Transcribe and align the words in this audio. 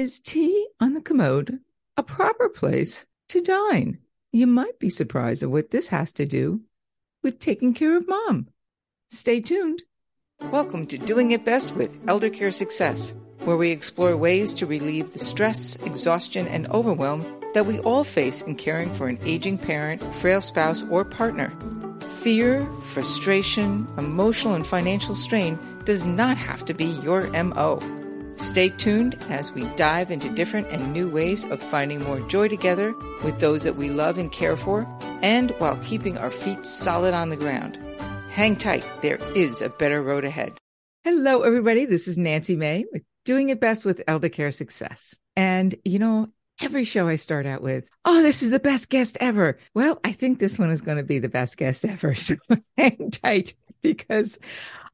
Is 0.00 0.18
tea 0.18 0.66
on 0.80 0.94
the 0.94 1.02
commode 1.02 1.60
a 1.98 2.02
proper 2.02 2.48
place 2.48 3.04
to 3.28 3.42
dine? 3.42 3.98
You 4.32 4.46
might 4.46 4.78
be 4.78 4.88
surprised 4.88 5.42
at 5.42 5.50
what 5.50 5.72
this 5.72 5.88
has 5.88 6.10
to 6.14 6.24
do 6.24 6.62
with 7.22 7.38
taking 7.38 7.74
care 7.74 7.98
of 7.98 8.08
mom. 8.08 8.48
Stay 9.10 9.42
tuned. 9.42 9.82
Welcome 10.50 10.86
to 10.86 10.96
Doing 10.96 11.32
It 11.32 11.44
Best 11.44 11.74
with 11.74 12.00
Elder 12.08 12.30
Care 12.30 12.50
Success, 12.50 13.12
where 13.40 13.58
we 13.58 13.72
explore 13.72 14.16
ways 14.16 14.54
to 14.54 14.64
relieve 14.64 15.12
the 15.12 15.18
stress, 15.18 15.76
exhaustion, 15.84 16.48
and 16.48 16.66
overwhelm 16.68 17.38
that 17.52 17.66
we 17.66 17.78
all 17.80 18.02
face 18.02 18.40
in 18.40 18.54
caring 18.54 18.94
for 18.94 19.06
an 19.06 19.18
aging 19.26 19.58
parent, 19.58 20.02
frail 20.14 20.40
spouse, 20.40 20.82
or 20.84 21.04
partner. 21.04 21.52
Fear, 22.22 22.64
frustration, 22.94 23.86
emotional, 23.98 24.54
and 24.54 24.66
financial 24.66 25.14
strain 25.14 25.58
does 25.84 26.06
not 26.06 26.38
have 26.38 26.64
to 26.64 26.72
be 26.72 26.86
your 26.86 27.26
MO. 27.32 27.99
Stay 28.40 28.70
tuned 28.70 29.22
as 29.28 29.52
we 29.52 29.64
dive 29.76 30.10
into 30.10 30.30
different 30.30 30.66
and 30.68 30.94
new 30.94 31.10
ways 31.10 31.44
of 31.44 31.62
finding 31.62 32.02
more 32.02 32.20
joy 32.20 32.48
together 32.48 32.94
with 33.22 33.38
those 33.38 33.64
that 33.64 33.76
we 33.76 33.90
love 33.90 34.16
and 34.16 34.32
care 34.32 34.56
for, 34.56 34.88
and 35.20 35.50
while 35.58 35.76
keeping 35.82 36.16
our 36.16 36.30
feet 36.30 36.64
solid 36.64 37.12
on 37.12 37.28
the 37.28 37.36
ground. 37.36 37.78
Hang 38.30 38.56
tight, 38.56 38.88
there 39.02 39.18
is 39.34 39.60
a 39.60 39.68
better 39.68 40.02
road 40.02 40.24
ahead. 40.24 40.56
Hello, 41.04 41.42
everybody. 41.42 41.84
This 41.84 42.08
is 42.08 42.16
Nancy 42.16 42.56
May 42.56 42.86
with 42.90 43.02
Doing 43.26 43.50
It 43.50 43.60
Best 43.60 43.84
with 43.84 44.02
Elder 44.08 44.30
Care 44.30 44.52
Success. 44.52 45.18
And, 45.36 45.74
you 45.84 45.98
know, 45.98 46.26
every 46.62 46.84
show 46.84 47.08
I 47.08 47.16
start 47.16 47.44
out 47.44 47.60
with, 47.60 47.84
oh, 48.06 48.22
this 48.22 48.42
is 48.42 48.50
the 48.50 48.58
best 48.58 48.88
guest 48.88 49.18
ever. 49.20 49.58
Well, 49.74 50.00
I 50.02 50.12
think 50.12 50.38
this 50.38 50.58
one 50.58 50.70
is 50.70 50.80
going 50.80 50.96
to 50.96 51.04
be 51.04 51.18
the 51.18 51.28
best 51.28 51.58
guest 51.58 51.84
ever. 51.84 52.14
So 52.14 52.36
hang 52.78 53.10
tight 53.10 53.54
because 53.82 54.38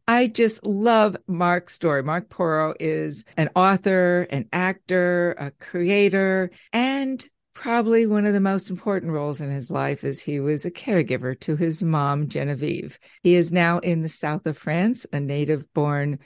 I 0.09 0.29
just 0.29 0.65
love 0.65 1.17
Mark's 1.27 1.75
story. 1.75 2.03
Mark 2.03 2.29
Porro 2.31 2.75
is 2.79 3.25
an 3.37 3.51
author, 3.57 4.23
an 4.31 4.49
actor, 4.53 5.33
a 5.33 5.51
creator, 5.51 6.51
and 6.73 7.27
probably 7.55 8.07
one 8.07 8.25
of 8.25 8.33
the 8.33 8.41
most 8.41 8.71
important 8.71 9.11
roles 9.11 9.41
in 9.41 9.51
his 9.51 9.71
life 9.71 10.05
is 10.05 10.23
he 10.23 10.39
was 10.39 10.65
a 10.65 10.71
caregiver 10.71 11.39
to 11.41 11.57
his 11.57 11.83
mom, 11.83 12.29
Genevieve. 12.29 12.99
He 13.23 13.35
is 13.35 13.51
now 13.51 13.79
in 13.81 14.03
the 14.03 14.09
south 14.09 14.47
of 14.47 14.57
France, 14.57 15.07
a 15.13 15.19
native 15.19 15.73
born 15.73 16.21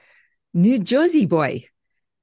New 0.53 0.79
Jersey 0.79 1.27
boy. 1.27 1.65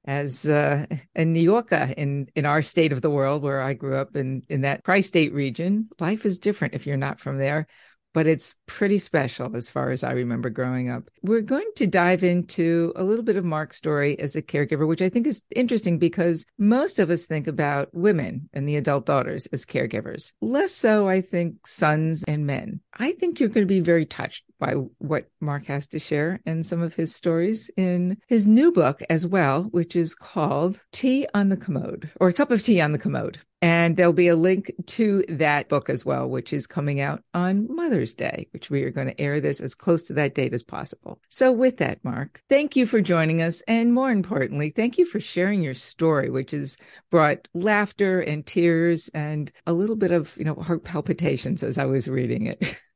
As 0.04 0.46
uh, 0.46 0.86
a 1.14 1.24
New 1.26 1.42
Yorker 1.42 1.92
in, 1.94 2.28
in 2.34 2.46
our 2.46 2.62
state 2.62 2.92
of 2.94 3.02
the 3.02 3.10
world, 3.10 3.42
where 3.42 3.60
I 3.60 3.74
grew 3.74 3.96
up 3.96 4.16
in, 4.16 4.42
in 4.48 4.62
that 4.62 4.82
tri 4.82 5.00
state 5.02 5.34
region, 5.34 5.90
life 6.00 6.24
is 6.24 6.38
different 6.38 6.74
if 6.74 6.86
you're 6.86 6.96
not 6.96 7.20
from 7.20 7.36
there 7.36 7.66
but 8.14 8.26
it's 8.26 8.54
pretty 8.66 8.98
special 8.98 9.56
as 9.56 9.70
far 9.70 9.90
as 9.90 10.02
I 10.02 10.12
remember 10.12 10.50
growing 10.50 10.90
up. 10.90 11.04
We're 11.22 11.40
going 11.40 11.70
to 11.76 11.86
dive 11.86 12.22
into 12.22 12.92
a 12.96 13.04
little 13.04 13.24
bit 13.24 13.36
of 13.36 13.44
Mark's 13.44 13.76
story 13.76 14.18
as 14.18 14.36
a 14.36 14.42
caregiver, 14.42 14.86
which 14.86 15.02
I 15.02 15.08
think 15.08 15.26
is 15.26 15.42
interesting 15.54 15.98
because 15.98 16.44
most 16.58 16.98
of 16.98 17.10
us 17.10 17.26
think 17.26 17.46
about 17.46 17.92
women 17.92 18.48
and 18.52 18.68
the 18.68 18.76
adult 18.76 19.06
daughters 19.06 19.46
as 19.46 19.64
caregivers. 19.64 20.32
Less 20.40 20.72
so, 20.72 21.08
I 21.08 21.20
think, 21.20 21.66
sons 21.66 22.24
and 22.24 22.46
men. 22.46 22.80
I 22.94 23.12
think 23.12 23.38
you're 23.38 23.48
going 23.48 23.66
to 23.66 23.74
be 23.74 23.80
very 23.80 24.06
touched 24.06 24.44
by 24.58 24.72
what 24.98 25.28
Mark 25.40 25.66
has 25.66 25.86
to 25.88 25.98
share 25.98 26.40
and 26.44 26.66
some 26.66 26.82
of 26.82 26.94
his 26.94 27.14
stories 27.14 27.70
in 27.76 28.18
his 28.26 28.46
new 28.46 28.72
book 28.72 29.00
as 29.08 29.26
well, 29.26 29.64
which 29.64 29.94
is 29.94 30.14
called 30.14 30.82
Tea 30.92 31.26
on 31.34 31.48
the 31.48 31.56
Commode 31.56 32.10
or 32.20 32.28
a 32.28 32.32
Cup 32.32 32.50
of 32.50 32.62
Tea 32.62 32.80
on 32.80 32.92
the 32.92 32.98
Commode. 32.98 33.38
And 33.60 33.96
there'll 33.96 34.12
be 34.12 34.28
a 34.28 34.36
link 34.36 34.72
to 34.86 35.24
that 35.28 35.68
book 35.68 35.90
as 35.90 36.04
well, 36.04 36.28
which 36.28 36.52
is 36.52 36.66
coming 36.66 37.00
out 37.00 37.24
on 37.34 37.66
Mother's 37.74 38.14
Day, 38.14 38.46
which 38.52 38.70
we 38.70 38.84
are 38.84 38.90
going 38.90 39.08
to 39.08 39.20
air 39.20 39.40
this 39.40 39.60
as 39.60 39.74
close 39.74 40.02
to 40.04 40.12
that 40.14 40.34
date 40.34 40.54
as 40.54 40.62
possible. 40.62 41.20
So 41.28 41.50
with 41.50 41.78
that, 41.78 42.04
Mark, 42.04 42.42
thank 42.48 42.76
you 42.76 42.86
for 42.86 43.00
joining 43.00 43.42
us. 43.42 43.60
And 43.62 43.92
more 43.92 44.12
importantly, 44.12 44.70
thank 44.70 44.96
you 44.96 45.04
for 45.04 45.18
sharing 45.18 45.62
your 45.62 45.74
story, 45.74 46.30
which 46.30 46.52
has 46.52 46.76
brought 47.10 47.48
laughter 47.52 48.20
and 48.20 48.46
tears 48.46 49.10
and 49.12 49.50
a 49.66 49.72
little 49.72 49.96
bit 49.96 50.12
of, 50.12 50.36
you 50.36 50.44
know, 50.44 50.54
heart 50.54 50.84
palpitations 50.84 51.62
as 51.64 51.78
I 51.78 51.86
was 51.86 52.06
reading 52.06 52.46
it. 52.46 52.80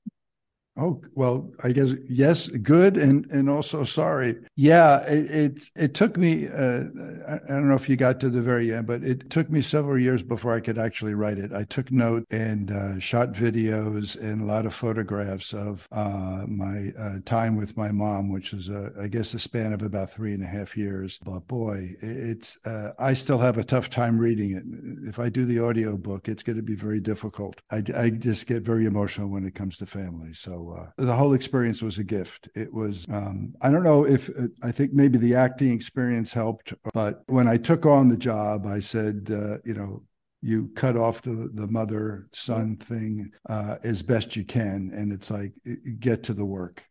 Oh 0.74 1.02
well, 1.14 1.52
I 1.62 1.72
guess 1.72 1.90
yes, 2.08 2.48
good 2.48 2.96
and 2.96 3.26
and 3.30 3.50
also 3.50 3.84
sorry. 3.84 4.36
Yeah, 4.56 5.00
it 5.04 5.30
it, 5.30 5.64
it 5.76 5.94
took 5.94 6.16
me. 6.16 6.48
Uh, 6.48 6.84
I 7.28 7.38
don't 7.46 7.68
know 7.68 7.74
if 7.76 7.90
you 7.90 7.96
got 7.96 8.20
to 8.20 8.30
the 8.30 8.40
very 8.40 8.72
end, 8.72 8.86
but 8.86 9.04
it 9.04 9.28
took 9.28 9.50
me 9.50 9.60
several 9.60 9.98
years 10.00 10.22
before 10.22 10.54
I 10.56 10.60
could 10.60 10.78
actually 10.78 11.12
write 11.12 11.36
it. 11.38 11.52
I 11.52 11.64
took 11.64 11.92
note 11.92 12.24
and 12.30 12.70
uh, 12.70 12.98
shot 13.00 13.32
videos 13.34 14.18
and 14.18 14.40
a 14.40 14.44
lot 14.46 14.64
of 14.64 14.74
photographs 14.74 15.52
of 15.52 15.86
uh, 15.92 16.46
my 16.48 16.90
uh, 16.98 17.18
time 17.26 17.56
with 17.56 17.76
my 17.76 17.92
mom, 17.92 18.30
which 18.32 18.54
was 18.54 18.70
uh, 18.70 18.90
I 18.98 19.08
guess 19.08 19.34
a 19.34 19.38
span 19.38 19.74
of 19.74 19.82
about 19.82 20.10
three 20.10 20.32
and 20.32 20.42
a 20.42 20.46
half 20.46 20.74
years. 20.74 21.18
But 21.22 21.46
boy, 21.48 21.96
it's 22.00 22.56
uh, 22.64 22.92
I 22.98 23.12
still 23.12 23.38
have 23.38 23.58
a 23.58 23.64
tough 23.64 23.90
time 23.90 24.18
reading 24.18 24.52
it. 24.52 24.62
If 25.08 25.18
I 25.18 25.28
do 25.28 25.44
the 25.44 25.58
audio 25.60 25.96
book, 25.98 26.28
it's 26.28 26.42
going 26.42 26.56
to 26.56 26.62
be 26.62 26.74
very 26.76 27.00
difficult. 27.00 27.60
I 27.70 27.82
I 27.94 28.10
just 28.10 28.46
get 28.46 28.62
very 28.62 28.86
emotional 28.86 29.28
when 29.28 29.44
it 29.44 29.54
comes 29.54 29.78
to 29.78 29.86
family. 29.86 30.32
So 30.32 30.61
uh, 30.70 30.90
the 30.96 31.14
whole 31.14 31.34
experience 31.34 31.82
was 31.82 31.98
a 31.98 32.04
gift. 32.04 32.48
It 32.54 32.72
was, 32.72 33.06
um, 33.10 33.54
I 33.60 33.70
don't 33.70 33.82
know 33.82 34.06
if 34.06 34.28
uh, 34.30 34.48
I 34.62 34.72
think 34.72 34.92
maybe 34.92 35.18
the 35.18 35.34
acting 35.34 35.72
experience 35.72 36.32
helped, 36.32 36.74
but 36.94 37.22
when 37.26 37.48
I 37.48 37.56
took 37.56 37.86
on 37.86 38.08
the 38.08 38.16
job, 38.16 38.66
I 38.66 38.80
said, 38.80 39.30
uh, 39.30 39.58
you 39.64 39.74
know, 39.74 40.02
you 40.40 40.70
cut 40.74 40.96
off 40.96 41.22
the 41.22 41.50
the 41.54 41.68
mother 41.68 42.28
son 42.32 42.76
thing 42.76 43.30
uh, 43.48 43.76
as 43.84 44.02
best 44.02 44.34
you 44.34 44.44
can, 44.44 44.90
and 44.94 45.12
it's 45.12 45.30
like 45.30 45.52
get 46.00 46.24
to 46.24 46.34
the 46.34 46.44
work 46.44 46.82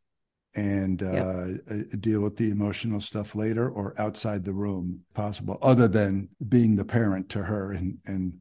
and 0.55 1.01
uh, 1.01 1.11
yep. 1.11 1.61
Uh, 1.69 1.75
deal 1.99 2.21
with 2.21 2.35
the 2.35 2.49
emotional 2.49 2.99
stuff 2.99 3.35
later 3.35 3.69
or 3.69 3.93
outside 3.97 4.43
the 4.43 4.53
room 4.53 4.99
possible 5.13 5.57
other 5.61 5.87
than 5.87 6.27
being 6.49 6.75
the 6.75 6.83
parent 6.83 7.29
to 7.29 7.41
her 7.41 7.71
and 7.71 7.97
and 8.05 8.33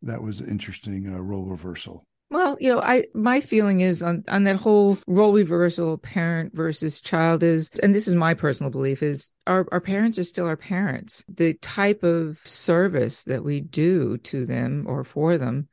that 0.00 0.22
was 0.22 0.40
interesting 0.40 1.12
uh, 1.12 1.20
role 1.20 1.44
reversal 1.44 2.06
well, 2.30 2.58
you 2.60 2.68
know, 2.68 2.80
I 2.80 3.06
my 3.14 3.40
feeling 3.40 3.80
is 3.80 4.02
on 4.02 4.24
on 4.28 4.44
that 4.44 4.56
whole 4.56 4.98
role 5.06 5.32
reversal, 5.32 5.96
parent 5.96 6.54
versus 6.54 7.00
child 7.00 7.42
is, 7.42 7.70
and 7.82 7.94
this 7.94 8.06
is 8.06 8.14
my 8.14 8.34
personal 8.34 8.70
belief, 8.70 9.02
is 9.02 9.32
our 9.46 9.66
our 9.72 9.80
parents 9.80 10.18
are 10.18 10.24
still 10.24 10.46
our 10.46 10.56
parents. 10.56 11.24
The 11.28 11.54
type 11.54 12.02
of 12.02 12.38
service 12.44 13.24
that 13.24 13.44
we 13.44 13.60
do 13.60 14.18
to 14.18 14.44
them 14.44 14.84
or 14.86 15.04
for 15.04 15.38
them 15.38 15.68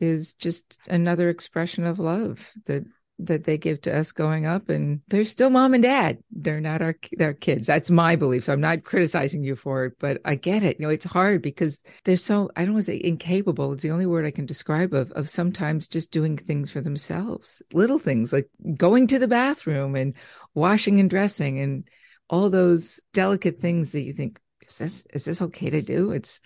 is 0.00 0.34
just 0.34 0.78
another 0.88 1.28
expression 1.28 1.84
of 1.84 2.00
love 2.00 2.50
that 2.66 2.84
that 3.18 3.44
they 3.44 3.56
give 3.56 3.80
to 3.82 3.96
us 3.96 4.12
going 4.12 4.44
up 4.44 4.68
and 4.68 5.00
they're 5.08 5.24
still 5.24 5.50
mom 5.50 5.74
and 5.74 5.82
dad. 5.82 6.18
They're 6.32 6.60
not 6.60 6.82
our 6.82 6.96
their 7.12 7.34
kids. 7.34 7.66
That's 7.66 7.90
my 7.90 8.16
belief 8.16 8.44
so 8.44 8.52
i'm 8.52 8.60
not 8.60 8.84
criticizing 8.84 9.44
you 9.44 9.56
for 9.56 9.86
it 9.86 9.94
but 9.98 10.20
i 10.24 10.34
get 10.34 10.62
it. 10.62 10.78
You 10.78 10.86
know 10.86 10.92
it's 10.92 11.04
hard 11.04 11.42
because 11.42 11.80
they're 12.04 12.16
so 12.16 12.50
i 12.56 12.64
don't 12.64 12.74
want 12.74 12.86
to 12.86 12.92
say 12.92 13.00
incapable. 13.02 13.72
It's 13.72 13.82
the 13.82 13.90
only 13.90 14.06
word 14.06 14.26
i 14.26 14.30
can 14.30 14.46
describe 14.46 14.94
of 14.94 15.12
of 15.12 15.30
sometimes 15.30 15.86
just 15.86 16.10
doing 16.10 16.36
things 16.36 16.70
for 16.70 16.80
themselves. 16.80 17.62
Little 17.72 17.98
things 17.98 18.32
like 18.32 18.48
going 18.76 19.06
to 19.08 19.18
the 19.18 19.28
bathroom 19.28 19.94
and 19.94 20.14
washing 20.54 21.00
and 21.00 21.08
dressing 21.10 21.60
and 21.60 21.88
all 22.28 22.50
those 22.50 23.00
delicate 23.12 23.60
things 23.60 23.92
that 23.92 24.02
you 24.02 24.12
think 24.12 24.40
is 24.62 24.78
this 24.78 25.06
is 25.12 25.24
this 25.24 25.42
okay 25.42 25.70
to 25.70 25.82
do? 25.82 26.10
It's 26.12 26.40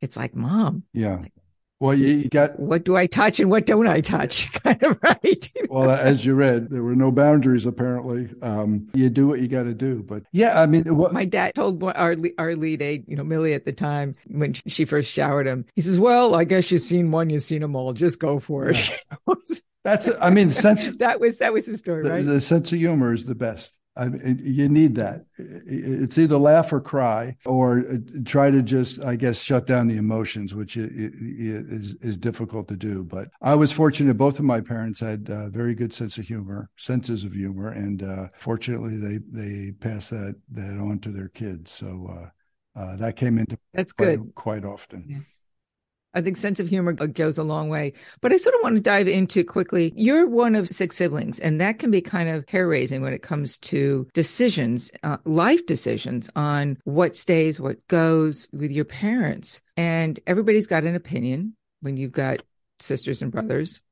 it's 0.00 0.16
like 0.16 0.34
mom. 0.34 0.84
Yeah. 0.92 1.16
Like, 1.16 1.32
well, 1.80 1.94
you 1.94 2.28
got 2.28 2.58
what 2.58 2.84
do 2.84 2.96
I 2.96 3.06
touch 3.06 3.38
and 3.38 3.50
what 3.50 3.66
don't 3.66 3.86
I 3.86 4.00
touch? 4.00 4.52
kind 4.64 4.82
of 4.82 4.98
right. 5.02 5.52
well, 5.68 5.90
as 5.90 6.24
you 6.24 6.34
read, 6.34 6.70
there 6.70 6.82
were 6.82 6.96
no 6.96 7.12
boundaries 7.12 7.66
apparently. 7.66 8.28
Um, 8.42 8.88
you 8.94 9.08
do 9.10 9.28
what 9.28 9.40
you 9.40 9.48
got 9.48 9.64
to 9.64 9.74
do. 9.74 10.02
But 10.02 10.24
yeah, 10.32 10.60
I 10.60 10.66
mean, 10.66 10.96
what... 10.96 11.12
my 11.12 11.24
dad 11.24 11.54
told 11.54 11.82
our 11.82 12.16
our 12.38 12.56
lead 12.56 12.82
aide, 12.82 13.04
you 13.06 13.16
know, 13.16 13.24
Millie 13.24 13.54
at 13.54 13.64
the 13.64 13.72
time 13.72 14.16
when 14.26 14.54
she 14.54 14.84
first 14.84 15.12
showered 15.12 15.46
him, 15.46 15.66
he 15.74 15.80
says, 15.80 15.98
"Well, 15.98 16.34
I 16.34 16.44
guess 16.44 16.70
you've 16.70 16.82
seen 16.82 17.10
one, 17.10 17.30
you've 17.30 17.42
seen 17.42 17.60
them 17.60 17.76
all. 17.76 17.92
Just 17.92 18.18
go 18.18 18.40
for 18.40 18.70
it." 18.70 18.90
Yeah. 19.26 19.34
That's, 19.84 20.08
I 20.20 20.28
mean, 20.28 20.50
sense 20.50 20.86
that 20.98 21.18
was 21.18 21.38
that 21.38 21.52
was 21.52 21.66
the 21.66 21.78
story, 21.78 22.02
the, 22.02 22.10
right? 22.10 22.24
The 22.24 22.40
sense 22.40 22.72
of 22.72 22.78
humor 22.78 23.14
is 23.14 23.24
the 23.24 23.34
best. 23.34 23.74
I 23.98 24.08
mean, 24.08 24.40
you 24.42 24.68
need 24.68 24.94
that. 24.94 25.26
It's 25.36 26.18
either 26.18 26.38
laugh 26.38 26.72
or 26.72 26.80
cry, 26.80 27.36
or 27.44 27.80
uh, 27.80 27.96
try 28.24 28.50
to 28.50 28.62
just, 28.62 29.04
I 29.04 29.16
guess, 29.16 29.40
shut 29.40 29.66
down 29.66 29.88
the 29.88 29.96
emotions, 29.96 30.54
which 30.54 30.76
is 30.76 31.96
is 32.00 32.16
difficult 32.16 32.68
to 32.68 32.76
do. 32.76 33.02
But 33.02 33.28
I 33.42 33.56
was 33.56 33.72
fortunate; 33.72 34.14
both 34.14 34.38
of 34.38 34.44
my 34.44 34.60
parents 34.60 35.00
had 35.00 35.28
a 35.28 35.48
very 35.48 35.74
good 35.74 35.92
sense 35.92 36.16
of 36.16 36.26
humor, 36.26 36.70
senses 36.76 37.24
of 37.24 37.32
humor, 37.32 37.70
and 37.70 38.02
uh, 38.04 38.28
fortunately, 38.38 38.96
they 38.96 39.18
they 39.30 39.72
passed 39.72 40.10
that 40.10 40.36
that 40.52 40.78
on 40.78 41.00
to 41.00 41.10
their 41.10 41.28
kids. 41.28 41.72
So 41.72 42.08
uh, 42.08 42.80
uh, 42.80 42.96
that 42.96 43.16
came 43.16 43.36
into 43.36 43.58
that's 43.74 43.92
quite, 43.92 44.18
good 44.18 44.34
quite 44.36 44.64
often. 44.64 45.04
Yeah. 45.08 45.18
I 46.14 46.20
think 46.20 46.36
sense 46.36 46.58
of 46.58 46.68
humor 46.68 46.92
goes 46.92 47.38
a 47.38 47.42
long 47.42 47.68
way. 47.68 47.92
But 48.20 48.32
I 48.32 48.38
sort 48.38 48.54
of 48.56 48.62
want 48.62 48.76
to 48.76 48.80
dive 48.80 49.08
into 49.08 49.44
quickly. 49.44 49.92
You're 49.94 50.26
one 50.26 50.54
of 50.54 50.68
six 50.68 50.96
siblings, 50.96 51.38
and 51.38 51.60
that 51.60 51.78
can 51.78 51.90
be 51.90 52.00
kind 52.00 52.28
of 52.28 52.48
hair 52.48 52.66
raising 52.66 53.02
when 53.02 53.12
it 53.12 53.22
comes 53.22 53.58
to 53.58 54.08
decisions, 54.14 54.90
uh, 55.02 55.18
life 55.24 55.66
decisions 55.66 56.30
on 56.34 56.78
what 56.84 57.16
stays, 57.16 57.60
what 57.60 57.86
goes 57.88 58.48
with 58.52 58.70
your 58.70 58.84
parents. 58.84 59.60
And 59.76 60.18
everybody's 60.26 60.66
got 60.66 60.84
an 60.84 60.94
opinion 60.94 61.54
when 61.80 61.96
you've 61.96 62.12
got 62.12 62.42
sisters 62.80 63.22
and 63.22 63.30
brothers. 63.30 63.82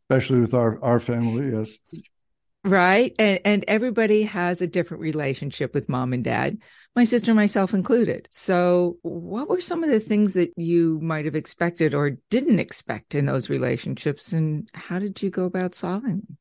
Especially 0.00 0.40
with 0.40 0.54
our, 0.54 0.82
our 0.82 1.00
family, 1.00 1.56
yes. 1.56 1.78
Right. 2.66 3.14
And, 3.16 3.40
and 3.44 3.64
everybody 3.68 4.24
has 4.24 4.60
a 4.60 4.66
different 4.66 5.00
relationship 5.00 5.72
with 5.72 5.88
mom 5.88 6.12
and 6.12 6.24
dad, 6.24 6.58
my 6.96 7.04
sister 7.04 7.32
myself 7.32 7.72
included. 7.72 8.26
So, 8.30 8.98
what 9.02 9.48
were 9.48 9.60
some 9.60 9.84
of 9.84 9.90
the 9.90 10.00
things 10.00 10.34
that 10.34 10.52
you 10.56 10.98
might 11.00 11.26
have 11.26 11.36
expected 11.36 11.94
or 11.94 12.18
didn't 12.28 12.58
expect 12.58 13.14
in 13.14 13.26
those 13.26 13.48
relationships? 13.48 14.32
And 14.32 14.68
how 14.74 14.98
did 14.98 15.22
you 15.22 15.30
go 15.30 15.44
about 15.44 15.76
solving 15.76 16.22
them? 16.26 16.38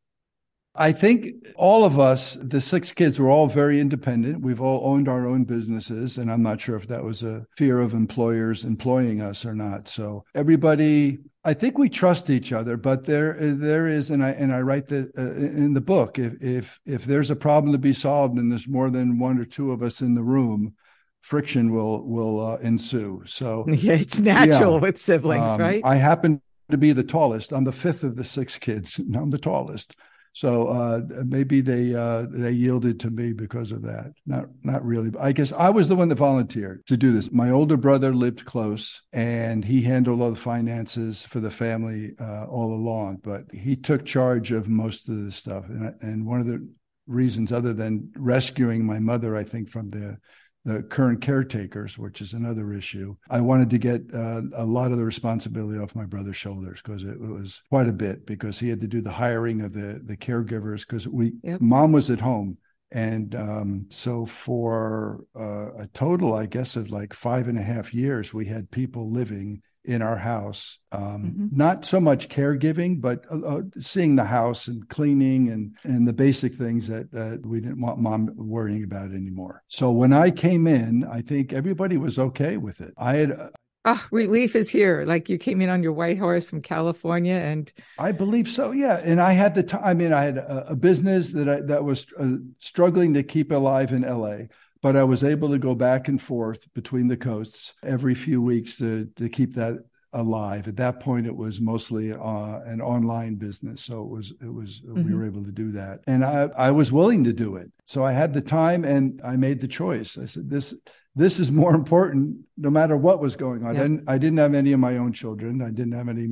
I 0.78 0.92
think 0.92 1.28
all 1.56 1.86
of 1.86 2.00
us, 2.00 2.38
the 2.42 2.60
six 2.60 2.92
kids, 2.92 3.18
were 3.18 3.30
all 3.30 3.48
very 3.48 3.80
independent. 3.80 4.42
We've 4.42 4.60
all 4.60 4.82
owned 4.84 5.08
our 5.08 5.26
own 5.26 5.46
businesses, 5.46 6.18
and 6.18 6.30
I'm 6.30 6.44
not 6.44 6.60
sure 6.60 6.76
if 6.76 6.88
that 6.88 7.04
was 7.04 7.24
a 7.24 7.46
fear 7.56 7.80
of 7.80 7.94
employers 7.94 8.66
employing 8.66 9.22
us 9.22 9.46
or 9.46 9.54
not. 9.54 9.88
So 9.88 10.26
everybody 10.34 11.20
I 11.46 11.54
think 11.54 11.78
we 11.78 11.90
trust 11.90 12.32
each 12.32 12.52
other, 12.52 12.76
but 12.76 13.06
there 13.06 13.38
there 13.40 13.88
is, 13.88 14.10
and 14.10 14.24
I 14.24 14.32
and 14.32 14.52
I 14.52 14.62
write 14.62 14.88
the 14.88 15.12
uh, 15.18 15.22
in 15.22 15.74
the 15.76 15.82
book 15.82 16.18
if 16.18 16.34
if 16.42 16.80
if 16.86 17.06
there's 17.06 17.30
a 17.30 17.36
problem 17.36 17.72
to 17.72 17.78
be 17.78 17.94
solved 17.94 18.38
and 18.40 18.52
there's 18.52 18.68
more 18.68 18.90
than 18.90 19.20
one 19.20 19.38
or 19.40 19.46
two 19.46 19.72
of 19.72 19.84
us 19.84 20.02
in 20.02 20.16
the 20.16 20.24
room, 20.24 20.74
friction 21.22 21.72
will 21.72 22.04
will 22.04 22.46
uh, 22.46 22.56
ensue. 22.58 23.22
So 23.28 23.66
yeah, 23.70 23.94
it's 23.94 24.20
natural 24.20 24.74
yeah. 24.74 24.80
with 24.80 25.00
siblings, 25.00 25.52
um, 25.52 25.62
right? 25.62 25.82
I 25.86 25.96
happen 25.98 26.42
to 26.72 26.78
be 26.78 26.92
the 26.94 27.04
tallest. 27.04 27.54
I'm 27.54 27.64
the 27.64 27.72
fifth 27.72 28.04
of 28.04 28.16
the 28.16 28.26
six 28.26 28.58
kids. 28.58 28.98
And 28.98 29.16
I'm 29.16 29.30
the 29.30 29.38
tallest. 29.38 29.96
So 30.36 30.68
uh, 30.68 31.00
maybe 31.26 31.62
they 31.62 31.96
uh, 31.96 32.26
they 32.30 32.52
yielded 32.52 33.00
to 33.00 33.10
me 33.10 33.32
because 33.32 33.72
of 33.72 33.84
that. 33.84 34.12
Not 34.26 34.48
not 34.64 34.86
really. 34.86 35.10
I 35.18 35.32
guess 35.32 35.54
I 35.54 35.70
was 35.70 35.88
the 35.88 35.96
one 35.96 36.10
that 36.10 36.16
volunteered 36.16 36.86
to 36.88 36.98
do 36.98 37.14
this. 37.14 37.32
My 37.32 37.52
older 37.52 37.78
brother 37.78 38.14
lived 38.14 38.44
close, 38.44 39.02
and 39.14 39.64
he 39.64 39.82
handled 39.82 40.22
all 40.22 40.32
the 40.32 40.36
finances 40.36 41.26
for 41.26 41.40
the 41.40 41.50
family 41.50 42.16
uh, 42.20 42.48
all 42.48 42.74
along. 42.74 43.22
But 43.24 43.46
he 43.54 43.78
took 43.78 44.04
charge 44.04 44.52
of 44.52 44.68
most 44.68 45.08
of 45.08 45.24
the 45.24 45.32
stuff. 45.32 45.70
And, 45.70 45.96
and 46.02 46.26
one 46.26 46.42
of 46.42 46.48
the 46.48 46.68
reasons, 47.08 47.54
other 47.54 47.72
than 47.72 48.12
rescuing 48.18 48.86
my 48.86 49.00
mother, 49.00 49.38
I 49.38 49.46
think 49.46 49.70
from 49.70 49.90
the 49.90 50.18
the 50.66 50.82
current 50.82 51.22
caretakers, 51.22 51.98
which 51.98 52.22
is 52.22 52.34
another 52.34 52.74
issue. 52.74 53.16
I 53.30 53.40
wanted 53.40 53.70
to 53.70 53.78
get 53.78 54.02
uh, 54.14 54.42
a 54.56 54.66
lot 54.66 54.92
of 54.92 54.98
the 54.98 55.06
responsibility 55.06 55.80
off 55.80 55.96
my 55.96 56.06
brother's 56.06 56.36
shoulders 56.38 56.82
because 56.82 57.04
it, 57.04 57.12
it, 57.12 57.20
was 57.20 57.62
quite 57.70 57.88
a 57.88 57.94
bit 57.94 58.26
because 58.26 58.60
he 58.60 58.70
had 58.70 58.82
to 58.82 58.88
do 58.88 59.02
the 59.02 59.12
hiring 59.12 59.62
of 59.62 59.74
the 59.74 60.02
the 60.04 60.18
caregivers 60.18 60.82
because 60.82 61.08
we 61.08 61.34
yep. 61.44 61.62
mom 61.62 61.92
was 61.92 62.10
at 62.10 62.20
home. 62.20 62.58
And 62.92 63.36
um, 63.36 63.88
so, 63.90 64.26
for 64.26 65.26
uh, 65.36 65.84
a 65.84 65.88
total, 65.94 66.34
I 66.34 66.46
guess, 66.46 66.76
of 66.76 66.92
like 66.92 67.14
five 67.14 67.48
and 67.48 67.58
a 67.58 67.64
half 67.64 67.94
years, 67.94 68.34
we 68.34 68.46
had 68.46 68.72
people 68.72 69.12
living 69.12 69.62
in 69.86 70.02
our 70.02 70.18
house. 70.18 70.80
Um, 70.92 71.02
mm-hmm. 71.02 71.48
Not 71.52 71.86
so 71.86 72.00
much 72.00 72.30
caregiving, 72.30 73.02
but 73.02 73.26
uh, 73.32 73.40
uh, 73.40 73.62
seeing 73.80 74.16
the 74.16 74.24
house 74.24 74.68
and 74.68 74.88
cleaning 74.90 75.50
and 75.50 75.76
and 75.84 76.08
the 76.08 76.14
basic 76.14 76.56
things 76.56 76.88
that 76.88 77.14
uh, 77.14 77.38
we 77.48 77.60
didn't 77.60 77.82
want 77.82 78.00
mom 78.00 78.32
worrying 78.36 78.84
about 78.84 79.12
anymore. 79.12 79.64
So 79.68 79.92
when 79.92 80.14
I 80.14 80.32
came 80.32 80.68
in, 80.68 81.04
I 81.04 81.22
think 81.22 81.54
everybody 81.54 81.98
was 81.98 82.20
okay 82.20 82.58
with 82.58 82.82
it. 82.82 82.94
I 82.98 83.16
had. 83.16 83.32
Uh, 83.32 83.50
oh, 83.86 84.08
relief 84.12 84.56
is 84.56 84.70
here. 84.70 85.04
Like 85.06 85.30
you 85.30 85.38
came 85.38 85.62
in 85.62 85.70
on 85.70 85.84
your 85.84 85.94
white 85.94 86.18
horse 86.18 86.46
from 86.46 86.62
California, 86.62 87.36
and 87.36 87.72
I 88.00 88.12
believe 88.12 88.50
so. 88.50 88.72
Yeah, 88.72 88.98
and 89.04 89.22
I 89.22 89.34
had 89.34 89.56
the 89.56 89.64
time. 89.64 89.84
I 89.84 89.94
mean, 89.94 90.14
I 90.14 90.24
had 90.24 90.38
a, 90.38 90.70
a 90.70 90.76
business 90.76 91.32
that 91.32 91.50
I, 91.50 91.62
that 91.62 91.84
was 91.84 92.08
uh, 92.20 92.36
struggling 92.60 93.14
to 93.16 93.24
keep 93.24 93.52
alive 93.52 93.92
in 93.92 94.04
L.A 94.04 94.50
but 94.86 94.96
I 94.96 95.04
was 95.04 95.24
able 95.24 95.50
to 95.50 95.58
go 95.58 95.74
back 95.74 96.10
and 96.10 96.22
forth 96.22 96.72
between 96.76 97.08
the 97.08 97.18
coasts 97.18 97.74
every 97.82 98.14
few 98.14 98.40
weeks 98.40 98.78
to 98.78 99.10
to 99.16 99.28
keep 99.30 99.56
that 99.56 99.80
alive. 100.14 100.68
At 100.68 100.78
that 100.78 101.00
point, 101.00 101.26
it 101.26 101.36
was 101.36 101.60
mostly 101.60 102.14
uh, 102.14 102.60
an 102.68 102.82
online 102.82 103.34
business, 103.34 103.84
so 103.84 104.04
it 104.04 104.10
was 104.10 104.32
it 104.44 104.54
was 104.54 104.82
mm-hmm. 104.82 105.04
we 105.04 105.16
were 105.16 105.26
able 105.26 105.44
to 105.44 105.52
do 105.52 105.72
that, 105.72 106.02
and 106.06 106.24
I 106.24 106.50
I 106.56 106.70
was 106.70 106.92
willing 106.92 107.24
to 107.24 107.34
do 107.34 107.56
it. 107.56 107.72
So 107.86 108.06
I 108.06 108.12
had 108.12 108.32
the 108.32 108.42
time, 108.42 108.86
and 108.86 109.20
I 109.24 109.38
made 109.38 109.60
the 109.60 109.68
choice. 109.68 110.20
I 110.20 110.28
said 110.28 110.52
this 110.52 110.76
this 111.16 111.40
is 111.40 111.52
more 111.52 111.74
important 111.74 112.38
no 112.56 112.70
matter 112.70 112.96
what 112.96 113.20
was 113.20 113.36
going 113.36 113.66
on. 113.66 113.74
Yeah. 113.74 113.86
And 113.86 114.04
I 114.08 114.20
didn't 114.20 114.38
have 114.38 114.54
any 114.54 114.72
of 114.74 114.80
my 114.80 114.98
own 114.98 115.14
children. 115.14 115.64
I 115.64 115.72
didn't 115.72 115.94
have 115.94 116.10
any 116.10 116.28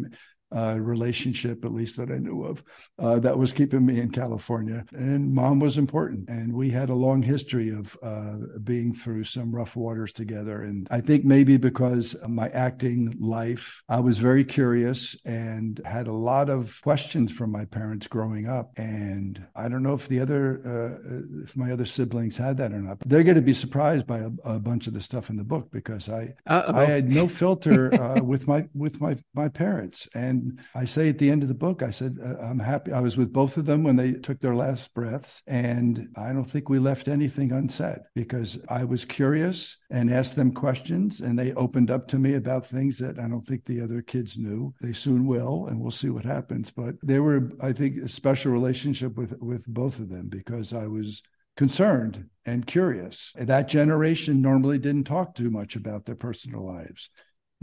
uh, 0.53 0.77
relationship, 0.79 1.65
at 1.65 1.73
least 1.73 1.97
that 1.97 2.11
I 2.11 2.17
knew 2.17 2.43
of, 2.43 2.63
uh, 2.99 3.19
that 3.19 3.37
was 3.37 3.53
keeping 3.53 3.85
me 3.85 3.99
in 3.99 4.11
California. 4.11 4.85
And 4.93 5.33
mom 5.33 5.59
was 5.59 5.77
important. 5.77 6.29
And 6.29 6.53
we 6.53 6.69
had 6.69 6.89
a 6.89 6.95
long 6.95 7.21
history 7.21 7.69
of 7.69 7.97
uh, 8.03 8.35
being 8.63 8.93
through 8.93 9.23
some 9.23 9.53
rough 9.53 9.75
waters 9.75 10.13
together. 10.13 10.61
And 10.61 10.87
I 10.91 11.01
think 11.01 11.25
maybe 11.25 11.57
because 11.57 12.13
of 12.15 12.29
my 12.29 12.49
acting 12.49 13.15
life, 13.19 13.81
I 13.89 13.99
was 13.99 14.17
very 14.17 14.43
curious 14.43 15.15
and 15.25 15.81
had 15.85 16.07
a 16.07 16.13
lot 16.13 16.49
of 16.49 16.79
questions 16.83 17.31
from 17.31 17.51
my 17.51 17.65
parents 17.65 18.07
growing 18.07 18.47
up. 18.47 18.71
And 18.77 19.43
I 19.55 19.67
don't 19.69 19.83
know 19.83 19.93
if 19.93 20.07
the 20.07 20.19
other, 20.19 20.61
uh, 20.65 21.43
if 21.43 21.55
my 21.57 21.71
other 21.71 21.85
siblings 21.85 22.37
had 22.37 22.57
that 22.57 22.71
or 22.71 22.81
not. 22.81 22.99
But 22.99 23.09
they're 23.09 23.23
going 23.23 23.35
to 23.35 23.41
be 23.41 23.53
surprised 23.53 24.05
by 24.05 24.19
a, 24.19 24.29
a, 24.43 24.59
bunch 24.59 24.87
of 24.87 24.93
the 24.93 25.01
stuff 25.01 25.29
in 25.29 25.35
the 25.35 25.43
book 25.43 25.69
because 25.71 26.09
I, 26.09 26.33
I 26.47 26.85
had 26.85 27.09
no 27.09 27.27
filter 27.39 27.93
uh, 27.93 28.21
with 28.21 28.47
my 28.47 28.67
with 28.73 29.01
my 29.01 29.17
my 29.33 29.49
parents 29.49 30.07
and 30.13 30.42
I 30.75 30.85
say 30.85 31.09
at 31.09 31.17
the 31.17 31.29
end 31.29 31.43
of 31.43 31.47
the 31.47 31.53
book, 31.53 31.83
I 31.83 31.89
said, 31.89 32.17
uh, 32.23 32.37
I'm 32.41 32.59
happy. 32.59 32.91
I 32.91 32.99
was 32.99 33.17
with 33.17 33.33
both 33.33 33.57
of 33.57 33.65
them 33.65 33.83
when 33.83 33.95
they 33.95 34.13
took 34.13 34.39
their 34.39 34.55
last 34.55 34.93
breaths. 34.93 35.41
And 35.47 36.09
I 36.15 36.33
don't 36.33 36.49
think 36.49 36.69
we 36.69 36.79
left 36.79 37.07
anything 37.07 37.51
unsaid 37.51 37.99
because 38.15 38.59
I 38.69 38.83
was 38.83 39.05
curious 39.05 39.77
and 39.89 40.11
asked 40.11 40.35
them 40.35 40.53
questions. 40.53 41.21
And 41.21 41.37
they 41.37 41.53
opened 41.53 41.91
up 41.91 42.07
to 42.09 42.19
me 42.19 42.35
about 42.35 42.65
things 42.65 42.97
that 42.99 43.19
I 43.19 43.27
don't 43.27 43.45
think 43.47 43.65
the 43.65 43.81
other 43.81 44.01
kids 44.01 44.37
knew. 44.37 44.73
They 44.81 44.93
soon 44.93 45.27
will, 45.27 45.67
and 45.67 45.79
we'll 45.79 45.91
see 45.91 46.09
what 46.09 46.25
happens. 46.25 46.71
But 46.71 46.95
they 47.03 47.19
were, 47.19 47.51
I 47.61 47.73
think, 47.73 47.97
a 47.97 48.09
special 48.09 48.51
relationship 48.51 49.17
with, 49.17 49.37
with 49.39 49.65
both 49.67 49.99
of 49.99 50.09
them 50.09 50.27
because 50.29 50.73
I 50.73 50.87
was 50.87 51.21
concerned 51.55 52.25
and 52.45 52.65
curious. 52.65 53.31
That 53.35 53.67
generation 53.67 54.41
normally 54.41 54.79
didn't 54.79 55.05
talk 55.05 55.35
too 55.35 55.49
much 55.49 55.75
about 55.75 56.05
their 56.05 56.15
personal 56.15 56.65
lives 56.65 57.09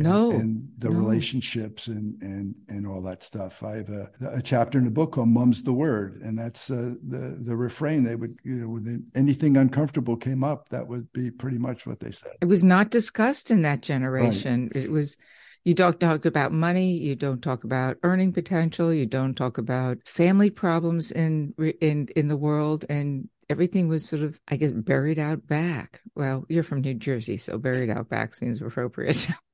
no 0.02 0.30
and, 0.30 0.68
the 0.78 0.88
no. 0.88 0.98
relationships 0.98 1.86
and 1.86 2.20
and 2.22 2.54
and 2.68 2.86
all 2.86 3.00
that 3.00 3.22
stuff 3.22 3.62
i 3.62 3.76
have 3.76 3.88
a, 3.88 4.10
a 4.32 4.42
chapter 4.42 4.78
in 4.78 4.84
the 4.84 4.90
book 4.90 5.12
called 5.12 5.28
mum's 5.28 5.62
the 5.62 5.72
word 5.72 6.20
and 6.22 6.38
that's 6.38 6.70
uh, 6.70 6.94
the 7.08 7.38
the 7.42 7.54
refrain 7.56 8.02
they 8.02 8.16
would 8.16 8.36
you 8.44 8.54
know 8.56 8.68
when 8.68 9.04
anything 9.14 9.56
uncomfortable 9.56 10.16
came 10.16 10.42
up 10.42 10.68
that 10.68 10.86
would 10.86 11.10
be 11.12 11.30
pretty 11.30 11.58
much 11.58 11.86
what 11.86 12.00
they 12.00 12.10
said 12.10 12.32
it 12.40 12.46
was 12.46 12.64
not 12.64 12.90
discussed 12.90 13.50
in 13.50 13.62
that 13.62 13.80
generation 13.80 14.70
right. 14.74 14.84
it 14.84 14.90
was 14.90 15.16
you 15.64 15.74
don't 15.74 16.00
talk 16.00 16.24
about 16.24 16.52
money 16.52 16.92
you 16.96 17.14
don't 17.14 17.42
talk 17.42 17.64
about 17.64 17.96
earning 18.02 18.32
potential 18.32 18.92
you 18.92 19.06
don't 19.06 19.34
talk 19.34 19.58
about 19.58 19.98
family 20.04 20.50
problems 20.50 21.10
in 21.10 21.54
in 21.80 22.08
in 22.16 22.28
the 22.28 22.36
world 22.36 22.84
and 22.88 23.28
everything 23.50 23.88
was 23.88 24.08
sort 24.08 24.22
of, 24.22 24.40
I 24.48 24.56
guess, 24.56 24.70
buried 24.70 25.18
out 25.18 25.46
back. 25.46 26.00
Well, 26.14 26.46
you're 26.48 26.62
from 26.62 26.82
New 26.82 26.94
Jersey, 26.94 27.36
so 27.36 27.58
buried 27.58 27.90
out 27.90 28.08
back 28.08 28.34
seems 28.34 28.62
appropriate. 28.62 29.28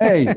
hey, 0.00 0.34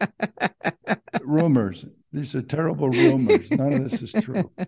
rumors. 1.22 1.84
These 2.12 2.34
are 2.34 2.42
terrible 2.42 2.88
rumors. 2.88 3.50
None 3.50 3.72
of 3.72 3.90
this 3.90 4.02
is 4.02 4.12
true. 4.12 4.50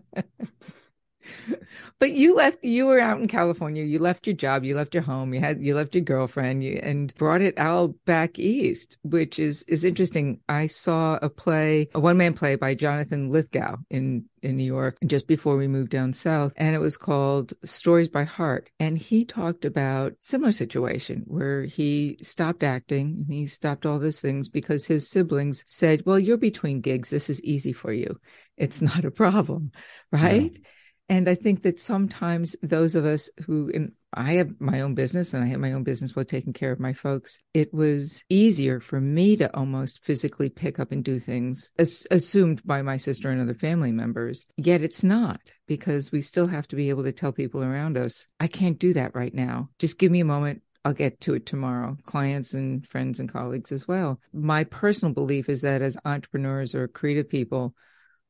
but 1.98 2.12
you 2.12 2.34
left 2.34 2.58
you 2.62 2.86
were 2.86 3.00
out 3.00 3.20
in 3.20 3.28
california. 3.28 3.84
You 3.84 3.98
left 3.98 4.26
your 4.26 4.36
job 4.36 4.64
you 4.64 4.74
left 4.74 4.94
your 4.94 5.02
home 5.02 5.34
you 5.34 5.40
had 5.40 5.62
you 5.62 5.74
left 5.74 5.94
your 5.94 6.04
girlfriend 6.04 6.64
you, 6.64 6.80
and 6.82 7.14
brought 7.14 7.42
it 7.42 7.58
all 7.58 7.88
back 8.06 8.38
east 8.38 8.98
which 9.02 9.38
is 9.38 9.62
is 9.64 9.84
interesting. 9.84 10.40
I 10.48 10.66
saw 10.66 11.18
a 11.22 11.28
play 11.28 11.88
a 11.94 12.00
one-man 12.00 12.34
play 12.34 12.56
by 12.56 12.74
jonathan 12.74 13.28
lithgow 13.28 13.76
in 13.90 14.24
in 14.42 14.56
new 14.56 14.64
york 14.64 14.96
just 15.06 15.26
before 15.26 15.56
we 15.56 15.68
moved 15.68 15.90
down 15.90 16.12
south 16.12 16.52
and 16.56 16.74
it 16.74 16.78
was 16.78 16.96
called 16.96 17.52
stories 17.64 18.08
by 18.08 18.24
heart. 18.24 18.70
And 18.78 18.96
he 18.96 19.24
talked 19.24 19.64
about 19.64 20.14
similar 20.20 20.52
situation 20.52 21.24
where 21.26 21.64
he 21.64 22.18
stopped 22.22 22.62
acting 22.62 23.24
and 23.26 23.34
he 23.34 23.46
stopped 23.46 23.86
all 23.86 23.98
those 23.98 24.20
things 24.20 24.48
because 24.48 24.86
his 24.86 25.08
siblings 25.08 25.64
said 25.66 26.02
well 26.06 26.18
you're 26.18 26.36
between 26.36 26.80
gigs. 26.80 27.10
This 27.10 27.30
is 27.30 27.42
easy 27.42 27.72
for 27.72 27.92
you. 27.92 28.16
It's 28.56 28.82
not 28.90 29.04
a 29.04 29.10
problem. 29.10 29.72
Right? 30.12 30.52
yeah 30.54 30.70
and 31.10 31.28
I 31.28 31.34
think 31.34 31.62
that 31.64 31.80
sometimes 31.80 32.54
those 32.62 32.94
of 32.94 33.04
us 33.04 33.28
who, 33.44 33.68
and 33.74 33.92
I 34.12 34.34
have 34.34 34.60
my 34.60 34.80
own 34.80 34.94
business 34.94 35.34
and 35.34 35.42
I 35.42 35.48
have 35.48 35.58
my 35.58 35.72
own 35.72 35.82
business 35.82 36.14
while 36.14 36.24
taking 36.24 36.52
care 36.52 36.70
of 36.70 36.78
my 36.78 36.92
folks, 36.92 37.36
it 37.52 37.74
was 37.74 38.22
easier 38.28 38.78
for 38.78 39.00
me 39.00 39.36
to 39.36 39.54
almost 39.56 40.04
physically 40.04 40.48
pick 40.48 40.78
up 40.78 40.92
and 40.92 41.02
do 41.02 41.18
things 41.18 41.72
as, 41.78 42.06
assumed 42.12 42.64
by 42.64 42.82
my 42.82 42.96
sister 42.96 43.28
and 43.28 43.42
other 43.42 43.54
family 43.54 43.90
members. 43.90 44.46
Yet 44.56 44.82
it's 44.82 45.02
not 45.02 45.40
because 45.66 46.12
we 46.12 46.22
still 46.22 46.46
have 46.46 46.68
to 46.68 46.76
be 46.76 46.90
able 46.90 47.02
to 47.02 47.12
tell 47.12 47.32
people 47.32 47.64
around 47.64 47.98
us, 47.98 48.28
I 48.38 48.46
can't 48.46 48.78
do 48.78 48.92
that 48.94 49.14
right 49.14 49.34
now. 49.34 49.68
Just 49.80 49.98
give 49.98 50.12
me 50.12 50.20
a 50.20 50.24
moment. 50.24 50.62
I'll 50.84 50.94
get 50.94 51.20
to 51.22 51.34
it 51.34 51.44
tomorrow, 51.44 51.96
clients 52.04 52.54
and 52.54 52.86
friends 52.86 53.18
and 53.18 53.28
colleagues 53.28 53.72
as 53.72 53.86
well. 53.86 54.20
My 54.32 54.62
personal 54.62 55.12
belief 55.12 55.48
is 55.48 55.62
that 55.62 55.82
as 55.82 55.98
entrepreneurs 56.04 56.74
or 56.74 56.86
creative 56.88 57.28
people, 57.28 57.74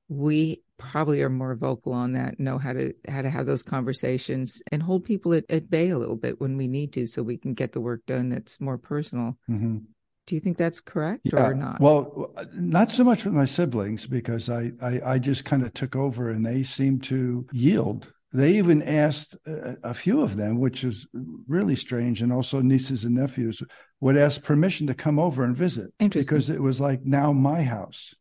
we 0.09 0.63
probably 0.81 1.23
are 1.23 1.29
more 1.29 1.55
vocal 1.55 1.93
on 1.93 2.13
that 2.13 2.41
know 2.41 2.59
how 2.59 2.73
to 2.73 2.93
how 3.09 3.23
to 3.23 3.31
have 3.31 3.47
those 3.47 3.63
conversations 3.63 4.63
and 4.73 4.83
hold 4.83 5.05
people 5.05 5.33
at, 5.35 5.45
at 5.49 5.71
bay 5.71 5.91
a 5.91 5.99
little 5.99 6.17
bit 6.17 6.41
when 6.41 6.57
we 6.57 6.67
need 6.67 6.93
to 6.93 7.07
so 7.07 7.23
we 7.23 7.37
can 7.37 7.55
get 7.55 7.73
the 7.73 7.81
work 7.81 8.01
done 8.07 8.29
that's 8.29 8.61
more 8.61 8.79
personal 8.79 9.37
mm-hmm. 9.49 9.79
Do 10.27 10.37
you 10.37 10.41
think 10.41 10.59
that's 10.59 10.79
correct 10.79 11.23
yeah. 11.25 11.45
or 11.45 11.55
not? 11.55 11.81
Well, 11.81 12.33
not 12.53 12.93
so 12.93 13.03
much 13.03 13.25
with 13.25 13.35
my 13.35 13.47
siblings 13.47 14.07
because 14.07 14.49
I, 14.49 14.71
I, 14.81 15.01
I 15.05 15.19
just 15.19 15.45
kind 15.45 15.65
of 15.65 15.75
took 15.75 15.97
over 15.97 16.31
and 16.31 16.47
they 16.47 16.63
seemed 16.63 17.03
to 17.05 17.49
yield. 17.51 18.13
They 18.33 18.53
even 18.53 18.81
asked 18.83 19.37
a, 19.45 19.77
a 19.83 19.93
few 19.93 20.21
of 20.21 20.37
them, 20.37 20.61
which 20.61 20.85
is 20.85 21.09
really 21.49 21.75
strange, 21.75 22.23
and 22.23 22.33
also 22.33 22.61
nieces 22.61 23.05
and 23.05 23.17
nephews 23.17 23.61
would 24.01 24.17
ask 24.17 24.41
permission 24.43 24.87
to 24.87 24.95
come 24.95 25.19
over 25.19 25.43
and 25.43 25.57
visit 25.57 25.93
because 25.99 26.49
it 26.49 26.63
was 26.63 26.81
like 26.81 27.05
now 27.05 27.33
my 27.33 27.65
house 27.65 28.15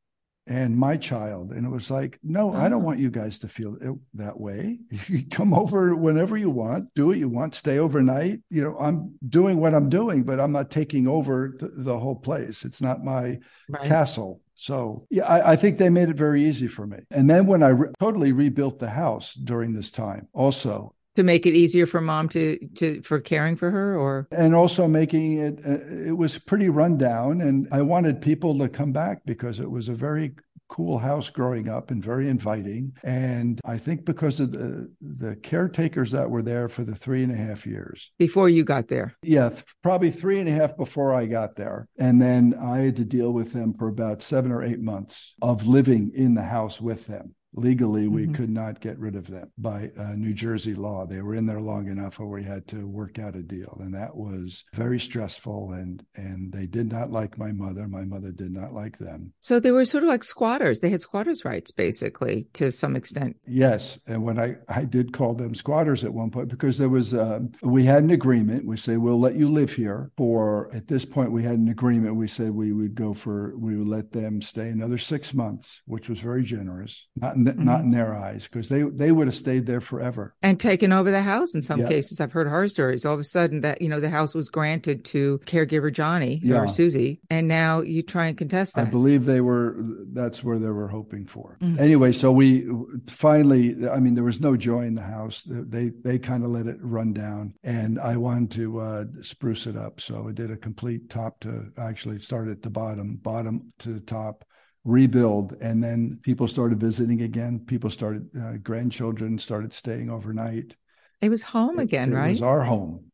and 0.49 0.75
my 0.75 0.97
child. 0.97 1.51
And 1.51 1.63
it 1.63 1.69
was 1.69 1.91
like, 1.91 2.19
no, 2.23 2.51
I 2.53 2.67
don't 2.69 2.81
ah. 2.81 2.85
want 2.85 2.99
you 2.99 3.11
guys 3.11 3.37
to 3.39 3.47
feel 3.47 3.75
it 3.75 3.93
that 4.15 4.37
way. 4.39 4.79
You 5.07 5.25
come 5.29 5.53
over 5.53 5.95
whenever 5.95 6.37
you 6.37 6.49
want, 6.49 6.93
do 6.93 7.07
what 7.07 7.17
you 7.17 7.29
want, 7.29 7.55
stay 7.55 7.79
overnight. 7.79 8.41
You 8.49 8.63
know, 8.63 8.77
I'm 8.77 9.15
doing 9.27 9.59
what 9.59 9.73
I'm 9.73 9.89
doing, 9.89 10.23
but 10.23 10.39
I'm 10.39 10.51
not 10.51 10.69
taking 10.69 11.07
over 11.07 11.55
the, 11.57 11.69
the 11.69 11.99
whole 11.99 12.15
place. 12.15 12.63
It's 12.63 12.81
not 12.81 13.03
my 13.03 13.39
right. 13.69 13.87
castle. 13.87 14.41
So 14.55 15.07
yeah, 15.09 15.25
I, 15.25 15.53
I, 15.53 15.55
think 15.55 15.77
they 15.77 15.89
made 15.89 16.09
it 16.09 16.17
very 16.17 16.43
easy 16.43 16.67
for 16.67 16.85
me. 16.85 16.97
And 17.11 17.29
then 17.29 17.45
when 17.47 17.63
I 17.63 17.69
re- 17.69 17.89
totally 17.99 18.33
rebuilt 18.33 18.79
the 18.79 18.89
house 18.89 19.33
during 19.33 19.73
this 19.73 19.89
time, 19.89 20.27
also 20.33 20.93
to 21.19 21.23
make 21.23 21.45
it 21.45 21.53
easier 21.53 21.85
for 21.85 21.99
mom 21.99 22.29
to 22.29 22.57
to 22.75 23.01
for 23.01 23.19
caring 23.19 23.57
for 23.57 23.69
her 23.69 23.97
or? 23.97 24.25
And 24.31 24.55
also 24.55 24.87
making 24.87 25.33
it 25.33 25.59
uh, 25.65 26.07
it 26.07 26.17
was 26.17 26.37
pretty 26.37 26.69
rundown 26.69 27.41
and 27.41 27.67
i 27.73 27.81
wanted 27.81 28.21
people 28.21 28.57
to 28.59 28.69
come 28.69 28.93
back 28.93 29.19
because 29.25 29.59
it 29.59 29.69
was 29.69 29.89
a 29.89 29.93
very 29.93 30.33
cool 30.69 30.99
house 30.99 31.29
growing 31.31 31.67
up 31.67 31.89
and 31.91 32.01
very 32.01 32.29
inviting. 32.29 32.93
And 33.03 33.59
i 33.65 33.77
think 33.77 34.05
because 34.05 34.39
of 34.39 34.53
the 34.53 34.89
the 35.01 35.35
caretakers 35.37 36.11
that 36.11 36.29
were 36.29 36.41
there 36.41 36.69
for 36.69 36.83
the 36.85 36.95
three 36.95 37.21
and 37.23 37.33
a 37.33 37.35
half 37.35 37.65
years. 37.65 38.11
Before 38.17 38.47
you 38.47 38.63
got 38.63 38.87
there? 38.87 39.15
Yeah 39.21 39.49
probably 39.83 40.11
three 40.11 40.39
and 40.39 40.47
a 40.47 40.53
half 40.53 40.77
before 40.77 41.13
i 41.13 41.25
got 41.25 41.57
there. 41.57 41.87
And 41.97 42.21
then 42.21 42.55
i 42.61 42.79
had 42.79 42.95
to 42.95 43.05
deal 43.05 43.31
with 43.33 43.51
them 43.51 43.73
for 43.73 43.89
about 43.89 44.21
seven 44.21 44.53
or 44.53 44.63
eight 44.63 44.79
months 44.79 45.33
of 45.41 45.67
living 45.67 46.11
in 46.15 46.33
the 46.33 46.43
house 46.43 46.79
with 46.79 47.07
them 47.07 47.35
legally 47.53 48.07
we 48.07 48.23
mm-hmm. 48.23 48.33
could 48.33 48.49
not 48.49 48.79
get 48.79 48.97
rid 48.99 49.15
of 49.15 49.27
them 49.27 49.51
by 49.57 49.91
uh, 49.97 50.13
new 50.15 50.33
jersey 50.33 50.73
law. 50.73 51.05
They 51.05 51.21
were 51.21 51.35
in 51.35 51.45
there 51.45 51.61
long 51.61 51.87
enough 51.87 52.19
where 52.19 52.27
we 52.27 52.43
had 52.43 52.67
to 52.67 52.87
work 52.87 53.19
out 53.19 53.35
a 53.35 53.43
deal 53.43 53.77
and 53.81 53.93
that 53.93 54.15
was 54.15 54.63
very 54.73 54.99
stressful 54.99 55.71
and 55.71 56.03
and 56.15 56.51
they 56.51 56.65
did 56.65 56.91
not 56.91 57.11
like 57.11 57.37
my 57.37 57.51
mother. 57.51 57.87
My 57.87 58.03
mother 58.03 58.31
did 58.31 58.51
not 58.51 58.73
like 58.73 58.97
them. 58.97 59.33
So 59.41 59.59
they 59.59 59.71
were 59.71 59.85
sort 59.85 60.03
of 60.03 60.09
like 60.09 60.23
squatters. 60.23 60.79
They 60.79 60.89
had 60.89 61.01
squatters 61.01 61.43
rights 61.45 61.71
basically 61.71 62.47
to 62.53 62.71
some 62.71 62.95
extent. 62.95 63.37
Yes 63.47 63.99
and 64.07 64.23
when 64.23 64.39
i 64.39 64.55
i 64.67 64.83
did 64.83 65.13
call 65.13 65.33
them 65.33 65.55
squatters 65.55 66.03
at 66.03 66.13
one 66.13 66.31
point 66.31 66.49
because 66.49 66.77
there 66.77 66.89
was 66.89 67.13
uh, 67.13 67.39
we 67.61 67.83
had 67.83 68.03
an 68.03 68.11
agreement. 68.11 68.65
We 68.65 68.77
say 68.77 68.97
we'll 68.97 69.19
let 69.19 69.35
you 69.35 69.49
live 69.49 69.73
here. 69.73 70.11
For 70.17 70.73
at 70.73 70.87
this 70.87 71.05
point 71.05 71.31
we 71.31 71.43
had 71.43 71.57
an 71.57 71.69
agreement. 71.69 72.15
We 72.15 72.27
said 72.27 72.51
we 72.51 72.73
would 72.73 72.95
go 72.95 73.13
for 73.13 73.57
we 73.57 73.75
would 73.75 73.87
let 73.87 74.11
them 74.11 74.41
stay 74.41 74.69
another 74.69 74.97
six 74.97 75.33
months 75.33 75.81
which 75.85 76.09
was 76.09 76.19
very 76.19 76.43
generous. 76.43 77.07
Not 77.15 77.38
in, 77.47 77.53
mm-hmm. 77.53 77.65
not 77.65 77.81
in 77.81 77.91
their 77.91 78.15
eyes 78.15 78.47
because 78.47 78.69
they 78.69 78.83
they 78.83 79.11
would 79.11 79.27
have 79.27 79.35
stayed 79.35 79.65
there 79.65 79.81
forever 79.81 80.33
and 80.41 80.59
taken 80.59 80.91
over 80.91 81.11
the 81.11 81.21
house 81.21 81.55
in 81.55 81.61
some 81.61 81.81
yeah. 81.81 81.87
cases 81.87 82.19
i've 82.19 82.31
heard 82.31 82.47
horror 82.47 82.67
stories 82.67 83.05
all 83.05 83.13
of 83.13 83.19
a 83.19 83.23
sudden 83.23 83.61
that 83.61 83.81
you 83.81 83.89
know 83.89 83.99
the 83.99 84.09
house 84.09 84.33
was 84.33 84.49
granted 84.49 85.05
to 85.05 85.39
caregiver 85.45 85.91
johnny 85.91 86.39
yeah. 86.43 86.57
or 86.57 86.67
susie 86.67 87.19
and 87.29 87.47
now 87.47 87.81
you 87.81 88.01
try 88.01 88.27
and 88.27 88.37
contest 88.37 88.75
that 88.75 88.87
i 88.87 88.89
believe 88.89 89.25
they 89.25 89.41
were 89.41 89.75
that's 90.13 90.43
where 90.43 90.59
they 90.59 90.69
were 90.69 90.87
hoping 90.87 91.25
for 91.25 91.57
mm-hmm. 91.61 91.79
anyway 91.79 92.11
so 92.11 92.31
we 92.31 92.67
finally 93.07 93.87
i 93.89 93.99
mean 93.99 94.15
there 94.15 94.23
was 94.23 94.41
no 94.41 94.55
joy 94.55 94.81
in 94.81 94.95
the 94.95 95.01
house 95.01 95.43
they 95.47 95.89
they 96.03 96.17
kind 96.19 96.43
of 96.43 96.49
let 96.49 96.67
it 96.67 96.77
run 96.81 97.13
down 97.13 97.53
and 97.63 97.99
i 97.99 98.15
wanted 98.15 98.51
to 98.51 98.79
uh, 98.79 99.05
spruce 99.21 99.65
it 99.65 99.77
up 99.77 99.99
so 100.01 100.27
i 100.27 100.31
did 100.31 100.51
a 100.51 100.57
complete 100.57 101.09
top 101.09 101.39
to 101.39 101.71
actually 101.77 102.19
start 102.19 102.47
at 102.47 102.61
the 102.61 102.69
bottom 102.69 103.15
bottom 103.17 103.71
to 103.79 103.93
the 103.93 103.99
top 103.99 104.45
rebuild 104.85 105.53
and 105.61 105.83
then 105.83 106.19
people 106.23 106.47
started 106.47 106.79
visiting 106.79 107.21
again. 107.21 107.59
People 107.59 107.89
started 107.89 108.29
uh, 108.39 108.53
grandchildren 108.63 109.37
started 109.37 109.73
staying 109.73 110.09
overnight. 110.09 110.75
It 111.21 111.29
was 111.29 111.41
home 111.41 111.79
again 111.79 112.13
it, 112.13 112.15
right 112.15 112.27
it 112.27 112.31
was 112.31 112.41
our 112.41 112.63
home. 112.63 113.05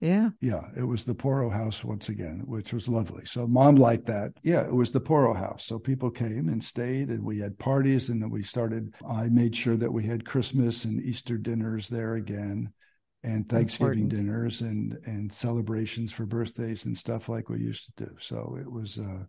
Yeah. 0.00 0.30
Yeah 0.40 0.62
it 0.76 0.82
was 0.82 1.04
the 1.04 1.14
Porro 1.14 1.48
house 1.48 1.84
once 1.84 2.08
again 2.08 2.42
which 2.44 2.72
was 2.72 2.88
lovely. 2.88 3.24
So 3.24 3.46
mom 3.46 3.76
liked 3.76 4.06
that. 4.06 4.32
Yeah 4.42 4.66
it 4.66 4.74
was 4.74 4.92
the 4.92 5.00
Porro 5.00 5.32
house. 5.32 5.64
So 5.64 5.78
people 5.78 6.10
came 6.10 6.48
and 6.48 6.62
stayed 6.62 7.08
and 7.08 7.24
we 7.24 7.38
had 7.38 7.58
parties 7.58 8.10
and 8.10 8.20
then 8.20 8.30
we 8.30 8.42
started 8.42 8.92
i 9.08 9.28
made 9.28 9.56
sure 9.56 9.76
that 9.76 9.92
we 9.92 10.04
had 10.04 10.24
christmas 10.24 10.84
and 10.84 11.00
easter 11.02 11.38
dinners 11.38 11.88
there 11.88 12.14
again 12.16 12.72
and 13.24 13.48
Thanksgiving 13.48 14.04
Important. 14.04 14.26
dinners 14.26 14.60
and 14.60 14.98
and 15.06 15.32
celebrations 15.32 16.12
for 16.12 16.26
birthdays 16.26 16.84
and 16.84 16.96
stuff 16.96 17.28
like 17.28 17.48
we 17.48 17.58
used 17.58 17.86
to 17.96 18.04
do. 18.04 18.14
So 18.20 18.58
it 18.60 18.70
was 18.70 18.98
uh, 18.98 19.24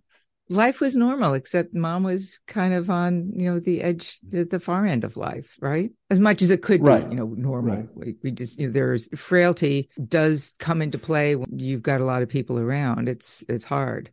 life 0.50 0.80
was 0.80 0.96
normal 0.96 1.34
except 1.34 1.74
mom 1.74 2.04
was 2.04 2.40
kind 2.48 2.74
of 2.74 2.90
on 2.90 3.32
you 3.36 3.46
know 3.46 3.60
the 3.60 3.82
edge 3.82 4.20
the, 4.22 4.44
the 4.44 4.60
far 4.60 4.86
end 4.86 5.04
of 5.04 5.18
life 5.18 5.58
right 5.60 5.92
as 6.10 6.20
much 6.20 6.42
as 6.42 6.52
it 6.52 6.62
could 6.62 6.84
right. 6.84 7.04
be 7.06 7.16
you 7.16 7.20
know 7.20 7.34
normal 7.36 7.78
right. 7.78 7.90
we, 7.96 8.16
we, 8.24 8.32
just 8.32 8.60
you 8.60 8.68
know 8.68 8.74
there's 8.74 9.10
frailty 9.18 9.90
does 10.08 10.54
come 10.60 10.82
into 10.82 10.98
play 10.98 11.36
when 11.36 11.58
you've 11.58 11.82
got 11.82 12.02
a 12.02 12.06
lot 12.06 12.22
of 12.22 12.30
people 12.30 12.60
around 12.60 13.10
it's 13.10 13.44
it's 13.50 13.66
hard 13.66 14.12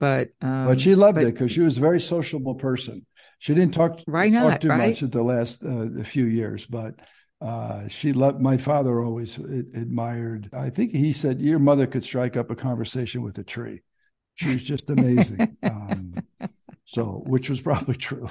but 0.00 0.30
um, 0.40 0.66
but 0.66 0.80
she 0.80 0.94
loved 0.94 1.16
but, 1.16 1.24
it 1.24 1.32
because 1.32 1.52
she 1.52 1.60
was 1.60 1.76
a 1.76 1.80
very 1.80 2.00
sociable 2.00 2.54
person 2.54 3.06
she 3.38 3.54
didn't 3.54 3.72
talk, 3.72 4.00
right 4.06 4.32
talk 4.32 4.42
not, 4.42 4.60
too 4.60 4.68
right? 4.68 4.90
much 4.90 5.02
at 5.02 5.12
the 5.12 5.22
last 5.22 5.62
uh, 5.64 6.02
few 6.02 6.24
years 6.24 6.66
but 6.66 6.94
uh, 7.40 7.88
she 7.88 8.12
loved 8.12 8.40
my 8.40 8.56
father 8.56 9.00
always 9.00 9.38
admired 9.38 10.50
i 10.52 10.68
think 10.68 10.90
he 10.90 11.12
said 11.12 11.40
your 11.40 11.60
mother 11.60 11.86
could 11.86 12.04
strike 12.04 12.36
up 12.36 12.50
a 12.50 12.56
conversation 12.56 13.22
with 13.22 13.38
a 13.38 13.44
tree 13.44 13.82
she 14.40 14.54
was 14.54 14.64
just 14.64 14.88
amazing. 14.88 15.56
um, 15.62 16.14
so, 16.84 17.22
which 17.26 17.50
was 17.50 17.60
probably 17.60 17.94
true. 17.94 18.28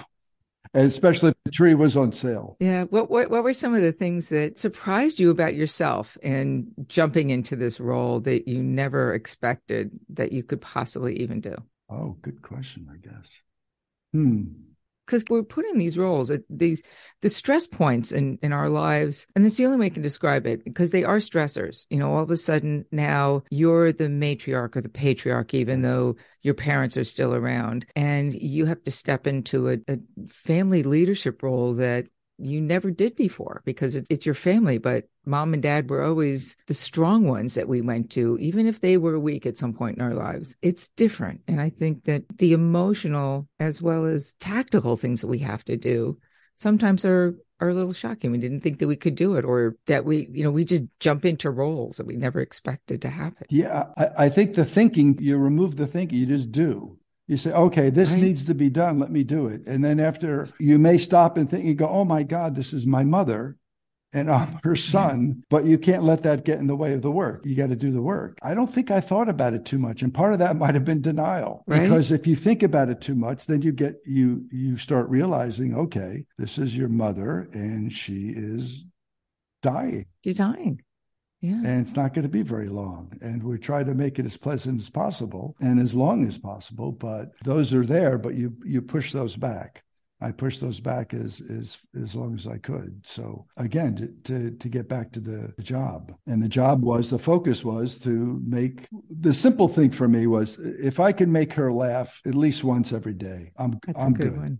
And 0.74 0.86
especially 0.86 1.30
if 1.30 1.36
the 1.46 1.52
tree 1.52 1.76
was 1.76 1.98
on 1.98 2.12
sale. 2.12 2.58
Yeah. 2.60 2.84
What, 2.84 3.10
what 3.10 3.32
what 3.32 3.44
were 3.44 3.54
some 3.54 3.74
of 3.74 3.82
the 3.82 3.92
things 3.92 4.30
that 4.30 4.60
surprised 4.60 5.20
you 5.20 5.32
about 5.32 5.56
yourself 5.56 6.18
in 6.22 6.72
jumping 6.88 7.30
into 7.30 7.56
this 7.56 7.80
role 7.80 8.20
that 8.22 8.48
you 8.48 8.62
never 8.62 9.14
expected 9.14 9.92
that 10.10 10.32
you 10.32 10.44
could 10.44 10.62
possibly 10.62 11.20
even 11.22 11.42
do? 11.42 11.56
Oh, 11.90 12.18
good 12.22 12.42
question, 12.42 12.88
I 12.92 12.98
guess. 12.98 13.28
Hmm 14.14 14.69
because 15.10 15.24
we're 15.28 15.42
put 15.42 15.66
in 15.66 15.80
these 15.80 15.98
roles, 15.98 16.32
these 16.50 16.84
the 17.22 17.30
stress 17.30 17.66
points 17.66 18.12
in 18.12 18.38
in 18.44 18.54
our 18.54 18.70
lives, 18.70 19.26
and 19.36 19.44
that's 19.44 19.58
the 19.58 19.66
only 19.66 19.78
way 19.78 19.88
I 19.88 19.90
can 19.90 20.04
describe 20.04 20.46
it 20.46 20.64
because 20.64 20.92
they 20.92 21.04
are 21.04 21.18
stressors. 21.18 21.88
You 21.90 21.98
know, 21.98 22.14
all 22.14 22.24
of 22.24 22.30
a 22.30 22.38
sudden 22.38 22.86
now 22.92 23.42
you're 23.50 23.92
the 23.92 24.06
matriarch 24.06 24.76
or 24.76 24.82
the 24.82 24.90
patriarch, 24.90 25.54
even 25.56 25.82
though 25.82 26.16
your 26.44 26.54
parents 26.54 26.96
are 26.96 27.04
still 27.04 27.34
around, 27.34 27.88
and 27.96 28.34
you 28.34 28.66
have 28.66 28.84
to 28.84 28.92
step 28.92 29.26
into 29.26 29.70
a, 29.70 29.78
a 29.88 29.98
family 30.28 30.84
leadership 30.84 31.42
role 31.42 31.74
that 31.74 32.06
you 32.40 32.62
never 32.62 32.92
did 32.92 33.16
before 33.16 33.62
because 33.66 33.96
it's, 33.96 34.08
it's 34.10 34.26
your 34.26 34.36
family. 34.36 34.78
But 34.78 35.06
mom 35.26 35.54
and 35.54 35.62
dad 35.62 35.90
were 35.90 36.04
always 36.04 36.56
the 36.68 36.74
strong 36.74 37.28
ones 37.28 37.56
that 37.56 37.68
we 37.68 37.82
went 37.82 38.12
to, 38.12 38.38
even 38.40 38.68
if 38.68 38.82
they 38.82 38.98
were 38.98 39.20
weak 39.20 39.46
at 39.46 39.58
some 39.58 39.74
point 39.74 39.98
in 39.98 40.04
our 40.04 40.14
lives. 40.14 40.56
It's 40.62 40.90
different. 40.90 41.42
And 41.48 41.62
I 41.62 41.70
think 41.70 42.06
that 42.06 42.24
the 42.38 42.54
emotional 42.54 43.48
as 43.60 43.82
well 43.82 44.06
as 44.06 44.36
tactical 44.36 44.96
things 44.96 45.22
that 45.22 45.28
we 45.28 45.40
have 45.40 45.64
to 45.66 45.78
do 45.78 46.18
sometimes 46.56 47.06
are 47.06 47.36
are 47.62 47.70
a 47.70 47.74
little 47.74 47.94
shocking. 47.94 48.32
We 48.32 48.38
didn't 48.38 48.62
think 48.62 48.80
that 48.80 48.88
we 48.88 48.96
could 48.96 49.16
do 49.16 49.36
it 49.36 49.44
or 49.44 49.76
that 49.88 50.06
we, 50.06 50.30
you 50.32 50.44
know, 50.44 50.52
we 50.52 50.64
just 50.64 50.84
jump 51.00 51.26
into 51.26 51.50
roles 51.50 51.98
that 51.98 52.08
we 52.08 52.16
never 52.16 52.40
expected 52.40 53.02
to 53.02 53.10
happen. 53.10 53.48
Yeah. 53.50 53.84
I, 53.98 54.08
I 54.18 54.30
think 54.30 54.56
the 54.56 54.64
thinking, 54.64 55.18
you 55.20 55.38
remove 55.38 55.76
the 55.76 55.88
thinking, 55.88 56.20
you 56.20 56.26
just 56.26 56.52
do 56.52 56.99
you 57.30 57.38
say, 57.38 57.52
okay, 57.52 57.92
this 57.92 58.12
right. 58.12 58.22
needs 58.22 58.46
to 58.46 58.56
be 58.56 58.72
done. 58.72 58.98
Let 58.98 59.12
me 59.12 59.24
do 59.24 59.48
it. 59.48 59.62
And 59.68 59.84
then 59.84 60.00
after 60.00 60.50
you 60.60 60.80
may 60.80 60.98
stop 60.98 61.38
and 61.38 61.48
think, 61.48 61.64
and 61.64 61.78
go, 61.78 61.88
oh 61.88 62.04
my 62.04 62.24
God, 62.24 62.56
this 62.56 62.74
is 62.74 62.88
my 62.88 63.04
mother 63.04 63.56
and 64.14 64.32
I'm 64.32 64.60
her 64.64 64.76
son, 64.76 65.44
but 65.48 65.64
you 65.64 65.78
can't 65.78 66.04
let 66.04 66.24
that 66.24 66.44
get 66.44 66.58
in 66.58 66.66
the 66.66 66.76
way 66.76 66.94
of 66.94 67.04
the 67.04 67.12
work. 67.12 67.46
You 67.46 67.56
got 67.56 67.70
to 67.70 67.76
do 67.76 67.92
the 67.92 68.02
work. 68.02 68.40
I 68.42 68.56
don't 68.56 68.74
think 68.74 68.90
I 68.90 69.00
thought 69.00 69.30
about 69.30 69.54
it 69.54 69.64
too 69.64 69.78
much. 69.78 70.02
And 70.02 70.12
part 70.12 70.34
of 70.34 70.40
that 70.40 70.56
might 70.56 70.74
have 70.74 70.86
been 70.86 71.02
denial. 71.02 71.64
Right? 71.68 71.84
Because 71.84 72.12
if 72.12 72.26
you 72.26 72.36
think 72.36 72.64
about 72.64 72.90
it 72.90 73.00
too 73.00 73.14
much, 73.14 73.46
then 73.46 73.62
you 73.62 73.74
get 73.74 73.98
you 74.06 74.46
you 74.52 74.78
start 74.78 75.08
realizing, 75.10 75.76
okay, 75.76 76.26
this 76.40 76.58
is 76.58 76.76
your 76.76 76.90
mother 76.90 77.48
and 77.54 77.94
she 77.94 78.30
is 78.30 78.88
dying. 79.62 80.08
She's 80.24 80.38
dying. 80.38 80.82
Yeah. 81.42 81.54
And 81.54 81.82
it's 81.82 81.96
not 81.96 82.14
going 82.14 82.24
to 82.24 82.30
be 82.30 82.42
very 82.42 82.68
long. 82.68 83.14
And 83.22 83.42
we 83.42 83.58
try 83.58 83.84
to 83.84 83.94
make 83.94 84.20
it 84.20 84.26
as 84.26 84.38
pleasant 84.38 84.82
as 84.82 84.90
possible 84.90 85.56
and 85.62 85.80
as 85.80 85.96
long 85.96 86.28
as 86.28 86.38
possible. 86.38 86.92
But 86.92 87.32
those 87.44 87.74
are 87.74 87.86
there, 87.86 88.18
but 88.18 88.36
you 88.36 88.56
you 88.66 88.82
push 88.82 89.12
those 89.14 89.36
back. 89.36 89.84
I 90.22 90.32
pushed 90.32 90.60
those 90.60 90.82
back 90.82 91.14
as 91.14 91.42
as 91.50 91.78
as 92.02 92.14
long 92.14 92.36
as 92.36 92.46
I 92.46 92.58
could. 92.58 93.06
So 93.06 93.46
again, 93.56 93.96
to 93.96 94.08
to, 94.34 94.52
to 94.52 94.70
get 94.70 94.90
back 94.90 95.14
to 95.14 95.22
the, 95.22 95.54
the 95.56 95.64
job, 95.64 96.12
and 96.28 96.44
the 96.44 96.50
job 96.50 96.84
was 96.84 97.10
the 97.10 97.18
focus 97.20 97.64
was 97.64 97.98
to 98.00 98.42
make 98.46 98.86
the 99.10 99.34
simple 99.34 99.70
thing 99.70 99.92
for 99.92 100.10
me 100.10 100.28
was 100.28 100.60
if 100.60 101.00
I 101.00 101.14
can 101.14 101.32
make 101.32 101.54
her 101.54 101.72
laugh 101.72 102.22
at 102.26 102.36
least 102.36 102.66
once 102.66 102.92
every 102.92 103.14
day, 103.14 103.52
I'm 103.58 103.80
That's 103.88 104.04
I'm 104.04 104.14
good. 104.14 104.36
good. 104.36 104.58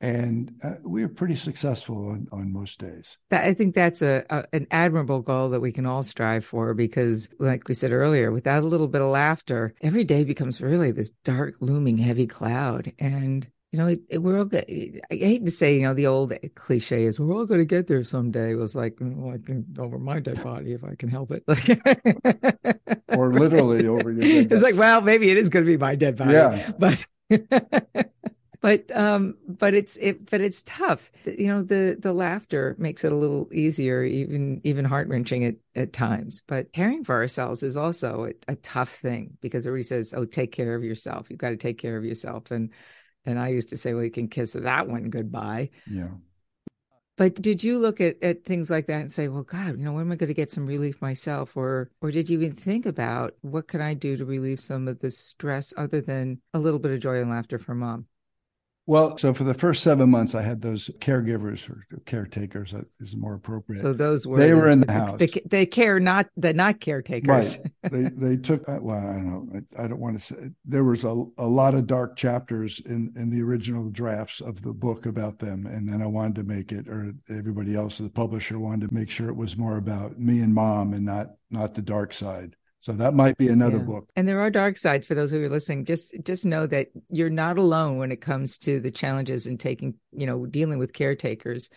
And 0.00 0.54
uh, 0.62 0.74
we 0.84 1.02
are 1.02 1.08
pretty 1.08 1.34
successful 1.34 2.10
on, 2.10 2.28
on 2.30 2.52
most 2.52 2.78
days. 2.78 3.18
I 3.32 3.52
think 3.54 3.74
that's 3.74 4.00
a, 4.00 4.24
a, 4.30 4.44
an 4.52 4.68
admirable 4.70 5.22
goal 5.22 5.50
that 5.50 5.60
we 5.60 5.72
can 5.72 5.86
all 5.86 6.04
strive 6.04 6.44
for 6.44 6.72
because, 6.72 7.28
like 7.40 7.66
we 7.66 7.74
said 7.74 7.90
earlier, 7.90 8.30
without 8.30 8.62
a 8.62 8.66
little 8.66 8.86
bit 8.86 9.02
of 9.02 9.08
laughter, 9.08 9.74
every 9.80 10.04
day 10.04 10.22
becomes 10.22 10.60
really 10.60 10.92
this 10.92 11.10
dark, 11.24 11.56
looming, 11.60 11.98
heavy 11.98 12.28
cloud. 12.28 12.92
And 13.00 13.48
you 13.72 13.78
know, 13.78 13.88
it, 13.88 14.00
it, 14.08 14.18
we're 14.18 14.38
all. 14.38 14.48
I 14.54 14.64
hate 15.10 15.44
to 15.44 15.50
say, 15.50 15.74
you 15.74 15.82
know, 15.82 15.92
the 15.92 16.06
old 16.06 16.32
cliche 16.54 17.04
is 17.04 17.20
we're 17.20 17.34
all 17.34 17.44
going 17.44 17.60
to 17.60 17.66
get 17.66 17.86
there 17.86 18.02
someday. 18.02 18.52
It 18.52 18.56
was 18.56 18.74
like, 18.74 18.96
well, 19.00 19.34
I 19.34 19.38
can 19.38 19.76
over 19.78 19.98
my 19.98 20.20
dead 20.20 20.42
body 20.42 20.72
if 20.72 20.84
I 20.84 20.94
can 20.94 21.10
help 21.10 21.32
it. 21.32 21.44
or 23.08 23.34
literally 23.34 23.86
over 23.86 24.10
your. 24.10 24.20
Dead 24.20 24.52
it's 24.52 24.62
like, 24.62 24.76
well, 24.76 25.02
maybe 25.02 25.28
it 25.28 25.36
is 25.36 25.50
going 25.50 25.66
to 25.66 25.70
be 25.70 25.76
my 25.76 25.96
dead 25.96 26.16
body. 26.16 26.32
Yeah, 26.32 26.72
but 26.78 27.04
but 28.60 28.90
um 28.94 29.36
but 29.46 29.74
it's 29.74 29.96
it 29.96 30.28
but 30.30 30.40
it's 30.40 30.62
tough. 30.64 31.10
You 31.24 31.48
know 31.48 31.62
the 31.62 31.96
the 31.98 32.12
laughter 32.12 32.74
makes 32.78 33.04
it 33.04 33.12
a 33.12 33.16
little 33.16 33.48
easier 33.52 34.02
even 34.02 34.60
even 34.64 34.84
heart-wrenching 34.84 35.44
at, 35.44 35.56
at 35.74 35.92
times. 35.92 36.42
But 36.46 36.72
caring 36.72 37.04
for 37.04 37.14
ourselves 37.14 37.62
is 37.62 37.76
also 37.76 38.26
a, 38.26 38.52
a 38.52 38.56
tough 38.56 38.90
thing 38.90 39.36
because 39.40 39.66
everybody 39.66 39.84
says 39.84 40.14
oh 40.16 40.24
take 40.24 40.52
care 40.52 40.74
of 40.74 40.84
yourself. 40.84 41.30
You've 41.30 41.38
got 41.38 41.50
to 41.50 41.56
take 41.56 41.78
care 41.78 41.96
of 41.96 42.04
yourself. 42.04 42.50
And 42.50 42.70
and 43.24 43.38
i 43.38 43.48
used 43.48 43.70
to 43.70 43.76
say 43.76 43.94
well 43.94 44.04
you 44.04 44.10
can 44.10 44.28
kiss 44.28 44.52
that 44.52 44.88
one 44.88 45.10
goodbye. 45.10 45.70
Yeah. 45.90 46.10
But 47.18 47.34
did 47.34 47.64
you 47.64 47.80
look 47.80 48.00
at, 48.00 48.22
at 48.22 48.44
things 48.44 48.70
like 48.70 48.86
that 48.86 49.00
and 49.00 49.12
say, 49.12 49.26
well, 49.26 49.42
God, 49.42 49.76
you 49.76 49.84
know, 49.84 49.92
when 49.92 50.02
am 50.02 50.12
I 50.12 50.14
going 50.14 50.28
to 50.28 50.34
get 50.34 50.52
some 50.52 50.66
relief 50.66 51.02
myself? 51.02 51.56
Or 51.56 51.90
or 52.00 52.12
did 52.12 52.30
you 52.30 52.38
even 52.40 52.54
think 52.54 52.86
about 52.86 53.34
what 53.40 53.66
can 53.66 53.80
I 53.80 53.94
do 53.94 54.16
to 54.16 54.24
relieve 54.24 54.60
some 54.60 54.86
of 54.86 55.00
the 55.00 55.10
stress 55.10 55.74
other 55.76 56.00
than 56.00 56.40
a 56.54 56.60
little 56.60 56.78
bit 56.78 56.92
of 56.92 57.00
joy 57.00 57.20
and 57.20 57.28
laughter 57.28 57.58
for 57.58 57.74
mom? 57.74 58.06
Well, 58.88 59.18
so 59.18 59.34
for 59.34 59.44
the 59.44 59.52
first 59.52 59.82
seven 59.82 60.08
months, 60.08 60.34
I 60.34 60.40
had 60.40 60.62
those 60.62 60.88
caregivers 61.00 61.68
or 61.68 61.84
caretakers 62.06 62.74
is 63.00 63.14
more 63.14 63.34
appropriate. 63.34 63.82
So 63.82 63.92
those 63.92 64.26
were 64.26 64.38
they 64.38 64.48
the, 64.48 64.56
were 64.56 64.70
in 64.70 64.80
the 64.80 64.90
house. 64.90 65.18
They, 65.18 65.26
they 65.44 65.66
care 65.66 66.00
not 66.00 66.30
the 66.38 66.54
not 66.54 66.80
caretakers. 66.80 67.58
Right. 67.58 67.92
they 67.92 68.04
they 68.04 68.36
took 68.38 68.66
uh, 68.66 68.78
well, 68.80 68.96
I 68.96 69.12
don't 69.12 69.26
know. 69.26 69.60
I, 69.78 69.84
I, 69.84 69.88
don't 69.88 70.00
want 70.00 70.18
to 70.18 70.24
say 70.24 70.50
there 70.64 70.84
was 70.84 71.04
a, 71.04 71.22
a 71.36 71.46
lot 71.46 71.74
of 71.74 71.86
dark 71.86 72.16
chapters 72.16 72.80
in 72.86 73.12
in 73.14 73.28
the 73.28 73.42
original 73.42 73.90
drafts 73.90 74.40
of 74.40 74.62
the 74.62 74.72
book 74.72 75.04
about 75.04 75.38
them, 75.38 75.66
and 75.66 75.86
then 75.86 76.00
I 76.00 76.06
wanted 76.06 76.36
to 76.36 76.44
make 76.44 76.72
it, 76.72 76.88
or 76.88 77.12
everybody 77.28 77.74
else, 77.74 77.98
the 77.98 78.08
publisher 78.08 78.58
wanted 78.58 78.88
to 78.88 78.94
make 78.94 79.10
sure 79.10 79.28
it 79.28 79.36
was 79.36 79.54
more 79.54 79.76
about 79.76 80.18
me 80.18 80.40
and 80.40 80.54
mom 80.54 80.94
and 80.94 81.04
not 81.04 81.32
not 81.50 81.74
the 81.74 81.82
dark 81.82 82.14
side. 82.14 82.56
So 82.80 82.92
that 82.92 83.14
might 83.14 83.36
be 83.36 83.48
another 83.48 83.78
yeah. 83.78 83.84
book. 83.84 84.08
And 84.14 84.28
there 84.28 84.40
are 84.40 84.50
dark 84.50 84.76
sides 84.76 85.06
for 85.06 85.14
those 85.14 85.30
who 85.30 85.42
are 85.42 85.48
listening. 85.48 85.84
Just 85.84 86.14
just 86.22 86.44
know 86.44 86.66
that 86.66 86.88
you're 87.10 87.30
not 87.30 87.58
alone 87.58 87.98
when 87.98 88.12
it 88.12 88.20
comes 88.20 88.58
to 88.58 88.80
the 88.80 88.90
challenges 88.90 89.46
in 89.46 89.58
taking, 89.58 89.94
you 90.12 90.26
know, 90.26 90.46
dealing 90.46 90.78
with 90.78 90.92
caretakers 90.92 91.70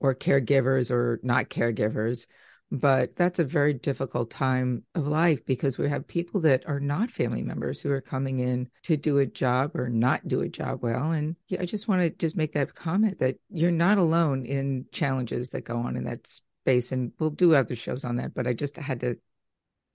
or 0.00 0.14
caregivers 0.14 0.90
or 0.90 1.20
not 1.22 1.50
caregivers. 1.50 2.26
But 2.70 3.16
that's 3.16 3.38
a 3.38 3.44
very 3.44 3.72
difficult 3.72 4.30
time 4.30 4.84
of 4.94 5.06
life 5.06 5.44
because 5.46 5.78
we 5.78 5.88
have 5.88 6.06
people 6.06 6.42
that 6.42 6.66
are 6.66 6.80
not 6.80 7.10
family 7.10 7.42
members 7.42 7.80
who 7.80 7.90
are 7.90 8.02
coming 8.02 8.40
in 8.40 8.68
to 8.82 8.96
do 8.98 9.18
a 9.18 9.26
job 9.26 9.74
or 9.74 9.88
not 9.88 10.28
do 10.28 10.40
a 10.40 10.48
job 10.50 10.82
well. 10.82 11.12
And 11.12 11.36
I 11.58 11.64
just 11.64 11.88
want 11.88 12.02
to 12.02 12.10
just 12.10 12.36
make 12.36 12.52
that 12.52 12.74
comment 12.74 13.20
that 13.20 13.36
you're 13.48 13.70
not 13.70 13.96
alone 13.96 14.44
in 14.44 14.84
challenges 14.92 15.50
that 15.50 15.64
go 15.64 15.78
on 15.78 15.96
in 15.96 16.04
that 16.04 16.26
space. 16.26 16.92
And 16.92 17.12
we'll 17.18 17.30
do 17.30 17.54
other 17.54 17.74
shows 17.74 18.04
on 18.04 18.16
that. 18.16 18.34
But 18.34 18.46
I 18.46 18.52
just 18.52 18.76
had 18.76 19.00
to 19.00 19.16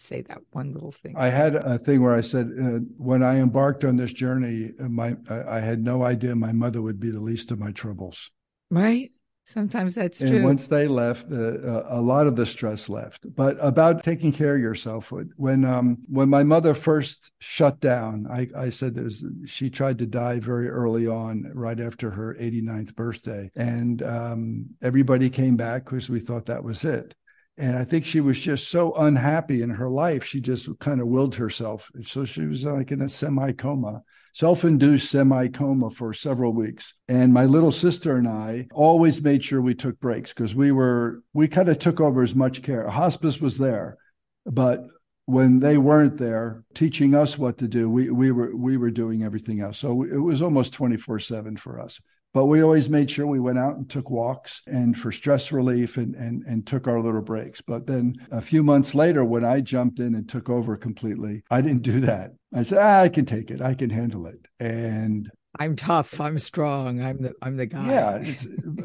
say 0.03 0.21
that 0.21 0.39
one 0.51 0.73
little 0.73 0.91
thing. 0.91 1.15
I 1.17 1.29
had 1.29 1.55
a 1.55 1.77
thing 1.77 2.01
where 2.01 2.15
I 2.15 2.21
said, 2.21 2.51
uh, 2.59 2.79
when 2.97 3.23
I 3.23 3.39
embarked 3.39 3.83
on 3.83 3.95
this 3.95 4.13
journey, 4.13 4.71
uh, 4.79 4.89
my 4.89 5.15
I 5.29 5.59
had 5.59 5.83
no 5.83 6.03
idea 6.03 6.35
my 6.35 6.51
mother 6.51 6.81
would 6.81 6.99
be 6.99 7.11
the 7.11 7.19
least 7.19 7.51
of 7.51 7.59
my 7.59 7.71
troubles. 7.71 8.31
Right. 8.69 9.11
Sometimes 9.45 9.95
that's 9.95 10.21
and 10.21 10.29
true. 10.29 10.37
And 10.37 10.45
once 10.45 10.67
they 10.67 10.87
left, 10.87 11.29
uh, 11.29 11.35
uh, 11.35 11.87
a 11.89 12.01
lot 12.01 12.27
of 12.27 12.35
the 12.35 12.45
stress 12.45 12.87
left. 12.87 13.25
But 13.35 13.57
about 13.59 14.01
taking 14.01 14.31
care 14.31 14.55
of 14.55 14.61
yourself, 14.61 15.11
when 15.35 15.65
um, 15.65 15.97
when 16.07 16.29
my 16.29 16.43
mother 16.43 16.73
first 16.73 17.31
shut 17.39 17.81
down, 17.81 18.25
I, 18.31 18.47
I 18.55 18.69
said 18.69 18.95
there's 18.95 19.23
she 19.45 19.69
tried 19.69 19.97
to 19.99 20.05
die 20.05 20.39
very 20.39 20.69
early 20.69 21.07
on, 21.07 21.51
right 21.53 21.79
after 21.79 22.11
her 22.11 22.37
89th 22.39 22.95
birthday, 22.95 23.51
and 23.55 24.01
um, 24.03 24.67
everybody 24.81 25.29
came 25.29 25.57
back 25.57 25.85
because 25.85 26.09
we 26.09 26.21
thought 26.21 26.45
that 26.45 26.63
was 26.63 26.85
it. 26.85 27.13
And 27.57 27.77
I 27.77 27.83
think 27.83 28.05
she 28.05 28.19
was 28.19 28.39
just 28.39 28.69
so 28.69 28.93
unhappy 28.93 29.61
in 29.61 29.69
her 29.69 29.89
life, 29.89 30.23
she 30.23 30.41
just 30.41 30.67
kind 30.79 30.99
of 30.99 31.07
willed 31.07 31.35
herself. 31.35 31.91
So 32.05 32.25
she 32.25 32.45
was 32.45 32.65
like 32.65 32.91
in 32.91 33.01
a 33.01 33.09
semi 33.09 33.51
coma, 33.51 34.01
self 34.33 34.65
induced 34.65 35.11
semi 35.11 35.49
coma 35.49 35.91
for 35.91 36.13
several 36.13 36.51
weeks. 36.51 36.95
And 37.07 37.31
my 37.31 37.45
little 37.45 37.71
sister 37.71 38.15
and 38.15 38.27
I 38.27 38.67
always 38.73 39.21
made 39.21 39.43
sure 39.43 39.61
we 39.61 39.75
took 39.75 39.99
breaks 39.99 40.33
because 40.33 40.55
we 40.55 40.71
were, 40.71 41.21
we 41.33 41.47
kind 41.47 41.69
of 41.69 41.77
took 41.77 42.01
over 42.01 42.23
as 42.23 42.33
much 42.33 42.63
care. 42.63 42.87
Hospice 42.89 43.39
was 43.39 43.59
there, 43.59 43.97
but 44.45 44.81
when 45.25 45.59
they 45.59 45.77
weren't 45.77 46.17
there 46.17 46.63
teaching 46.73 47.15
us 47.15 47.37
what 47.37 47.59
to 47.59 47.67
do, 47.67 47.89
we, 47.89 48.09
we 48.09 48.31
were, 48.31 48.55
we 48.55 48.77
were 48.77 48.91
doing 48.91 49.23
everything 49.23 49.61
else. 49.61 49.77
So 49.77 50.03
it 50.03 50.17
was 50.17 50.41
almost 50.41 50.73
24 50.73 51.19
seven 51.19 51.55
for 51.55 51.79
us. 51.79 51.99
But 52.33 52.45
we 52.45 52.63
always 52.63 52.89
made 52.89 53.11
sure 53.11 53.27
we 53.27 53.39
went 53.39 53.59
out 53.59 53.75
and 53.75 53.87
took 53.87 54.09
walks 54.09 54.63
and 54.65 54.97
for 54.97 55.11
stress 55.11 55.51
relief 55.51 55.97
and, 55.97 56.15
and, 56.15 56.43
and 56.47 56.65
took 56.65 56.87
our 56.87 56.99
little 56.99 57.21
breaks. 57.21 57.61
But 57.61 57.85
then 57.85 58.15
a 58.31 58.41
few 58.41 58.63
months 58.63 58.95
later, 58.95 59.23
when 59.23 59.45
I 59.45 59.61
jumped 59.61 59.99
in 59.99 60.15
and 60.15 60.27
took 60.27 60.49
over 60.49 60.75
completely, 60.75 61.43
I 61.51 61.61
didn't 61.61 61.83
do 61.83 61.99
that. 62.01 62.31
I 62.51 62.63
said, 62.63 62.79
ah, 62.81 63.01
I 63.01 63.09
can 63.09 63.25
take 63.25 63.51
it. 63.51 63.61
I 63.61 63.75
can 63.75 63.91
handle 63.91 64.25
it. 64.25 64.47
And 64.59 65.29
I'm 65.59 65.75
tough. 65.75 66.19
I'm 66.19 66.39
strong. 66.39 67.03
I'm 67.03 67.21
the, 67.21 67.33
I'm 67.39 67.55
the 67.55 67.67
guy. 67.67 67.87
Yeah. 67.87 68.33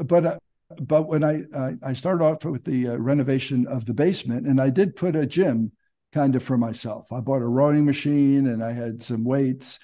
but, 0.05 0.27
uh, 0.27 0.39
but 0.83 1.09
when 1.09 1.25
I, 1.25 1.45
uh, 1.55 1.73
I 1.83 1.95
started 1.95 2.23
off 2.23 2.45
with 2.45 2.65
the 2.65 2.89
uh, 2.89 2.97
renovation 2.97 3.67
of 3.67 3.87
the 3.87 3.95
basement 3.95 4.47
and 4.47 4.61
I 4.61 4.69
did 4.69 4.95
put 4.95 5.17
a 5.17 5.25
gym 5.25 5.73
kind 6.13 6.37
of 6.37 6.43
for 6.43 6.59
myself. 6.59 7.11
I 7.11 7.21
bought 7.21 7.41
a 7.41 7.47
rowing 7.47 7.87
machine 7.87 8.47
and 8.47 8.63
I 8.63 8.73
had 8.73 9.03
some 9.03 9.25
weights 9.25 9.79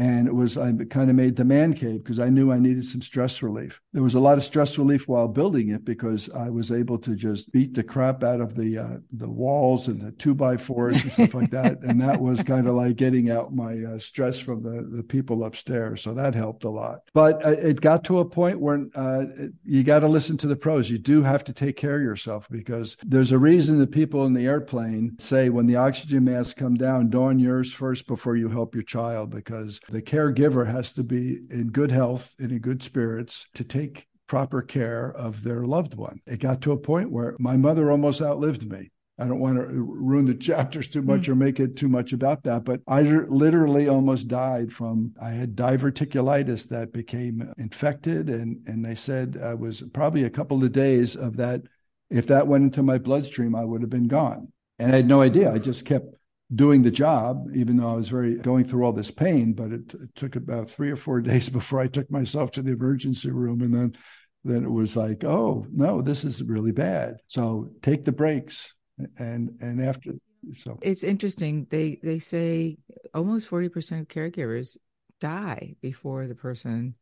and 0.00 0.26
it 0.26 0.34
was 0.34 0.56
I 0.56 0.72
kind 0.88 1.10
of 1.10 1.16
made 1.16 1.36
the 1.36 1.44
man 1.44 1.74
cave 1.74 2.02
because 2.02 2.18
I 2.18 2.30
knew 2.30 2.50
I 2.50 2.58
needed 2.58 2.86
some 2.86 3.02
stress 3.02 3.42
relief. 3.42 3.82
There 3.92 4.02
was 4.02 4.14
a 4.14 4.20
lot 4.20 4.38
of 4.38 4.44
stress 4.44 4.78
relief 4.78 5.06
while 5.06 5.28
building 5.28 5.68
it 5.68 5.84
because 5.84 6.30
I 6.30 6.48
was 6.48 6.72
able 6.72 6.96
to 7.00 7.14
just 7.14 7.52
beat 7.52 7.74
the 7.74 7.82
crap 7.82 8.24
out 8.24 8.40
of 8.40 8.54
the 8.54 8.78
uh, 8.78 8.96
the 9.12 9.28
walls 9.28 9.88
and 9.88 10.00
the 10.00 10.12
two 10.12 10.34
by 10.34 10.56
fours 10.56 11.02
and 11.02 11.12
stuff 11.12 11.34
like 11.34 11.50
that, 11.50 11.82
and 11.82 12.00
that 12.00 12.18
was 12.18 12.42
kind 12.42 12.66
of 12.66 12.76
like 12.76 12.96
getting 12.96 13.30
out 13.30 13.54
my 13.54 13.76
uh, 13.84 13.98
stress 13.98 14.40
from 14.40 14.62
the 14.62 14.88
the 14.96 15.02
people 15.02 15.44
upstairs. 15.44 16.00
So 16.00 16.14
that 16.14 16.34
helped 16.34 16.64
a 16.64 16.70
lot. 16.70 17.00
But 17.12 17.44
uh, 17.44 17.50
it 17.50 17.82
got 17.82 18.02
to 18.04 18.20
a 18.20 18.24
point 18.24 18.58
where 18.58 18.86
uh, 18.94 19.24
you 19.66 19.84
got 19.84 19.98
to 19.98 20.08
listen 20.08 20.38
to 20.38 20.46
the 20.46 20.56
pros. 20.56 20.88
You 20.88 20.98
do 20.98 21.22
have 21.22 21.44
to 21.44 21.52
take 21.52 21.76
care 21.76 21.96
of 21.96 22.02
yourself 22.02 22.48
because 22.50 22.96
there's 23.04 23.32
a 23.32 23.38
reason 23.38 23.78
that 23.80 23.92
people 23.92 24.24
in 24.24 24.32
the 24.32 24.46
airplane 24.46 25.18
say 25.18 25.50
when 25.50 25.66
the 25.66 25.76
oxygen 25.76 26.24
masks 26.24 26.54
come 26.54 26.76
down, 26.76 27.10
don 27.10 27.38
yours 27.38 27.70
first 27.70 28.06
before 28.06 28.36
you 28.36 28.48
help 28.48 28.74
your 28.74 28.82
child 28.82 29.28
because 29.28 29.78
the 29.90 30.02
caregiver 30.02 30.66
has 30.66 30.92
to 30.94 31.02
be 31.02 31.40
in 31.50 31.68
good 31.68 31.90
health 31.90 32.34
and 32.38 32.52
in 32.52 32.58
good 32.58 32.82
spirits 32.82 33.46
to 33.54 33.64
take 33.64 34.06
proper 34.26 34.62
care 34.62 35.10
of 35.12 35.42
their 35.42 35.64
loved 35.64 35.94
one. 35.94 36.20
It 36.26 36.38
got 36.38 36.62
to 36.62 36.72
a 36.72 36.78
point 36.78 37.10
where 37.10 37.34
my 37.40 37.56
mother 37.56 37.90
almost 37.90 38.22
outlived 38.22 38.70
me. 38.70 38.92
I 39.18 39.26
don't 39.26 39.40
want 39.40 39.58
to 39.58 39.66
ruin 39.66 40.24
the 40.24 40.34
chapters 40.48 40.86
too 40.86 41.02
much 41.02 41.22
mm. 41.22 41.30
or 41.30 41.34
make 41.34 41.58
it 41.58 41.76
too 41.76 41.88
much 41.88 42.12
about 42.12 42.44
that, 42.44 42.64
but 42.64 42.80
I 42.86 43.02
literally 43.02 43.88
almost 43.88 44.28
died 44.28 44.72
from 44.72 45.12
I 45.20 45.30
had 45.30 45.56
diverticulitis 45.56 46.68
that 46.68 46.92
became 46.92 47.52
infected, 47.58 48.30
and 48.30 48.66
and 48.66 48.84
they 48.84 48.94
said 48.94 49.38
I 49.42 49.54
was 49.54 49.82
probably 49.92 50.24
a 50.24 50.30
couple 50.30 50.62
of 50.62 50.72
days 50.72 51.16
of 51.16 51.36
that. 51.36 51.62
If 52.08 52.28
that 52.28 52.46
went 52.46 52.64
into 52.64 52.82
my 52.82 52.98
bloodstream, 52.98 53.54
I 53.54 53.64
would 53.64 53.82
have 53.82 53.90
been 53.90 54.08
gone, 54.08 54.52
and 54.78 54.92
I 54.92 54.96
had 54.96 55.06
no 55.06 55.20
idea. 55.20 55.52
I 55.52 55.58
just 55.58 55.84
kept 55.84 56.14
doing 56.54 56.82
the 56.82 56.90
job, 56.90 57.46
even 57.54 57.76
though 57.76 57.90
I 57.90 57.94
was 57.94 58.08
very 58.08 58.36
going 58.36 58.64
through 58.64 58.84
all 58.84 58.92
this 58.92 59.10
pain. 59.10 59.52
But 59.52 59.72
it, 59.72 59.94
it, 59.94 60.14
took 60.14 60.36
about 60.36 60.70
three 60.70 60.90
or 60.90 60.96
four 60.96 61.20
days 61.20 61.48
before 61.48 61.80
I 61.80 61.88
took 61.88 62.10
myself 62.10 62.52
to 62.52 62.62
the 62.62 62.72
emergency 62.72 63.30
room, 63.30 63.60
and 63.62 63.74
then 63.74 63.96
then 64.44 64.64
it 64.64 64.70
was 64.70 64.96
like, 64.96 65.24
oh 65.24 65.66
no, 65.70 66.02
this 66.02 66.24
is 66.24 66.42
really 66.42 66.72
bad. 66.72 67.16
So 67.26 67.70
take 67.82 68.04
the 68.04 68.12
breaks, 68.12 68.74
and 69.18 69.56
and 69.60 69.82
after. 69.82 70.12
So 70.54 70.78
it's 70.82 71.04
interesting. 71.04 71.66
They 71.68 71.98
they 72.02 72.18
say 72.18 72.78
almost 73.14 73.48
forty 73.48 73.68
percent 73.68 74.02
of 74.02 74.08
caregivers 74.08 74.76
die 75.20 75.74
before 75.82 76.26
the 76.26 76.34
person 76.34 76.94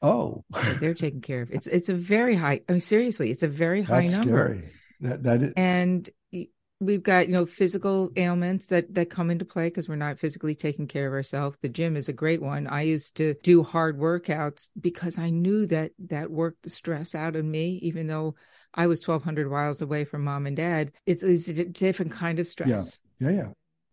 oh 0.00 0.42
they're 0.80 0.94
taken 0.94 1.20
care 1.30 1.42
of. 1.42 1.50
It's 1.50 1.66
it's 1.66 1.88
a 1.88 1.94
very 1.94 2.34
high. 2.34 2.60
I 2.68 2.72
mean, 2.72 2.80
seriously, 2.80 3.30
it's 3.30 3.42
a 3.42 3.48
very 3.48 3.82
high 3.82 4.02
That's 4.06 4.18
number. 4.18 4.56
Scary. 4.56 4.72
That 5.00 5.22
that 5.24 5.42
is, 5.42 5.52
and 5.56 6.08
we've 6.80 7.02
got 7.02 7.26
you 7.26 7.32
know 7.32 7.46
physical 7.46 8.10
ailments 8.16 8.66
that 8.66 8.92
that 8.94 9.10
come 9.10 9.30
into 9.30 9.44
play 9.44 9.68
because 9.68 9.88
we're 9.88 9.96
not 9.96 10.18
physically 10.18 10.54
taking 10.54 10.86
care 10.86 11.06
of 11.06 11.12
ourselves. 11.12 11.56
The 11.62 11.68
gym 11.68 11.96
is 11.96 12.08
a 12.08 12.12
great 12.12 12.42
one. 12.42 12.66
I 12.66 12.82
used 12.82 13.16
to 13.16 13.34
do 13.42 13.62
hard 13.62 13.98
workouts 13.98 14.68
because 14.80 15.18
i 15.18 15.30
knew 15.30 15.66
that 15.66 15.92
that 16.08 16.30
worked 16.30 16.62
the 16.62 16.70
stress 16.70 17.14
out 17.14 17.36
of 17.36 17.44
me 17.44 17.78
even 17.82 18.06
though 18.06 18.34
i 18.74 18.86
was 18.86 19.06
1200 19.06 19.50
miles 19.50 19.82
away 19.82 20.04
from 20.04 20.24
mom 20.24 20.46
and 20.46 20.56
dad. 20.56 20.92
It's, 21.06 21.22
was 21.22 21.48
a 21.48 21.64
different 21.64 22.12
kind 22.12 22.38
of 22.38 22.48
stress 22.48 23.00
yeah 23.18 23.30
yeah. 23.30 23.36
yeah 23.36 23.48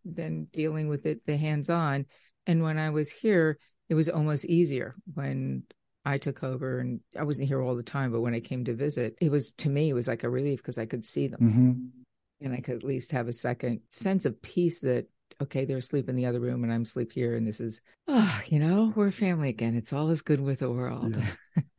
than 0.06 0.46
dealing 0.52 0.89
with 0.89 1.06
it 1.06 1.26
the 1.26 1.38
hands 1.38 1.69
on 1.69 2.06
and 2.46 2.62
when 2.62 2.78
i 2.78 2.89
was 2.89 3.10
here 3.10 3.58
it 3.89 3.96
was 3.96 4.10
almost 4.10 4.46
easier 4.46 4.96
when 5.13 5.63
I 6.06 6.17
took 6.17 6.43
over 6.43 6.80
and 6.80 7.00
I 7.17 7.24
wasn't 7.24 7.48
here 7.48 7.62
all 7.62 7.76
the 7.76 7.84
time, 7.84 8.12
but 8.12 8.19
when 8.19 8.34
I 8.34 8.41
came 8.41 8.65
to 8.65 8.74
visit, 8.74 9.15
it 9.22 9.32
was 9.32 9.54
to 9.60 9.69
me, 9.69 9.89
it 9.89 9.93
was 9.93 10.08
like 10.08 10.24
a 10.24 10.30
relief 10.30 10.60
because 10.60 10.78
I 10.78 10.86
could 10.86 11.06
see 11.06 11.28
them. 11.28 11.39
Mm-hmm. 11.39 12.03
And 12.41 12.54
I 12.54 12.60
could 12.60 12.76
at 12.76 12.84
least 12.84 13.12
have 13.13 13.28
a 13.28 13.34
second 13.34 13.82
sense 13.89 14.26
of 14.26 14.41
peace 14.41 14.82
that 14.82 15.08
okay, 15.41 15.65
they're 15.65 15.78
asleep 15.78 16.10
in 16.10 16.15
the 16.15 16.26
other 16.26 16.39
room 16.39 16.63
and 16.63 16.72
I'm 16.72 16.84
asleep 16.84 17.12
here. 17.12 17.36
And 17.36 17.46
this 17.46 17.60
is, 17.60 17.82
oh, 18.08 18.41
you 18.48 18.60
know, 18.60 18.93
we're 18.96 19.08
a 19.08 19.12
family 19.12 19.50
again. 19.50 19.76
It's 19.76 19.93
all 19.93 20.10
as 20.10 20.22
good 20.22 20.39
with 20.39 20.60
the 20.60 20.72
world. 20.72 21.17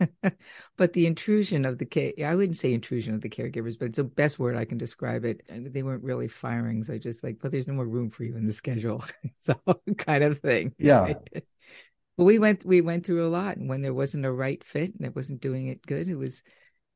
Yeah. 0.01 0.31
but 0.77 0.93
the 0.93 1.07
intrusion 1.07 1.65
of 1.65 1.79
the 1.79 1.85
care, 1.85 2.13
I 2.25 2.35
wouldn't 2.35 2.57
say 2.57 2.73
intrusion 2.73 3.15
of 3.15 3.21
the 3.21 3.29
caregivers, 3.29 3.79
but 3.79 3.87
it's 3.87 3.99
the 3.99 4.05
best 4.05 4.39
word 4.39 4.57
I 4.57 4.65
can 4.65 4.79
describe 4.79 5.25
it. 5.25 5.43
They 5.49 5.83
weren't 5.83 6.05
really 6.05 6.29
firings. 6.29 6.91
I 6.91 6.99
just 6.99 7.25
like, 7.25 7.39
but 7.41 7.53
there's 7.53 7.69
no 7.69 7.75
more 7.75 7.87
room 7.87 8.11
for 8.11 8.25
you 8.25 8.37
in 8.37 8.47
the 8.47 8.53
schedule. 8.53 9.05
so 9.39 9.59
kind 9.99 10.25
of 10.25 10.41
thing. 10.41 10.75
Yeah. 10.79 11.03
Right? 11.03 11.29
But 12.17 12.25
we 12.25 12.39
went, 12.39 12.65
we 12.65 12.81
went 12.81 13.07
through 13.07 13.27
a 13.27 13.29
lot. 13.29 13.57
And 13.57 13.69
when 13.69 13.83
there 13.83 13.95
wasn't 13.95 14.27
a 14.27 14.33
right 14.33 14.63
fit 14.63 14.95
and 14.95 15.07
it 15.07 15.17
wasn't 15.17 15.41
doing 15.41 15.69
it 15.69 15.85
good, 15.85 16.09
it 16.09 16.17
was, 16.17 16.43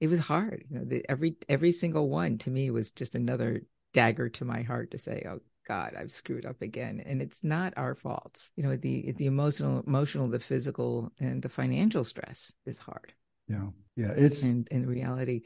it 0.00 0.08
was 0.08 0.20
hard. 0.20 0.64
You 0.70 0.78
know, 0.78 0.84
the, 0.84 1.04
every, 1.08 1.36
every 1.48 1.72
single 1.72 2.08
one 2.08 2.38
to 2.38 2.50
me 2.50 2.70
was 2.70 2.90
just 2.90 3.14
another 3.14 3.62
dagger 3.92 4.28
to 4.28 4.44
my 4.44 4.62
heart 4.62 4.92
to 4.92 4.98
say, 4.98 5.26
oh, 5.28 5.40
God, 5.66 5.94
I've 5.98 6.10
screwed 6.10 6.46
up 6.46 6.62
again. 6.62 7.02
And 7.04 7.20
it's 7.20 7.44
not 7.44 7.74
our 7.76 7.94
faults. 7.94 8.50
You 8.56 8.62
know, 8.64 8.76
the 8.76 9.12
the 9.12 9.26
emotional, 9.26 9.84
emotional, 9.86 10.28
the 10.28 10.40
physical, 10.40 11.12
and 11.20 11.42
the 11.42 11.50
financial 11.50 12.04
stress 12.04 12.52
is 12.64 12.78
hard. 12.78 13.12
Yeah, 13.48 13.68
yeah, 13.94 14.12
it's 14.16 14.42
and 14.42 14.66
in 14.70 14.86
reality, 14.86 15.42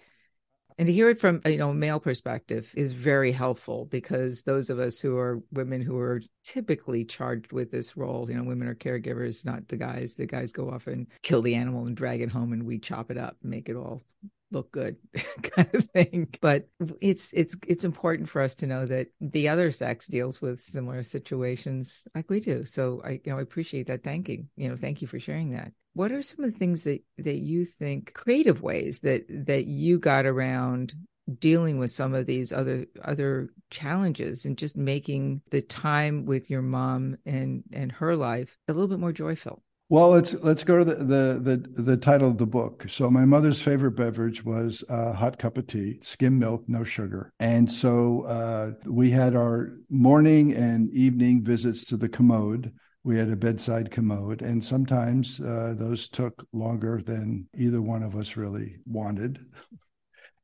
and 0.78 0.86
to 0.86 0.92
hear 0.92 1.08
it 1.08 1.20
from 1.20 1.40
you 1.46 1.58
know 1.58 1.70
a 1.70 1.74
male 1.74 2.00
perspective 2.00 2.72
is 2.76 2.92
very 2.92 3.32
helpful 3.32 3.86
because 3.86 4.42
those 4.42 4.70
of 4.70 4.78
us 4.78 5.00
who 5.00 5.16
are 5.16 5.40
women 5.52 5.80
who 5.80 5.98
are 5.98 6.20
typically 6.44 7.04
charged 7.04 7.52
with 7.52 7.70
this 7.70 7.96
role, 7.96 8.28
you 8.28 8.36
know, 8.36 8.44
women 8.44 8.68
are 8.68 8.74
caregivers, 8.74 9.44
not 9.44 9.68
the 9.68 9.76
guys. 9.76 10.14
The 10.14 10.26
guys 10.26 10.52
go 10.52 10.70
off 10.70 10.86
and 10.86 11.06
kill 11.22 11.42
the 11.42 11.54
animal 11.54 11.86
and 11.86 11.96
drag 11.96 12.20
it 12.20 12.30
home, 12.30 12.52
and 12.52 12.64
we 12.64 12.78
chop 12.78 13.10
it 13.10 13.18
up, 13.18 13.36
make 13.42 13.68
it 13.68 13.76
all 13.76 14.02
look 14.50 14.70
good 14.70 14.96
kind 15.42 15.74
of 15.74 15.84
thing. 15.90 16.28
But 16.40 16.68
it's 17.00 17.30
it's 17.32 17.56
it's 17.66 17.84
important 17.84 18.28
for 18.28 18.40
us 18.40 18.54
to 18.56 18.66
know 18.66 18.86
that 18.86 19.08
the 19.20 19.48
other 19.48 19.72
sex 19.72 20.06
deals 20.06 20.42
with 20.42 20.60
similar 20.60 21.02
situations 21.02 22.06
like 22.14 22.28
we 22.28 22.40
do. 22.40 22.64
So 22.64 23.02
i 23.04 23.12
you 23.12 23.20
know 23.26 23.38
i 23.38 23.42
appreciate 23.42 23.86
that 23.86 24.02
thanking 24.02 24.48
you 24.56 24.68
know 24.68 24.76
thank 24.76 25.02
you 25.02 25.08
for 25.08 25.18
sharing 25.18 25.50
that 25.52 25.72
what 25.94 26.12
are 26.12 26.22
some 26.22 26.44
of 26.44 26.52
the 26.52 26.58
things 26.58 26.84
that 26.84 27.02
that 27.18 27.38
you 27.38 27.64
think 27.64 28.12
creative 28.14 28.62
ways 28.62 29.00
that 29.00 29.24
that 29.28 29.66
you 29.66 29.98
got 29.98 30.26
around 30.26 30.94
dealing 31.38 31.78
with 31.78 31.90
some 31.90 32.14
of 32.14 32.26
these 32.26 32.52
other 32.52 32.86
other 33.04 33.50
challenges 33.70 34.44
and 34.44 34.58
just 34.58 34.76
making 34.76 35.40
the 35.50 35.62
time 35.62 36.24
with 36.24 36.50
your 36.50 36.62
mom 36.62 37.16
and 37.24 37.62
and 37.72 37.92
her 37.92 38.16
life 38.16 38.58
a 38.68 38.72
little 38.72 38.88
bit 38.88 38.98
more 38.98 39.12
joyful 39.12 39.62
well, 39.92 40.08
let's 40.08 40.32
let's 40.32 40.64
go 40.64 40.78
to 40.78 40.86
the, 40.86 40.94
the 41.04 41.38
the 41.38 41.82
the, 41.82 41.96
title 41.98 42.30
of 42.30 42.38
the 42.38 42.46
book. 42.46 42.86
So 42.88 43.10
my 43.10 43.26
mother's 43.26 43.60
favorite 43.60 43.90
beverage 43.90 44.42
was 44.42 44.82
a 44.88 45.12
hot 45.12 45.38
cup 45.38 45.58
of 45.58 45.66
tea, 45.66 45.98
skim 46.00 46.38
milk, 46.38 46.64
no 46.66 46.82
sugar. 46.82 47.30
And 47.38 47.70
so 47.70 48.22
uh, 48.22 48.72
we 48.86 49.10
had 49.10 49.36
our 49.36 49.74
morning 49.90 50.54
and 50.54 50.90
evening 50.94 51.44
visits 51.44 51.84
to 51.86 51.98
the 51.98 52.08
commode. 52.08 52.72
We 53.04 53.18
had 53.18 53.30
a 53.30 53.36
bedside 53.36 53.90
commode, 53.90 54.42
and 54.42 54.62
sometimes 54.62 55.40
uh, 55.40 55.74
those 55.76 56.08
took 56.08 56.46
longer 56.52 57.02
than 57.04 57.48
either 57.56 57.82
one 57.82 58.02
of 58.02 58.14
us 58.14 58.36
really 58.36 58.76
wanted. 58.86 59.44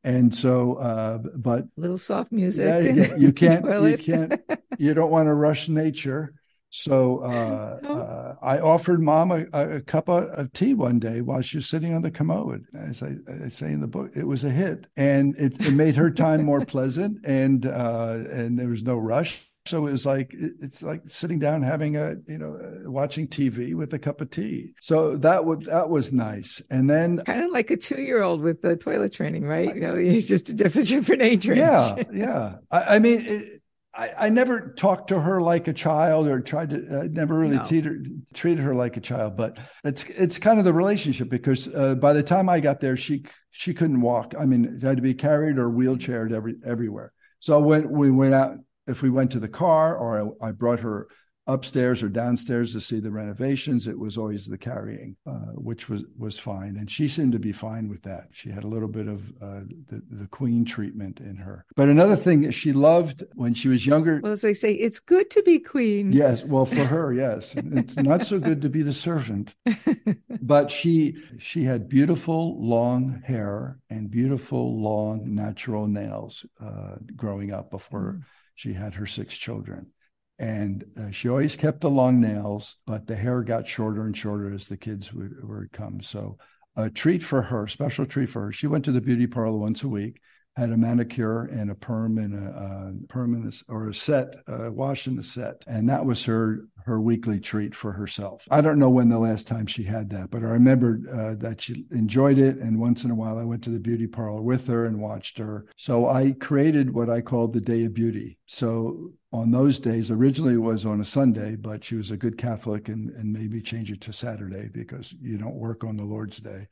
And 0.04 0.34
so, 0.34 0.74
uh, 0.74 1.18
but 1.36 1.66
little 1.76 1.98
soft 1.98 2.32
music. 2.32 2.66
Yeah, 2.66 2.78
you 3.16 3.32
can't, 3.32 3.64
you 3.64 3.96
can't, 3.96 4.40
you 4.78 4.94
don't 4.94 5.10
want 5.10 5.26
to 5.26 5.34
rush 5.34 5.68
nature. 5.68 6.34
So 6.70 7.20
uh, 7.20 7.80
oh. 7.82 7.94
uh, 7.94 8.34
I 8.42 8.58
offered 8.58 9.00
mom 9.00 9.32
a, 9.32 9.46
a 9.52 9.80
cup 9.80 10.08
of, 10.08 10.24
of, 10.24 10.52
tea 10.52 10.74
one 10.74 10.98
day 10.98 11.22
while 11.22 11.40
she 11.40 11.56
was 11.56 11.66
sitting 11.66 11.94
on 11.94 12.02
the 12.02 12.10
commode. 12.10 12.64
As 12.74 13.02
I, 13.02 13.16
I 13.44 13.48
say 13.48 13.68
in 13.68 13.80
the 13.80 13.86
book, 13.86 14.10
it 14.14 14.26
was 14.26 14.44
a 14.44 14.50
hit, 14.50 14.86
and 14.96 15.34
it, 15.36 15.58
it 15.64 15.72
made 15.72 15.96
her 15.96 16.10
time 16.10 16.44
more 16.44 16.64
pleasant, 16.64 17.24
and 17.24 17.64
uh, 17.64 18.18
and 18.30 18.58
there 18.58 18.68
was 18.68 18.82
no 18.82 18.96
rush. 18.96 19.47
So 19.68 19.87
it 19.87 19.92
was 19.92 20.07
like 20.07 20.35
it's 20.35 20.83
like 20.83 21.02
sitting 21.07 21.38
down 21.38 21.62
having 21.62 21.96
a 21.96 22.16
you 22.26 22.38
know 22.38 22.54
uh, 22.54 22.90
watching 22.90 23.28
TV 23.28 23.74
with 23.74 23.92
a 23.92 23.98
cup 23.98 24.20
of 24.20 24.31
tea. 24.31 24.72
So 24.81 25.16
that 25.18 25.44
would 25.44 25.66
that 25.66 25.90
was 25.90 26.12
nice. 26.12 26.62
And 26.70 26.88
then 26.88 27.18
kind 27.24 27.44
of 27.44 27.50
like 27.52 27.70
a 27.70 27.76
two 27.76 28.00
year 28.00 28.22
old 28.22 28.40
with 28.40 28.62
the 28.62 28.76
toilet 28.76 29.12
training, 29.12 29.44
right? 29.44 29.74
You 29.74 29.81
know, 29.81 29.96
he's 29.96 30.26
just 30.26 30.48
a 30.48 30.54
different 30.54 30.88
different 30.88 31.22
age 31.22 31.46
range. 31.46 31.61
Yeah, 31.61 32.02
yeah. 32.12 32.54
I, 32.70 32.96
I 32.96 32.98
mean. 32.98 33.20
It, 33.24 33.62
I, 33.94 34.26
I, 34.26 34.28
never 34.28 34.74
talked 34.74 35.09
to 35.09 35.20
her 35.20 35.40
like 35.40 35.66
a 35.66 35.72
child 35.72 36.28
or 36.28 36.40
tried 36.40 36.70
to. 36.70 37.00
I 37.02 37.07
never 37.09 37.37
really 37.37 37.57
no. 37.57 37.64
treated 37.64 38.22
treated 38.33 38.62
her 38.62 38.72
like 38.72 38.96
a 38.96 39.00
child. 39.00 39.37
But 39.37 39.59
it's 39.83 40.04
it's 40.04 40.38
kind 40.38 40.61
of 40.61 40.64
the 40.64 40.72
relationship 40.72 41.28
because 41.28 41.66
uh, 41.74 41.96
by 41.96 42.12
the 42.12 42.22
time 42.22 42.48
I 42.48 42.61
got 42.61 42.78
there, 42.78 42.96
she 42.96 43.24
she 43.50 43.74
couldn't 43.74 44.00
walk. 44.00 44.35
I 44.38 44.44
mean, 44.44 44.78
had 44.81 44.96
to 44.96 45.02
be 45.02 45.14
carried 45.14 45.59
or 45.59 45.68
wheelchaired 45.68 46.33
every 46.33 46.54
everywhere. 46.64 47.12
So 47.40 47.59
when 47.59 47.90
we 47.90 48.11
went 48.11 48.35
out, 48.35 48.59
if 48.88 49.03
we 49.03 49.11
went 49.11 49.31
to 49.33 49.40
the 49.40 49.48
car 49.48 49.96
or 49.96 50.35
I, 50.42 50.48
I 50.48 50.53
brought 50.53 50.81
her 50.81 51.09
upstairs 51.48 52.03
or 52.03 52.11
downstairs 52.11 52.74
to 52.74 52.81
see 52.81 53.01
the 53.01 53.11
renovations. 53.11 53.87
It 53.87 53.98
was 53.98 54.18
always 54.18 54.46
the 54.46 54.59
carrying, 54.59 55.16
uh, 55.27 55.53
which 55.55 55.88
was 55.88 56.05
was 56.16 56.38
fine, 56.38 56.77
and 56.77 56.90
she 56.90 57.09
seemed 57.09 57.33
to 57.33 57.38
be 57.38 57.53
fine 57.53 57.88
with 57.88 58.03
that. 58.03 58.29
She 58.31 58.51
had 58.51 58.64
a 58.64 58.68
little 58.68 58.88
bit 58.88 59.09
of 59.09 59.22
uh, 59.42 59.62
the 59.88 60.03
the 60.11 60.29
queen 60.29 60.64
treatment 60.64 61.20
in 61.20 61.37
her. 61.37 61.64
But 61.74 61.88
another 61.88 62.16
thing 62.16 62.42
that 62.42 62.53
she 62.53 62.72
loved 62.72 63.24
when 63.35 63.55
she 63.55 63.68
was 63.68 63.87
younger. 63.87 64.20
Well, 64.22 64.33
as 64.33 64.42
they 64.42 64.55
say, 64.55 64.74
it's 64.74 65.01
good 65.01 65.31
to 65.31 65.42
be 65.42 65.59
queen. 65.59 66.12
Yes, 66.12 66.44
well, 66.44 66.66
for 66.66 66.85
her, 66.85 67.12
yes, 67.12 67.55
it's 67.57 67.96
not 67.96 68.27
so 68.27 68.38
good 68.38 68.62
to 68.62 68.68
be 68.68 68.83
the 68.83 68.92
servant. 68.92 69.55
but 70.42 70.70
she 70.70 71.16
she 71.38 71.64
had 71.64 71.88
beautiful 71.88 72.62
long 72.62 73.22
hair 73.24 73.79
and 73.88 74.11
beautiful 74.11 74.81
long 74.81 75.35
natural 75.35 75.88
nails 75.88 76.44
uh, 76.62 76.96
growing 77.16 77.53
up 77.53 77.70
before. 77.70 78.18
Mm. 78.18 78.22
She 78.58 78.72
had 78.72 78.94
her 78.94 79.06
six 79.06 79.38
children 79.38 79.92
and 80.40 80.84
uh, 81.00 81.10
she 81.12 81.28
always 81.28 81.54
kept 81.54 81.80
the 81.80 81.90
long 81.90 82.20
nails, 82.20 82.74
but 82.86 83.06
the 83.06 83.14
hair 83.14 83.44
got 83.44 83.68
shorter 83.68 84.02
and 84.02 84.16
shorter 84.16 84.52
as 84.52 84.66
the 84.66 84.76
kids 84.76 85.12
would, 85.12 85.32
would 85.48 85.70
come. 85.70 86.00
So, 86.00 86.38
a 86.74 86.90
treat 86.90 87.22
for 87.22 87.40
her, 87.40 87.68
special 87.68 88.04
treat 88.04 88.28
for 88.28 88.46
her. 88.46 88.52
She 88.52 88.66
went 88.66 88.84
to 88.86 88.92
the 88.92 89.00
beauty 89.00 89.28
parlor 89.28 89.58
once 89.58 89.84
a 89.84 89.88
week, 89.88 90.20
had 90.58 90.70
a 90.70 90.76
manicure 90.76 91.44
and 91.44 91.70
a 91.70 91.74
perm 91.74 92.18
and 92.18 92.34
a, 92.34 92.48
a 92.48 93.06
perm 93.06 93.34
and 93.34 93.52
a, 93.52 93.72
or 93.72 93.88
a 93.88 93.94
set, 93.94 94.34
a 94.48 94.70
wash 94.70 95.06
and 95.06 95.18
a 95.18 95.22
set, 95.22 95.62
and 95.66 95.88
that 95.88 96.04
was 96.04 96.24
her 96.24 96.64
her 96.88 97.00
weekly 97.00 97.38
treat 97.38 97.74
for 97.74 97.92
herself. 97.92 98.48
I 98.50 98.62
don't 98.62 98.78
know 98.78 98.88
when 98.88 99.10
the 99.10 99.18
last 99.18 99.46
time 99.46 99.66
she 99.66 99.82
had 99.82 100.08
that, 100.10 100.30
but 100.30 100.42
I 100.42 100.48
remember 100.48 101.00
uh, 101.12 101.34
that 101.34 101.60
she 101.60 101.84
enjoyed 101.90 102.38
it. 102.38 102.56
And 102.56 102.80
once 102.80 103.04
in 103.04 103.10
a 103.10 103.14
while, 103.14 103.38
I 103.38 103.44
went 103.44 103.62
to 103.64 103.70
the 103.70 103.78
beauty 103.78 104.06
parlor 104.06 104.40
with 104.40 104.66
her 104.68 104.86
and 104.86 104.98
watched 104.98 105.36
her. 105.36 105.66
So 105.76 106.08
I 106.08 106.32
created 106.32 106.94
what 106.94 107.10
I 107.10 107.20
called 107.20 107.52
the 107.52 107.60
Day 107.60 107.84
of 107.84 107.92
Beauty. 107.92 108.38
So 108.46 109.12
on 109.32 109.50
those 109.50 109.78
days, 109.78 110.10
originally 110.10 110.54
it 110.54 110.56
was 110.56 110.86
on 110.86 111.02
a 111.02 111.04
Sunday, 111.04 111.56
but 111.56 111.84
she 111.84 111.94
was 111.94 112.10
a 112.10 112.16
good 112.16 112.38
Catholic 112.38 112.88
and, 112.88 113.10
and 113.10 113.30
maybe 113.30 113.60
change 113.60 113.92
it 113.92 114.00
to 114.02 114.12
Saturday 114.14 114.70
because 114.72 115.14
you 115.20 115.36
don't 115.36 115.56
work 115.56 115.84
on 115.84 115.98
the 115.98 116.04
Lord's 116.04 116.38
Day. 116.38 116.68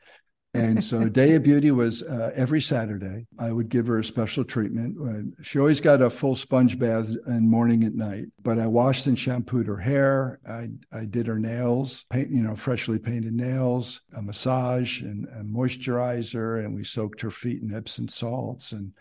And 0.57 0.83
so 0.83 1.09
Day 1.09 1.35
of 1.35 1.43
Beauty 1.43 1.71
was 1.71 2.03
uh, 2.03 2.33
every 2.35 2.61
Saturday. 2.61 3.27
I 3.39 3.53
would 3.53 3.69
give 3.69 3.87
her 3.87 3.99
a 3.99 4.05
special 4.05 4.45
treatment. 4.45 4.97
Uh, 5.01 5.43
she 5.43 5.59
always 5.59 5.81
got 5.81 6.03
a 6.03 6.11
full 6.11 6.37
sponge 6.37 6.79
bath 6.79 7.09
and 7.27 7.49
morning 7.49 7.85
and 7.85 7.97
night. 7.97 8.27
But 8.43 8.59
I 8.59 8.67
washed 8.67 9.07
and 9.07 9.19
shampooed 9.19 9.67
her 9.67 9.77
hair. 9.77 10.41
I 10.49 10.69
I 10.93 11.05
did 11.05 11.27
her 11.27 11.39
nails, 11.39 12.05
paint 12.11 12.31
you 12.31 12.43
know 12.43 12.57
freshly 12.57 12.99
painted 12.99 13.35
nails, 13.35 14.01
a 14.15 14.23
massage 14.23 15.03
and 15.03 15.27
a 15.27 15.43
moisturizer, 15.43 16.65
and 16.65 16.75
we 16.75 16.85
soaked 16.85 17.21
her 17.21 17.31
feet 17.31 17.63
in 17.63 17.75
Epsom 17.75 18.09
salts 18.09 18.73
and 18.73 18.93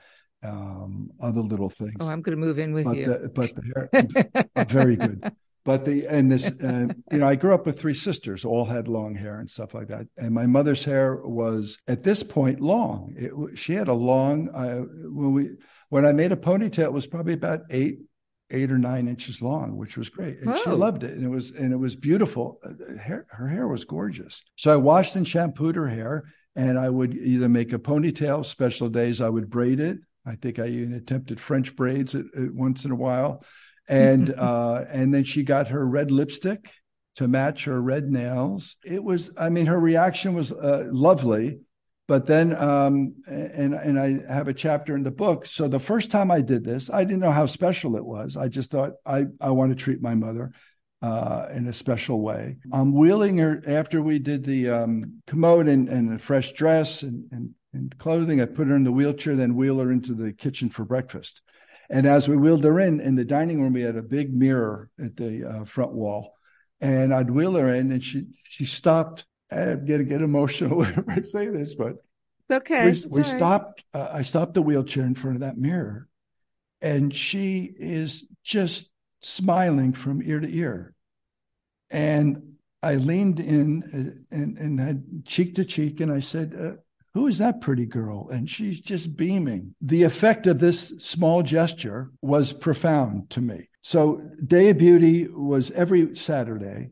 um, 0.44 1.10
other 1.22 1.42
little 1.42 1.70
things. 1.70 1.96
Oh, 2.00 2.08
I'm 2.08 2.22
going 2.22 2.38
to 2.38 2.46
move 2.46 2.60
in 2.60 2.74
with 2.74 2.86
but 2.86 2.98
you. 2.98 3.06
The, 3.06 3.30
but 3.30 3.52
the 3.56 4.48
hair, 4.56 4.66
very 4.66 4.96
good. 4.96 5.32
But 5.66 5.84
the 5.84 6.06
and 6.06 6.32
this, 6.32 6.46
uh, 6.64 6.88
you 7.12 7.18
know, 7.18 7.28
I 7.28 7.36
grew 7.36 7.54
up 7.54 7.66
with 7.66 7.80
three 7.80 7.96
sisters, 7.96 8.46
all 8.46 8.66
had 8.66 8.88
long 8.88 9.16
hair 9.16 9.40
and 9.40 9.50
stuff 9.50 9.74
like 9.74 9.88
that. 9.88 10.08
And 10.16 10.34
my 10.34 10.46
mother's 10.46 10.86
hair 10.86 11.16
was 11.18 11.78
at 11.88 12.04
this 12.04 12.24
point 12.24 12.62
long. 12.62 13.14
It, 13.18 13.58
she 13.58 13.74
had 13.74 13.90
a 13.90 13.94
long. 13.94 14.50
Uh, 14.50 14.82
when 15.10 15.34
we 15.34 15.50
when 15.90 16.06
I 16.06 16.14
made 16.14 16.32
a 16.32 16.38
ponytail, 16.38 16.86
it 16.86 16.94
was 16.94 17.08
probably 17.08 17.34
about 17.34 17.62
eight 17.72 18.00
eight 18.52 18.72
or 18.72 18.78
nine 18.78 19.08
inches 19.08 19.42
long, 19.42 19.76
which 19.76 19.98
was 19.98 20.10
great. 20.10 20.40
And 20.40 20.56
she 20.60 20.70
loved 20.70 21.04
it, 21.04 21.14
and 21.14 21.26
it 21.26 21.30
was 21.30 21.50
and 21.50 21.74
it 21.74 21.78
was 21.78 21.96
beautiful. 21.96 22.60
Uh, 22.64 22.98
her, 23.00 23.26
her 23.32 23.48
hair 23.48 23.68
was 23.68 23.86
gorgeous. 23.86 24.44
So 24.56 24.72
I 24.72 24.78
washed 24.78 25.16
and 25.16 25.28
shampooed 25.28 25.76
her 25.76 25.88
hair, 25.90 26.26
and 26.56 26.78
I 26.78 26.90
would 26.90 27.16
either 27.16 27.50
make 27.50 27.74
a 27.74 27.80
ponytail. 27.80 28.46
Special 28.46 28.88
days, 28.88 29.20
I 29.20 29.30
would 29.30 29.50
braid 29.50 29.80
it. 29.80 29.98
I 30.28 30.36
think 30.36 30.60
I 30.60 30.68
even 30.68 30.94
attempted 30.94 31.40
French 31.40 31.76
braids 31.76 32.16
once 32.36 32.86
in 32.86 32.92
a 32.92 32.96
while 32.96 33.44
and 33.88 34.30
uh, 34.38 34.86
and 34.90 35.14
then 35.14 35.24
she 35.24 35.44
got 35.44 35.70
her 35.70 35.88
red 35.88 36.12
lipstick 36.12 36.72
to 37.16 37.28
match 37.28 37.66
her 37.66 37.82
red 37.82 38.10
nails. 38.12 38.76
It 38.86 39.04
was, 39.04 39.32
I 39.38 39.50
mean, 39.50 39.68
her 39.68 39.80
reaction 39.80 40.34
was 40.34 40.52
uh, 40.52 40.86
lovely. 40.92 41.60
But 42.08 42.28
then, 42.28 42.56
um, 42.56 43.16
and 43.28 43.74
and 43.74 44.00
I 44.00 44.22
have 44.32 44.48
a 44.48 44.54
chapter 44.54 44.96
in 44.96 45.02
the 45.02 45.10
book. 45.10 45.48
So 45.48 45.68
the 45.68 45.80
first 45.80 46.12
time 46.12 46.30
I 46.30 46.42
did 46.42 46.64
this, 46.64 46.90
I 46.92 47.04
didn't 47.04 47.22
know 47.22 47.32
how 47.32 47.48
special 47.48 47.96
it 47.96 48.06
was. 48.06 48.38
I 48.38 48.48
just 48.48 48.70
thought 48.70 48.94
I 49.06 49.26
I 49.42 49.50
want 49.50 49.72
to 49.72 49.76
treat 49.84 50.02
my 50.02 50.14
mother. 50.14 50.52
uh, 51.02 51.48
in 51.52 51.68
a 51.68 51.74
special 51.74 52.22
way. 52.22 52.58
I'm 52.72 52.94
wheeling 52.94 53.38
her 53.38 53.62
after 53.68 54.02
we 54.02 54.18
did 54.20 54.44
the 54.44 54.70
um, 54.70 55.22
commode 55.28 55.68
and, 55.68 55.88
and 55.88 56.14
a 56.14 56.20
fresh 56.20 56.54
dress 56.54 57.04
and, 57.04 57.26
and, 57.32 57.52
and 57.74 57.96
clothing. 58.00 58.42
I 58.42 58.46
put 58.46 58.68
her 58.68 58.76
in 58.76 58.84
the 58.84 58.92
wheelchair, 58.92 59.36
then 59.36 59.56
wheel 59.56 59.80
her 59.80 59.92
into 59.92 60.14
the 60.14 60.34
kitchen 60.34 60.70
for 60.70 60.86
breakfast. 60.86 61.42
And 61.90 62.06
as 62.06 62.28
we 62.28 62.36
wheeled 62.36 62.64
her 62.64 62.80
in, 62.80 63.00
in 63.00 63.16
the 63.16 63.26
dining 63.26 63.62
room, 63.62 63.74
we 63.74 63.82
had 63.82 63.96
a 63.96 64.02
big 64.02 64.34
mirror 64.34 64.90
at 65.04 65.16
the 65.16 65.44
uh, 65.48 65.66
front 65.66 65.94
wall. 65.94 66.34
And 66.82 67.14
I'd 67.14 67.30
wheel 67.30 67.54
her 67.56 67.74
in, 67.74 67.92
and 67.92 68.04
she 68.04 68.26
she 68.44 68.66
stopped. 68.66 69.26
I'm 69.52 69.86
gonna 69.86 70.04
get 70.04 70.22
emotional 70.22 70.78
when 70.80 71.06
I 71.08 71.22
say 71.28 71.48
this, 71.48 71.76
but 71.76 71.96
okay. 72.52 72.92
We, 72.92 73.06
we 73.08 73.24
stopped. 73.24 73.84
Uh, 73.94 74.10
I 74.12 74.22
stopped 74.24 74.56
the 74.56 74.62
wheelchair 74.62 75.06
in 75.06 75.16
front 75.16 75.38
of 75.38 75.42
that 75.42 75.58
mirror, 75.58 76.08
and 76.82 77.16
she 77.16 77.74
is 77.78 78.26
just 78.44 78.90
smiling 79.22 79.94
from 79.94 80.22
ear 80.22 80.40
to 80.40 80.54
ear. 80.54 80.94
And 81.90 82.56
I 82.84 82.96
leaned 82.96 83.40
in 83.40 83.84
uh, 84.32 84.36
and, 84.36 84.58
and 84.58 84.80
had 84.80 85.26
cheek 85.26 85.56
to 85.56 85.66
cheek, 85.66 86.02
and 86.02 86.12
I 86.12 86.20
said, 86.20 86.54
uh, 86.60 86.82
Who 87.16 87.28
is 87.28 87.38
that 87.38 87.62
pretty 87.62 87.86
girl? 87.86 88.28
And 88.30 88.50
she's 88.50 88.82
just 88.82 89.16
beaming. 89.16 89.74
The 89.80 90.04
effect 90.04 90.48
of 90.48 90.60
this 90.60 90.94
small 91.00 91.44
gesture 91.44 92.12
was 92.22 92.52
profound 92.52 93.30
to 93.32 93.42
me. 93.42 93.70
So, 93.80 94.22
Day 94.46 94.70
of 94.70 94.78
Beauty 94.78 95.30
was 95.30 95.72
every 95.72 96.18
Saturday, 96.18 96.90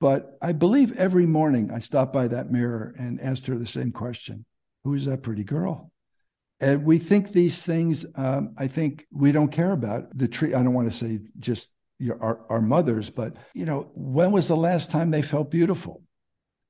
but 0.00 0.36
I 0.42 0.50
believe 0.50 0.98
every 0.98 1.26
morning 1.26 1.70
I 1.70 1.78
stopped 1.78 2.12
by 2.12 2.26
that 2.28 2.50
mirror 2.50 2.94
and 2.98 3.20
asked 3.20 3.46
her 3.46 3.56
the 3.56 3.64
same 3.64 3.92
question 3.92 4.44
Who 4.82 4.94
is 4.94 5.04
that 5.04 5.22
pretty 5.22 5.44
girl? 5.44 5.92
And 6.60 6.84
we 6.84 6.98
think 6.98 7.30
these 7.30 7.62
things, 7.62 8.04
um, 8.16 8.54
I 8.58 8.66
think 8.66 9.06
we 9.12 9.30
don't 9.30 9.52
care 9.52 9.70
about 9.70 10.18
the 10.18 10.26
tree. 10.26 10.52
I 10.52 10.64
don't 10.64 10.74
want 10.74 10.90
to 10.90 10.98
say 10.98 11.20
just 11.38 11.68
your, 12.00 12.20
our, 12.20 12.40
our 12.48 12.60
mothers, 12.60 13.08
but, 13.08 13.36
you 13.54 13.66
know, 13.66 13.92
when 13.94 14.32
was 14.32 14.48
the 14.48 14.56
last 14.56 14.90
time 14.90 15.12
they 15.12 15.22
felt 15.22 15.48
beautiful 15.48 16.02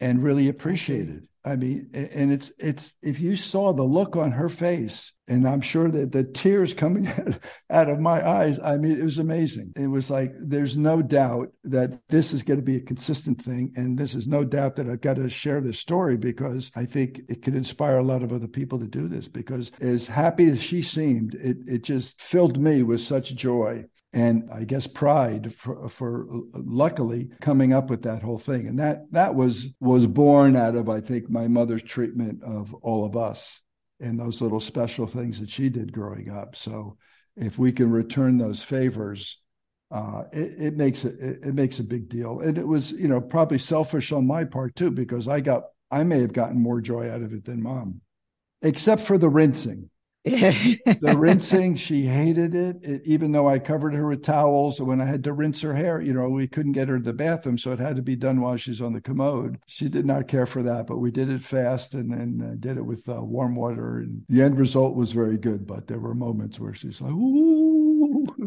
and 0.02 0.22
really 0.22 0.48
appreciated? 0.48 1.28
I 1.44 1.56
mean, 1.56 1.90
and 1.92 2.32
it's 2.32 2.52
it's 2.58 2.94
if 3.02 3.18
you 3.18 3.34
saw 3.34 3.72
the 3.72 3.82
look 3.82 4.14
on 4.16 4.30
her 4.30 4.48
face, 4.48 5.12
and 5.26 5.46
I'm 5.46 5.60
sure 5.60 5.90
that 5.90 6.12
the 6.12 6.22
tears 6.22 6.72
coming 6.72 7.08
out 7.70 7.88
of 7.88 7.98
my 7.98 8.24
eyes, 8.24 8.60
I 8.60 8.76
mean, 8.76 8.92
it 8.92 9.02
was 9.02 9.18
amazing. 9.18 9.72
It 9.74 9.88
was 9.88 10.08
like 10.08 10.32
there's 10.38 10.76
no 10.76 11.02
doubt 11.02 11.48
that 11.64 11.98
this 12.08 12.32
is 12.32 12.44
going 12.44 12.60
to 12.60 12.64
be 12.64 12.76
a 12.76 12.80
consistent 12.80 13.42
thing, 13.42 13.72
and 13.74 13.98
this 13.98 14.14
is 14.14 14.28
no 14.28 14.44
doubt 14.44 14.76
that 14.76 14.88
I've 14.88 15.00
got 15.00 15.16
to 15.16 15.28
share 15.28 15.60
this 15.60 15.80
story 15.80 16.16
because 16.16 16.70
I 16.76 16.84
think 16.84 17.22
it 17.28 17.42
could 17.42 17.56
inspire 17.56 17.98
a 17.98 18.04
lot 18.04 18.22
of 18.22 18.32
other 18.32 18.48
people 18.48 18.78
to 18.78 18.86
do 18.86 19.08
this. 19.08 19.26
Because 19.26 19.72
as 19.80 20.06
happy 20.06 20.48
as 20.48 20.62
she 20.62 20.80
seemed, 20.80 21.34
it 21.34 21.56
it 21.66 21.82
just 21.82 22.20
filled 22.20 22.56
me 22.56 22.84
with 22.84 23.00
such 23.00 23.34
joy 23.34 23.84
and 24.12 24.50
I 24.52 24.64
guess 24.64 24.86
pride 24.86 25.54
for, 25.54 25.88
for 25.88 26.26
luckily 26.52 27.30
coming 27.40 27.72
up 27.72 27.88
with 27.88 28.02
that 28.02 28.22
whole 28.22 28.38
thing. 28.38 28.66
And 28.66 28.78
that 28.78 29.10
that 29.12 29.34
was 29.34 29.68
was 29.80 30.06
born 30.06 30.54
out 30.54 30.76
of 30.76 30.88
I 30.88 31.00
think 31.00 31.30
my 31.30 31.48
mother's 31.48 31.82
treatment 31.82 32.42
of 32.42 32.74
all 32.74 33.04
of 33.04 33.16
us 33.16 33.60
and 34.00 34.18
those 34.18 34.42
little 34.42 34.60
special 34.60 35.06
things 35.06 35.40
that 35.40 35.48
she 35.48 35.70
did 35.70 35.92
growing 35.92 36.30
up. 36.30 36.56
So 36.56 36.98
if 37.36 37.58
we 37.58 37.72
can 37.72 37.90
return 37.90 38.36
those 38.36 38.62
favors, 38.62 39.38
uh, 39.90 40.24
it, 40.32 40.54
it, 40.58 40.76
makes 40.76 41.04
it, 41.04 41.18
it 41.20 41.54
makes 41.54 41.78
a 41.78 41.84
big 41.84 42.08
deal. 42.08 42.40
And 42.40 42.58
it 42.58 42.66
was 42.66 42.92
you 42.92 43.08
know 43.08 43.20
probably 43.20 43.58
selfish 43.58 44.12
on 44.12 44.26
my 44.26 44.44
part 44.44 44.76
too 44.76 44.90
because 44.90 45.26
I 45.26 45.40
got 45.40 45.64
I 45.90 46.04
may 46.04 46.20
have 46.20 46.34
gotten 46.34 46.60
more 46.60 46.82
joy 46.82 47.10
out 47.10 47.22
of 47.22 47.32
it 47.32 47.46
than 47.46 47.62
mom, 47.62 48.02
except 48.60 49.02
for 49.02 49.16
the 49.16 49.30
rinsing 49.30 49.88
the 50.24 51.14
rinsing, 51.18 51.74
she 51.76 52.06
hated 52.06 52.54
it, 52.54 52.76
it, 52.82 53.02
even 53.04 53.32
though 53.32 53.48
I 53.48 53.58
covered 53.58 53.94
her 53.94 54.06
with 54.06 54.22
towels. 54.22 54.80
When 54.80 55.00
I 55.00 55.04
had 55.04 55.24
to 55.24 55.32
rinse 55.32 55.60
her 55.62 55.74
hair, 55.74 56.00
you 56.00 56.12
know, 56.12 56.28
we 56.28 56.46
couldn't 56.46 56.72
get 56.72 56.88
her 56.88 56.98
to 56.98 57.04
the 57.04 57.12
bathroom, 57.12 57.58
so 57.58 57.72
it 57.72 57.80
had 57.80 57.96
to 57.96 58.02
be 58.02 58.16
done 58.16 58.40
while 58.40 58.56
she's 58.56 58.80
on 58.80 58.92
the 58.92 59.00
commode. 59.00 59.58
She 59.66 59.88
did 59.88 60.06
not 60.06 60.28
care 60.28 60.46
for 60.46 60.62
that, 60.62 60.86
but 60.86 60.98
we 60.98 61.10
did 61.10 61.28
it 61.28 61.42
fast 61.42 61.94
and 61.94 62.12
then 62.12 62.50
uh, 62.52 62.54
did 62.58 62.76
it 62.76 62.84
with 62.84 63.08
uh, 63.08 63.22
warm 63.22 63.56
water. 63.56 63.98
And 63.98 64.22
the 64.28 64.42
end 64.42 64.58
result 64.58 64.94
was 64.94 65.12
very 65.12 65.38
good, 65.38 65.66
but 65.66 65.88
there 65.88 66.00
were 66.00 66.14
moments 66.14 66.60
where 66.60 66.74
she's 66.74 67.00
like, 67.00 67.12
ooh. 67.12 68.26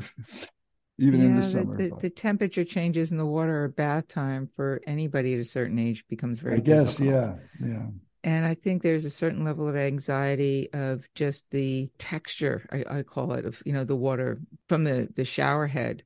even 0.98 1.20
yeah, 1.20 1.26
in 1.26 1.36
the 1.36 1.44
summer. 1.44 1.78
The, 1.78 1.92
the, 2.00 2.10
temperature 2.10 2.64
changes 2.64 3.12
in 3.12 3.18
the 3.18 3.26
water 3.26 3.66
at 3.66 3.76
bath 3.76 4.08
time 4.08 4.50
for 4.56 4.82
anybody 4.88 5.34
at 5.34 5.42
a 5.42 5.46
certain 5.46 5.78
age 5.78 6.06
becomes 6.08 6.40
very. 6.40 6.56
I 6.56 6.60
guess, 6.60 6.96
difficult. 6.96 7.38
yeah, 7.62 7.68
yeah. 7.68 7.86
And 8.26 8.44
I 8.44 8.56
think 8.56 8.82
there's 8.82 9.06
a 9.06 9.12
certain 9.12 9.44
level 9.44 9.70
of 9.70 9.76
anxiety 9.76 10.68
of 10.74 11.08
just 11.14 11.46
the 11.52 11.92
texture, 12.00 12.68
I, 12.72 12.98
I, 12.98 13.04
call 13.04 13.34
it, 13.34 13.46
of, 13.46 13.62
you 13.68 13.72
know, 13.72 13.84
the 13.84 13.96
water 13.96 14.40
from 14.68 14.84
the, 14.84 15.08
the 15.16 15.24
shower 15.24 15.68
head. 15.68 16.04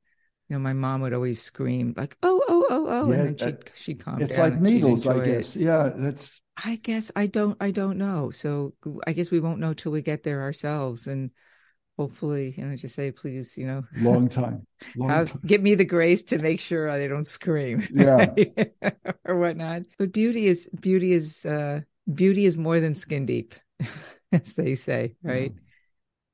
You 0.49 0.57
know, 0.57 0.59
my 0.59 0.73
mom 0.73 0.99
would 0.99 1.13
always 1.13 1.41
scream 1.41 1.93
like, 1.95 2.17
oh, 2.21 2.41
oh, 2.49 2.65
oh, 2.69 2.85
oh. 2.89 3.09
Yeah, 3.09 3.19
and 3.19 3.37
then 3.37 3.47
she'd, 3.47 3.71
she'd 3.73 4.03
calm 4.03 4.21
it's 4.21 4.35
down. 4.35 4.47
It's 4.47 4.53
like 4.53 4.61
needles, 4.61 5.07
I 5.07 5.25
guess. 5.25 5.55
It. 5.55 5.61
Yeah. 5.61 5.93
That's, 5.95 6.41
I 6.61 6.75
guess 6.75 7.09
I 7.15 7.27
don't, 7.27 7.55
I 7.61 7.71
don't 7.71 7.97
know. 7.97 8.31
So 8.31 8.73
I 9.07 9.13
guess 9.13 9.31
we 9.31 9.39
won't 9.39 9.61
know 9.61 9.73
till 9.73 9.93
we 9.93 10.01
get 10.01 10.23
there 10.23 10.41
ourselves. 10.41 11.07
And 11.07 11.31
hopefully, 11.97 12.53
you 12.57 12.65
know, 12.65 12.75
just 12.75 12.95
say, 12.95 13.13
please, 13.13 13.57
you 13.57 13.65
know, 13.65 13.83
long 13.95 14.27
time, 14.27 14.67
long 14.97 15.07
have, 15.07 15.31
time. 15.31 15.41
give 15.45 15.61
me 15.61 15.75
the 15.75 15.85
grace 15.85 16.23
to 16.23 16.39
make 16.39 16.59
sure 16.59 16.91
they 16.97 17.07
don't 17.07 17.27
scream. 17.27 17.87
Yeah. 17.93 18.33
or 19.25 19.37
whatnot. 19.37 19.83
But 19.97 20.11
beauty 20.11 20.47
is, 20.47 20.67
beauty 20.81 21.13
is, 21.13 21.45
uh, 21.45 21.79
beauty 22.13 22.45
is 22.45 22.57
more 22.57 22.79
than 22.79 22.95
skin 22.95 23.25
deep, 23.25 23.55
as 24.31 24.53
they 24.53 24.75
say, 24.75 25.15
right? 25.23 25.53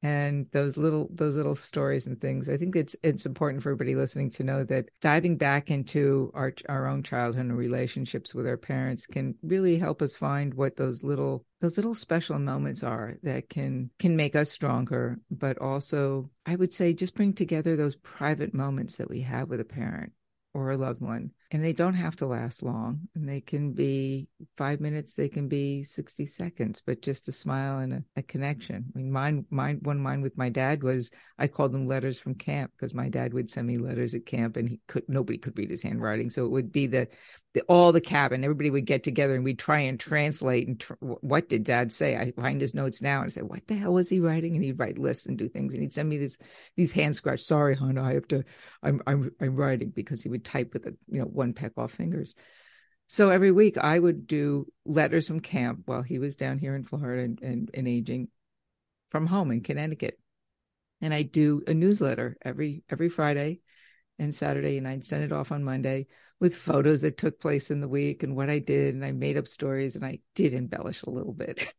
And 0.04 0.46
those 0.52 0.78
little 0.78 1.10
those 1.12 1.36
little 1.36 1.56
stories 1.56 2.06
and 2.06 2.22
things. 2.22 2.48
I 2.48 2.58
think 2.58 2.76
it's 2.76 2.96
it's 3.02 3.26
important 3.26 3.64
for 3.64 3.70
everybody 3.70 3.96
listening 3.96 4.30
to 4.32 4.44
know 4.44 4.64
that 4.66 4.90
diving 5.02 5.38
back 5.38 5.72
into 5.72 6.32
our 6.36 6.54
our 6.70 6.86
own 6.86 7.02
childhood 7.02 7.46
and 7.46 7.58
relationships 7.58 8.36
with 8.36 8.46
our 8.46 8.58
parents 8.58 9.08
can 9.08 9.34
really 9.42 9.80
help 9.80 10.04
us 10.04 10.16
find 10.16 10.54
what 10.54 10.76
those 10.76 11.04
little 11.04 11.44
those 11.60 11.78
little 11.78 11.96
special 11.96 12.38
moments 12.38 12.84
are 12.84 13.18
that 13.24 13.50
can 13.50 13.90
can 13.98 14.16
make 14.16 14.36
us 14.36 14.52
stronger, 14.52 15.18
but 15.32 15.58
also 15.58 16.30
I 16.46 16.56
would 16.56 16.74
say 16.74 16.94
just 16.94 17.16
bring 17.16 17.34
together 17.34 17.76
those 17.76 17.96
private 17.96 18.54
moments 18.54 18.98
that 18.98 19.10
we 19.10 19.22
have 19.22 19.50
with 19.50 19.60
a 19.60 19.66
parent 19.66 20.14
or 20.54 20.70
a 20.70 20.78
loved 20.78 21.02
one 21.02 21.32
and 21.52 21.64
they 21.64 21.74
don't 21.74 21.94
have 21.94 22.16
to 22.18 22.26
last 22.26 22.64
long. 22.64 23.08
And 23.16 23.28
they 23.28 23.42
can 23.42 23.74
be 23.74 24.28
five 24.58 24.80
minutes 24.80 25.14
they 25.14 25.30
can 25.30 25.48
be 25.48 25.84
60 25.84 26.26
seconds 26.26 26.82
but 26.86 27.02
just 27.02 27.28
a 27.28 27.32
smile 27.32 27.80
and 27.80 27.94
a, 27.94 28.04
a, 28.18 28.24
connection. 28.24 28.86
I 28.96 28.98
mean 28.98 29.12
mine 29.12 29.46
mine 29.50 29.80
one 29.84 30.00
mine 30.00 30.22
with 30.22 30.38
my 30.38 30.50
dad 30.50 30.84
was 30.84 31.12
i 31.38 31.48
called 31.48 31.72
them 31.72 31.88
letters 31.88 32.20
from 32.20 32.36
camp 32.36 32.72
because 32.76 32.94
my 32.94 33.10
dad 33.10 33.34
would 33.34 33.50
send 33.50 33.68
me 33.68 33.78
letters 33.78 34.14
at 34.16 34.26
camp 34.26 34.58
and 34.58 34.70
he 34.70 34.80
could 34.88 35.04
nobody 35.08 35.38
could 35.38 35.58
read 35.58 35.70
his 35.70 35.82
handwriting. 35.82 36.30
So 36.30 36.46
it 36.46 36.52
would 36.52 36.72
be 36.72 36.88
the, 36.88 37.08
the 37.54 37.62
all 37.64 37.92
the 37.92 38.02
cabin 38.02 38.44
everybody 38.44 38.70
would 38.70 38.86
get 38.86 39.04
together 39.04 39.36
and 39.36 39.44
we'd 39.44 39.60
try 39.60 39.80
and 39.80 40.00
translate 40.00 40.68
and 40.68 40.80
tr- 40.80 40.94
what 41.00 41.50
did 41.50 41.64
dad 41.64 41.92
say? 41.92 42.16
I 42.18 42.32
find 42.32 42.60
his 42.60 42.74
notes 42.74 43.02
now 43.02 43.18
and 43.22 43.26
i 43.26 43.30
said 43.30 43.44
what 43.44 43.68
the 43.68 43.76
hell 43.76 43.94
was 43.94 44.10
he 44.10 44.20
writing? 44.20 44.56
And 44.56 44.64
he'd 44.64 44.80
write 44.80 44.98
lists 44.98 45.26
and 45.26 45.38
do 45.38 45.48
things 45.48 45.74
and 45.74 45.82
he'd 45.82 45.94
send 45.94 46.10
me 46.10 46.18
these 46.18 46.38
these 46.76 46.92
hand 46.92 47.16
scratch 47.16 47.42
sorry 47.42 47.76
hon 47.76 47.98
i 47.98 48.14
have 48.14 48.28
to 48.28 48.44
i'm 48.84 49.02
i'm, 49.08 49.32
I'm 49.40 49.56
writing 49.56 49.90
because 49.90 50.24
he 50.24 50.30
would 50.30 50.44
type 50.44 50.74
with 50.74 50.86
a 50.86 50.96
you 51.10 51.20
know 51.20 51.26
one 51.36 51.54
peck 51.54 51.74
off 51.78 51.92
fingers. 51.92 52.36
So 53.08 53.30
every 53.30 53.52
week 53.52 53.78
I 53.78 53.98
would 53.98 54.26
do 54.26 54.68
letters 54.86 55.28
from 55.28 55.40
camp 55.40 55.82
while 55.86 56.02
he 56.02 56.18
was 56.18 56.36
down 56.36 56.58
here 56.58 56.76
in 56.76 56.84
Florida 56.84 57.24
and, 57.24 57.42
and, 57.42 57.72
and 57.74 57.88
aging 57.88 58.30
from 59.10 59.28
home 59.28 59.52
in 59.52 59.62
Connecticut. 59.62 60.20
And 61.02 61.14
I 61.14 61.22
do 61.22 61.62
a 61.68 61.74
newsletter 61.74 62.38
every 62.42 62.84
every 62.90 63.10
Friday 63.10 63.60
and 64.18 64.34
Saturday, 64.34 64.78
and 64.78 64.88
I'd 64.88 65.06
send 65.06 65.24
it 65.24 65.32
off 65.32 65.52
on 65.52 65.64
Monday 65.64 66.08
with 66.40 66.56
photos 66.56 67.02
that 67.02 67.18
took 67.18 67.40
place 67.40 67.70
in 67.70 67.82
the 67.82 67.88
week 67.88 68.24
and 68.24 68.36
what 68.36 68.50
I 68.50 68.60
did, 68.60 68.96
and 68.96 69.06
I 69.06 69.12
made 69.12 69.38
up 69.38 69.48
stories 69.48 69.96
and 69.96 70.06
I 70.06 70.20
did 70.34 70.54
embellish 70.54 71.04
a 71.04 71.10
little 71.10 71.34
bit. 71.34 71.74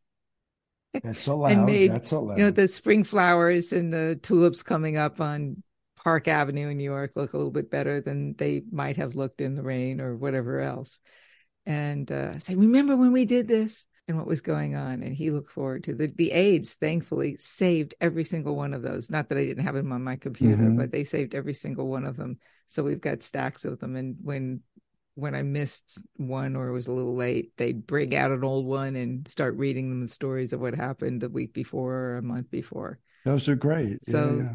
That's 0.93 1.27
allowed. 1.27 1.51
and 1.51 1.65
made, 1.65 1.91
That's 1.91 2.11
allowed. 2.11 2.37
You 2.37 2.45
know, 2.45 2.51
the 2.51 2.67
spring 2.67 3.03
flowers 3.03 3.73
and 3.73 3.91
the 3.91 4.19
tulips 4.21 4.63
coming 4.63 4.97
up 4.97 5.19
on 5.19 5.61
Park 6.07 6.29
Avenue 6.29 6.69
in 6.69 6.77
New 6.77 6.85
York 6.85 7.11
look 7.17 7.33
a 7.33 7.37
little 7.37 7.51
bit 7.51 7.69
better 7.69 7.99
than 7.99 8.33
they 8.37 8.61
might 8.71 8.95
have 8.95 9.15
looked 9.15 9.41
in 9.41 9.55
the 9.55 9.61
rain 9.61 9.99
or 9.99 10.15
whatever 10.15 10.61
else. 10.61 11.01
And 11.65 12.09
uh, 12.09 12.39
say, 12.39 12.55
remember 12.55 12.95
when 12.95 13.11
we 13.11 13.25
did 13.25 13.45
this 13.45 13.85
and 14.07 14.17
what 14.17 14.25
was 14.25 14.39
going 14.39 14.73
on? 14.73 15.03
And 15.03 15.13
he 15.13 15.31
looked 15.31 15.51
forward 15.51 15.83
to 15.83 15.93
the 15.93 16.07
the 16.07 16.31
aides. 16.31 16.75
Thankfully, 16.75 17.35
saved 17.39 17.93
every 17.99 18.23
single 18.23 18.55
one 18.55 18.73
of 18.73 18.83
those. 18.83 19.11
Not 19.11 19.27
that 19.27 19.37
I 19.37 19.43
didn't 19.43 19.65
have 19.65 19.75
them 19.75 19.91
on 19.91 20.01
my 20.01 20.15
computer, 20.15 20.63
mm-hmm. 20.63 20.77
but 20.77 20.93
they 20.93 21.03
saved 21.03 21.35
every 21.35 21.53
single 21.53 21.89
one 21.89 22.05
of 22.05 22.15
them. 22.15 22.39
So 22.67 22.83
we've 22.83 23.01
got 23.01 23.21
stacks 23.21 23.65
of 23.65 23.77
them. 23.81 23.97
And 23.97 24.15
when 24.23 24.61
when 25.15 25.35
I 25.35 25.41
missed 25.41 25.97
one 26.15 26.55
or 26.55 26.69
it 26.69 26.71
was 26.71 26.87
a 26.87 26.93
little 26.93 27.17
late, 27.17 27.51
they'd 27.57 27.85
bring 27.85 28.15
out 28.15 28.31
an 28.31 28.45
old 28.45 28.65
one 28.65 28.95
and 28.95 29.27
start 29.27 29.57
reading 29.57 29.89
them 29.89 29.99
the 30.03 30.07
stories 30.07 30.53
of 30.53 30.61
what 30.61 30.73
happened 30.73 31.19
the 31.19 31.27
week 31.27 31.53
before 31.53 31.93
or 31.93 32.15
a 32.15 32.21
month 32.21 32.49
before. 32.49 32.97
Those 33.25 33.49
are 33.49 33.57
great. 33.57 34.05
So 34.05 34.47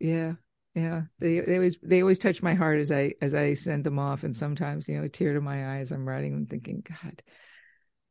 yeah, 0.00 0.06
yeah. 0.06 0.32
Yeah 0.78 1.02
they 1.18 1.40
they 1.40 1.56
always 1.56 1.76
they 1.82 2.00
always 2.00 2.18
touch 2.18 2.42
my 2.42 2.54
heart 2.54 2.78
as 2.78 2.90
i 2.90 3.12
as 3.20 3.34
i 3.34 3.54
send 3.54 3.84
them 3.84 3.98
off 3.98 4.24
and 4.24 4.36
sometimes 4.36 4.88
you 4.88 4.96
know 4.96 5.04
a 5.04 5.08
tear 5.08 5.34
to 5.34 5.40
my 5.40 5.76
eyes 5.76 5.90
i'm 5.90 6.08
writing 6.08 6.32
them 6.32 6.46
thinking 6.46 6.84
god 7.02 7.22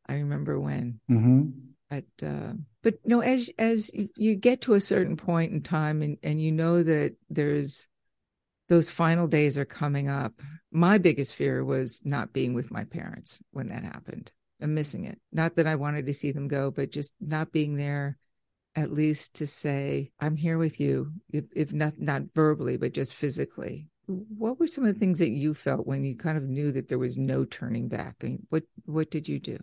i 0.08 0.14
remember 0.14 0.60
when 0.60 1.00
mm-hmm. 1.10 1.50
but 1.90 2.28
uh 2.28 2.54
but 2.84 2.96
you 3.04 3.10
know 3.10 3.22
as 3.22 3.50
as 3.58 3.92
you 4.16 4.36
get 4.36 4.62
to 4.62 4.74
a 4.74 4.80
certain 4.80 5.18
point 5.18 5.52
in 5.52 5.62
time 5.62 6.02
and 6.02 6.18
and 6.24 6.42
you 6.42 6.52
know 6.52 6.84
that 6.84 7.16
there's 7.30 7.88
those 8.68 8.90
final 8.90 9.28
days 9.28 9.58
are 9.58 9.66
coming 9.66 10.10
up. 10.10 10.42
My 10.72 10.98
biggest 10.98 11.36
fear 11.36 11.64
was 11.64 12.02
not 12.04 12.34
being 12.34 12.54
with 12.54 12.72
my 12.72 12.84
parents 12.84 13.40
when 13.52 13.70
that 13.70 13.84
happened. 13.84 14.32
I'm 14.62 14.74
missing 14.74 15.06
it. 15.06 15.20
Not 15.32 15.56
that 15.56 15.68
I 15.68 15.76
wanted 15.76 16.08
to 16.08 16.14
see 16.14 16.32
them 16.32 16.48
go, 16.48 16.72
but 16.72 16.92
just 16.92 17.14
not 17.22 17.52
being 17.52 17.78
there 17.78 18.18
at 18.78 18.94
least 18.94 19.34
to 19.34 19.48
say, 19.48 20.12
I'm 20.20 20.38
here 20.38 20.60
with 20.60 20.80
you, 20.80 21.12
if, 21.34 21.46
if 21.56 21.74
not, 21.74 22.00
not 22.00 22.22
verbally, 22.36 22.78
but 22.78 22.94
just 22.94 23.16
physically. 23.16 23.90
What 24.06 24.60
were 24.60 24.68
some 24.68 24.86
of 24.86 24.94
the 24.94 25.00
things 25.00 25.20
that 25.20 25.32
you 25.32 25.56
felt 25.56 25.88
when 25.88 26.04
you 26.04 26.16
kind 26.16 26.38
of 26.38 26.44
knew 26.44 26.72
that 26.72 26.88
there 26.88 27.00
was 27.00 27.18
no 27.18 27.44
turning 27.44 27.88
back? 27.88 28.18
I 28.22 28.28
mean, 28.28 28.48
what, 28.50 28.64
what 28.86 29.10
did 29.10 29.28
you 29.28 29.40
do? 29.40 29.58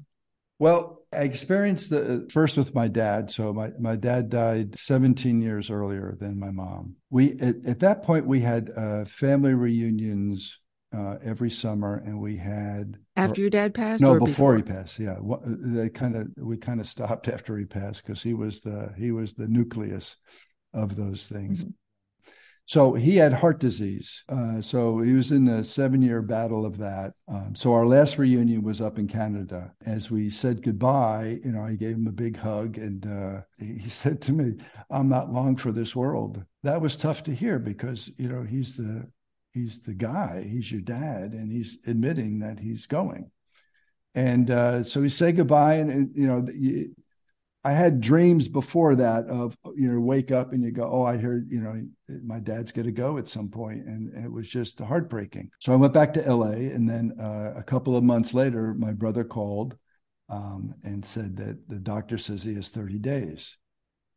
Well, 0.59 1.03
I 1.13 1.23
experienced 1.23 1.91
the 1.91 2.29
first 2.31 2.57
with 2.57 2.75
my 2.75 2.89
dad. 2.89 3.31
So 3.31 3.53
my, 3.53 3.71
my 3.79 3.97
dad 3.97 4.31
died 4.31 4.79
17 4.79 5.41
years 5.41 5.71
earlier 5.71 6.17
than 6.19 6.39
my 6.39 6.51
mom. 6.51 6.97
We 7.11 7.39
at, 7.41 7.67
at 7.67 7.81
that 7.81 8.03
point 8.03 8.27
we 8.27 8.41
had 8.41 8.71
uh, 8.77 9.05
family 9.05 9.55
reunions 9.55 10.59
uh, 10.95 11.19
every 11.23 11.51
summer, 11.51 12.03
and 12.05 12.21
we 12.21 12.37
had 12.37 12.97
after 13.17 13.41
your 13.41 13.51
dad 13.51 13.75
passed. 13.75 14.03
No, 14.03 14.15
before, 14.15 14.27
before, 14.27 14.57
he 14.57 14.63
passed. 14.63 14.99
Yeah, 14.99 15.17
they 15.47 15.89
kind 15.89 16.17
of 16.17 16.29
we 16.37 16.57
kind 16.57 16.81
of 16.81 16.89
stopped 16.89 17.29
after 17.29 17.57
he 17.57 17.65
passed 17.65 18.05
because 18.05 18.23
he 18.23 18.35
was 18.35 18.61
the 18.61 18.93
he 18.97 19.11
was 19.11 19.35
the 19.35 19.49
nucleus 19.49 20.17
of 20.73 20.97
those 20.97 21.27
things. 21.27 21.61
Mm-hmm. 21.61 21.71
So 22.67 22.95
he 22.95 23.17
had 23.17 23.35
heart 23.35 23.61
disease. 23.61 24.25
Uh, 24.27 24.63
so 24.63 25.01
he 25.01 25.13
was 25.13 25.33
in 25.33 25.49
a 25.49 25.63
seven 25.63 26.01
year 26.01 26.23
battle 26.23 26.65
of 26.65 26.79
that. 26.79 27.13
Um, 27.29 27.55
so 27.55 27.75
our 27.75 27.85
last 27.85 28.17
reunion 28.17 28.63
was 28.63 28.81
up 28.81 28.99
in 28.99 29.07
Canada. 29.07 29.73
As 29.85 30.11
we 30.11 30.31
said 30.31 30.63
goodbye, 30.63 31.41
you 31.45 31.53
know, 31.53 31.63
I 31.63 31.75
gave 31.75 31.97
him 31.97 32.07
a 32.07 32.13
big 32.13 32.39
hug 32.39 32.79
and 32.79 33.07
uh, 33.07 33.43
he 33.59 33.89
said 33.91 34.23
to 34.23 34.33
me, 34.33 34.55
I'm 34.91 35.11
not 35.11 35.33
long 35.33 35.57
for 35.57 35.73
this 35.73 35.95
world. 35.95 36.43
That 36.63 36.81
was 36.81 36.97
tough 36.97 37.23
to 37.25 37.35
hear 37.35 37.59
because, 37.59 38.11
you 38.17 38.29
know, 38.29 38.43
he's 38.43 38.77
the 38.77 39.09
he's 39.55 39.81
the 39.81 39.95
guy, 39.95 40.47
he's 40.47 40.71
your 40.71 40.83
dad, 40.83 41.33
and 41.33 41.51
he's 41.51 41.79
admitting 41.87 42.41
that 42.41 42.59
he's 42.59 42.87
going. 42.87 43.31
And 44.15 44.51
uh, 44.51 44.85
so 44.85 45.01
we 45.01 45.09
say 45.09 45.33
goodbye, 45.33 45.75
and, 45.75 45.91
and 45.91 46.11
you 46.15 46.27
know, 46.27 46.47
I 47.65 47.73
had 47.73 48.01
dreams 48.01 48.47
before 48.47 48.95
that 48.97 49.27
of 49.27 49.57
you 49.75 49.91
know 49.91 49.99
wake 49.99 50.31
up 50.31 50.53
and 50.53 50.63
you 50.63 50.71
go, 50.71 50.89
oh, 50.93 51.05
I 51.05 51.17
heard 51.17 51.49
you 51.51 51.61
know 51.61 51.83
my 52.25 52.39
dad's 52.39 52.73
going 52.73 52.87
to 52.87 52.93
go 52.93 53.17
at 53.17 53.29
some 53.29 53.49
point, 53.49 53.87
and 53.87 54.25
it 54.25 54.31
was 54.31 54.49
just 54.49 54.79
heartbreaking. 54.81 55.51
So 55.61 55.73
I 55.73 55.77
went 55.77 55.95
back 55.95 56.13
to 56.15 56.27
L.A. 56.27 56.71
and 56.71 56.89
then 56.89 57.17
uh, 57.21 57.55
a 57.57 57.63
couple 57.63 57.97
of 57.97 58.05
months 58.05 58.35
later, 58.35 58.75
my 58.75 58.93
brother 58.93 59.25
called 59.25 59.77
um, 60.29 60.75
and 60.85 61.05
said 61.05 61.37
that 61.37 61.69
the 61.69 61.79
doctor 61.79 62.19
says 62.19 62.43
he 62.43 62.55
has 62.55 62.69
30 62.69 62.99
days. 62.99 63.57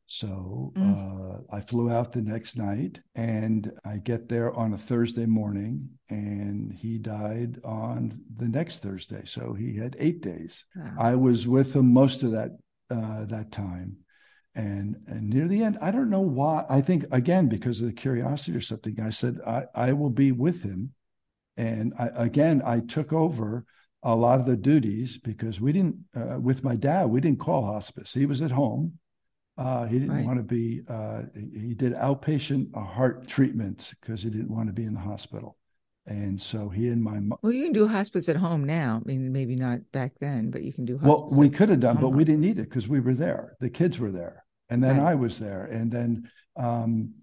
So 0.09 0.71
mm. 0.75 0.81
uh, 0.81 1.41
I 1.51 1.59
flew 1.59 1.91
out 1.91 2.13
the 2.13 2.21
next 2.21 2.57
night, 2.57 3.01
and 3.13 3.71
I 3.83 3.97
get 3.97 4.29
there 4.29 4.53
on 4.53 4.73
a 4.73 4.77
Thursday 4.77 5.25
morning, 5.25 5.89
and 6.09 6.73
he 6.73 6.97
died 6.97 7.59
on 7.65 8.21
the 8.37 8.47
next 8.47 8.81
Thursday. 8.81 9.23
So 9.25 9.53
he 9.53 9.75
had 9.75 9.97
eight 9.99 10.21
days. 10.21 10.65
Wow. 10.75 10.93
I 10.97 11.15
was 11.15 11.45
with 11.45 11.75
him 11.75 11.91
most 11.91 12.23
of 12.23 12.31
that 12.31 12.51
uh, 12.89 13.25
that 13.25 13.51
time. 13.51 13.97
And, 14.55 14.95
and 15.05 15.29
near 15.29 15.47
the 15.47 15.61
end, 15.61 15.77
I 15.81 15.91
don't 15.91 16.09
know 16.09 16.21
why. 16.21 16.65
I 16.67 16.81
think, 16.81 17.05
again, 17.11 17.47
because 17.47 17.79
of 17.81 17.87
the 17.87 17.93
curiosity 17.93 18.57
or 18.57 18.61
something, 18.61 18.99
I 18.99 19.11
said, 19.11 19.37
I, 19.45 19.65
I 19.75 19.91
will 19.91 20.09
be 20.09 20.31
with 20.31 20.63
him. 20.63 20.93
And 21.57 21.93
I, 21.99 22.09
again, 22.15 22.63
I 22.65 22.79
took 22.79 23.13
over 23.13 23.65
a 24.01 24.15
lot 24.15 24.39
of 24.39 24.47
the 24.47 24.55
duties 24.55 25.17
because 25.17 25.61
we 25.61 25.73
didn't, 25.73 25.97
uh, 26.15 26.39
with 26.39 26.63
my 26.63 26.75
dad, 26.75 27.07
we 27.07 27.21
didn't 27.21 27.39
call 27.39 27.65
hospice. 27.65 28.13
He 28.13 28.25
was 28.25 28.41
at 28.41 28.51
home. 28.51 28.99
Uh, 29.57 29.85
he 29.85 29.97
didn't 29.97 30.15
right. 30.15 30.25
want 30.25 30.37
to 30.37 30.43
be, 30.43 30.81
uh, 30.87 31.23
he 31.33 31.73
did 31.73 31.93
outpatient 31.93 32.73
heart 32.75 33.27
treatments 33.27 33.95
because 33.99 34.21
he 34.21 34.29
didn't 34.29 34.55
want 34.55 34.67
to 34.67 34.73
be 34.73 34.83
in 34.83 34.93
the 34.93 34.99
hospital. 34.99 35.57
And 36.05 36.39
so 36.39 36.69
he 36.69 36.87
and 36.87 37.03
my 37.03 37.19
well, 37.41 37.51
you 37.51 37.65
can 37.65 37.73
do 37.73 37.85
hospice 37.85 38.29
at 38.29 38.37
home 38.37 38.63
now. 38.63 39.01
I 39.03 39.07
mean, 39.07 39.33
maybe 39.33 39.57
not 39.57 39.79
back 39.91 40.13
then, 40.21 40.51
but 40.51 40.63
you 40.63 40.71
can 40.71 40.85
do 40.85 40.97
hospice. 40.97 41.31
Well, 41.31 41.39
we 41.39 41.49
could 41.49 41.67
have 41.67 41.81
done, 41.81 41.97
but 41.97 42.11
we 42.11 42.23
didn't 42.23 42.41
need 42.41 42.59
it 42.59 42.69
because 42.69 42.87
we 42.87 43.01
were 43.01 43.13
there. 43.13 43.57
The 43.59 43.69
kids 43.69 43.99
were 43.99 44.11
there, 44.11 44.45
and 44.69 44.81
then 44.81 44.99
right. 44.99 45.11
I 45.11 45.15
was 45.15 45.37
there, 45.37 45.65
and 45.65 45.91
then 45.91 46.29
um, 46.55 47.13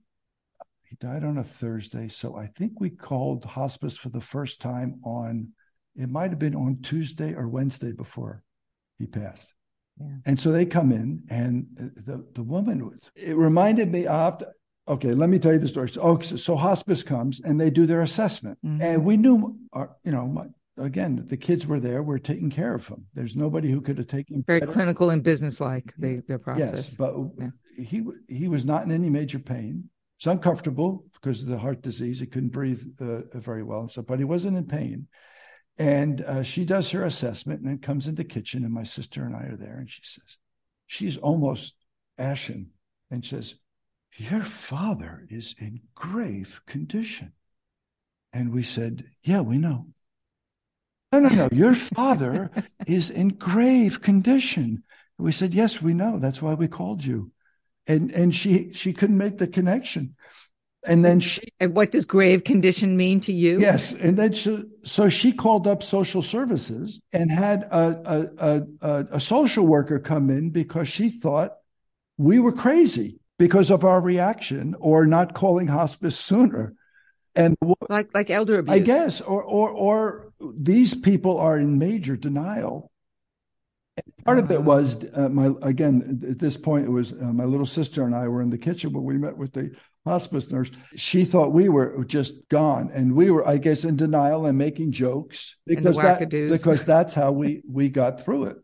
he 0.83 0.97
died 0.97 1.25
on 1.25 1.39
a 1.39 1.45
Thursday. 1.45 2.09
So 2.09 2.37
I 2.37 2.49
think 2.59 2.79
we 2.79 2.91
called 2.91 3.47
hospice 3.47 3.97
for 3.97 4.11
the 4.11 4.21
first 4.21 4.61
time 4.61 5.01
on. 5.03 5.49
It 5.97 6.11
might 6.11 6.31
have 6.31 6.39
been 6.39 6.57
on 6.57 6.83
Tuesday 6.83 7.33
or 7.33 7.49
Wednesday 7.49 7.93
before 7.93 8.43
he 8.99 9.07
passed. 9.07 9.55
Yeah. 10.01 10.17
And 10.27 10.41
so 10.41 10.51
they 10.51 10.67
come 10.67 10.93
in, 10.93 11.23
and 11.31 11.67
the 11.77 12.27
the 12.35 12.43
woman 12.43 12.87
was. 12.87 13.11
It 13.15 13.37
reminded 13.37 13.93
me 13.93 14.07
of 14.07 14.43
okay, 14.87 15.13
let 15.13 15.31
me 15.31 15.39
tell 15.39 15.53
you 15.53 15.59
the 15.59 15.69
story. 15.69 15.89
So, 15.89 16.01
oh, 16.03 16.21
so, 16.21 16.37
so 16.37 16.57
hospice 16.57 17.03
comes 17.03 17.41
and 17.41 17.61
they 17.61 17.71
do 17.71 17.87
their 17.87 18.03
assessment, 18.03 18.59
mm-hmm. 18.65 18.83
and 18.83 19.05
we 19.05 19.17
knew, 19.17 19.57
our, 19.73 19.97
you 20.05 20.13
know, 20.13 20.27
my, 20.27 20.47
again, 20.77 21.25
the 21.27 21.37
kids 21.37 21.67
were 21.67 21.81
there. 21.81 22.03
We're 22.03 22.19
taking 22.19 22.51
care 22.51 22.75
of 22.75 22.87
them. 22.89 23.07
There's 23.15 23.37
nobody 23.37 23.71
who 23.71 23.81
could 23.81 23.99
have 23.99 24.09
taken 24.09 24.45
very 24.47 24.61
better. 24.61 24.73
clinical 24.73 25.11
and 25.11 25.23
business-like 25.23 25.95
the 25.99 26.23
their 26.29 26.39
process. 26.39 26.73
Yes, 26.75 26.97
but 26.97 27.15
yeah. 27.39 27.49
he 27.77 28.05
he 28.29 28.49
was 28.49 28.65
not 28.65 28.85
in 28.85 28.93
any 28.93 29.11
major 29.11 29.39
pain. 29.39 29.89
It's 30.19 30.27
uncomfortable 30.27 31.05
because 31.13 31.43
of 31.43 31.49
the 31.49 31.59
heart 31.59 31.83
disease. 31.83 32.21
He 32.21 32.27
couldn't 32.27 32.51
breathe 32.51 32.83
uh, 33.01 33.23
very 33.35 33.63
well, 33.63 33.89
so 33.89 34.03
but 34.03 34.19
he 34.19 34.25
wasn't 34.25 34.57
in 34.57 34.65
pain. 34.65 35.07
And 35.77 36.21
uh, 36.21 36.43
she 36.45 36.65
does 36.65 36.91
her 36.91 37.05
assessment 37.05 37.61
and 37.61 37.69
then 37.69 37.79
comes 37.79 38.07
into 38.07 38.23
the 38.23 38.29
kitchen, 38.29 38.65
and 38.65 38.73
my 38.73 38.85
sister 38.85 39.25
and 39.25 39.35
I 39.35 39.47
are 39.47 39.57
there, 39.57 39.77
and 39.77 39.91
she 39.91 40.03
says, 40.05 40.39
she's 40.87 41.17
almost 41.17 41.75
ashen, 42.17 42.71
and 43.11 43.25
says, 43.25 43.57
your 44.17 44.43
father 44.43 45.27
is 45.29 45.55
in 45.59 45.81
grave 45.95 46.61
condition. 46.67 47.33
And 48.33 48.53
we 48.53 48.63
said, 48.63 49.05
Yeah, 49.23 49.41
we 49.41 49.59
know. 49.59 49.87
No, 51.13 51.21
no, 51.21 51.29
no. 51.29 51.49
Your 51.53 51.75
father 51.75 52.51
is 52.87 53.11
in 53.11 53.29
grave 53.29 54.03
condition. 54.03 54.85
We 55.19 55.33
said, 55.33 55.55
Yes, 55.55 55.83
we 55.83 55.95
know. 55.95 56.19
That's 56.19 56.43
why 56.43 56.55
we 56.55 56.69
called 56.69 57.05
you. 57.05 57.33
And 57.87 58.11
and 58.13 58.35
she 58.35 58.73
she 58.73 58.93
couldn't 58.93 59.19
make 59.19 59.39
the 59.39 59.47
connection. 59.47 60.15
And 60.87 61.05
then 61.05 61.21
she 61.21 61.53
And 61.61 61.75
what 61.75 61.91
does 61.91 62.05
grave 62.05 62.45
condition 62.45 62.97
mean 62.97 63.21
to 63.21 63.33
you? 63.33 63.59
Yes. 63.59 63.95
And 63.95 64.17
then 64.17 64.33
she, 64.33 64.63
so 64.85 65.09
she 65.09 65.33
called 65.33 65.67
up 65.67 65.83
social 65.83 66.23
services 66.23 67.01
and 67.13 67.31
had 67.31 67.63
a, 67.65 68.29
a, 68.41 68.89
a, 68.89 69.07
a 69.13 69.21
social 69.21 69.67
worker 69.67 69.99
come 69.99 70.31
in 70.31 70.51
because 70.51 70.89
she 70.89 71.11
thought 71.11 71.53
we 72.19 72.39
were 72.39 72.53
crazy 72.53 73.19
because 73.39 73.71
of 73.71 73.85
our 73.85 74.01
reaction 74.01 74.75
or 74.79 75.07
not 75.07 75.35
calling 75.35 75.67
hospice 75.67 76.19
sooner. 76.19 76.75
And 77.35 77.57
like 77.89 78.15
like 78.15 78.31
elder 78.31 78.61
abuse, 78.61 78.77
I 78.77 78.79
guess, 78.79 79.21
or 79.21 79.43
or 79.43 79.71
or 79.71 80.33
these 80.57 80.95
people 80.95 81.39
are 81.39 81.59
in 81.59 81.79
major 81.79 82.17
denial. 82.17 82.93
Part 84.25 84.39
of 84.39 84.51
it 84.51 84.55
uh-huh. 84.55 84.63
was 84.63 85.05
uh, 85.15 85.29
my 85.29 85.51
again 85.63 86.21
at 86.29 86.39
this 86.39 86.57
point 86.57 86.87
it 86.87 86.91
was 86.91 87.13
uh, 87.13 87.33
my 87.33 87.45
little 87.45 87.67
sister 87.67 88.05
and 88.05 88.15
I 88.15 88.27
were 88.27 88.43
in 88.43 88.51
the 88.51 88.59
kitchen 88.59 88.93
when 88.93 89.05
we 89.05 89.19
met 89.19 89.37
with 89.37 89.53
the 89.53 89.71
hospice 90.05 90.51
nurse. 90.51 90.71
She 90.97 91.25
thought 91.25 91.53
we 91.53 91.69
were 91.69 92.05
just 92.05 92.35
gone, 92.49 92.91
and 92.93 93.15
we 93.15 93.31
were, 93.31 93.47
I 93.47 93.59
guess, 93.59 93.85
in 93.85 93.97
denial 93.97 94.47
and 94.47 94.59
making 94.59 94.93
jokes 94.93 95.57
because 95.67 95.97
that 95.97 96.29
because 96.31 96.85
that's 96.85 97.15
how 97.15 97.33
we 97.33 97.63
we 97.71 97.89
got 97.89 98.25
through 98.25 98.45
it. 98.45 98.57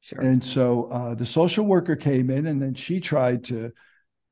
Sure. 0.00 0.20
And 0.20 0.44
so 0.44 0.84
uh, 0.84 1.14
the 1.14 1.26
social 1.26 1.66
worker 1.66 1.96
came 1.96 2.30
in, 2.30 2.46
and 2.46 2.62
then 2.62 2.74
she 2.74 3.00
tried 3.00 3.44
to 3.44 3.72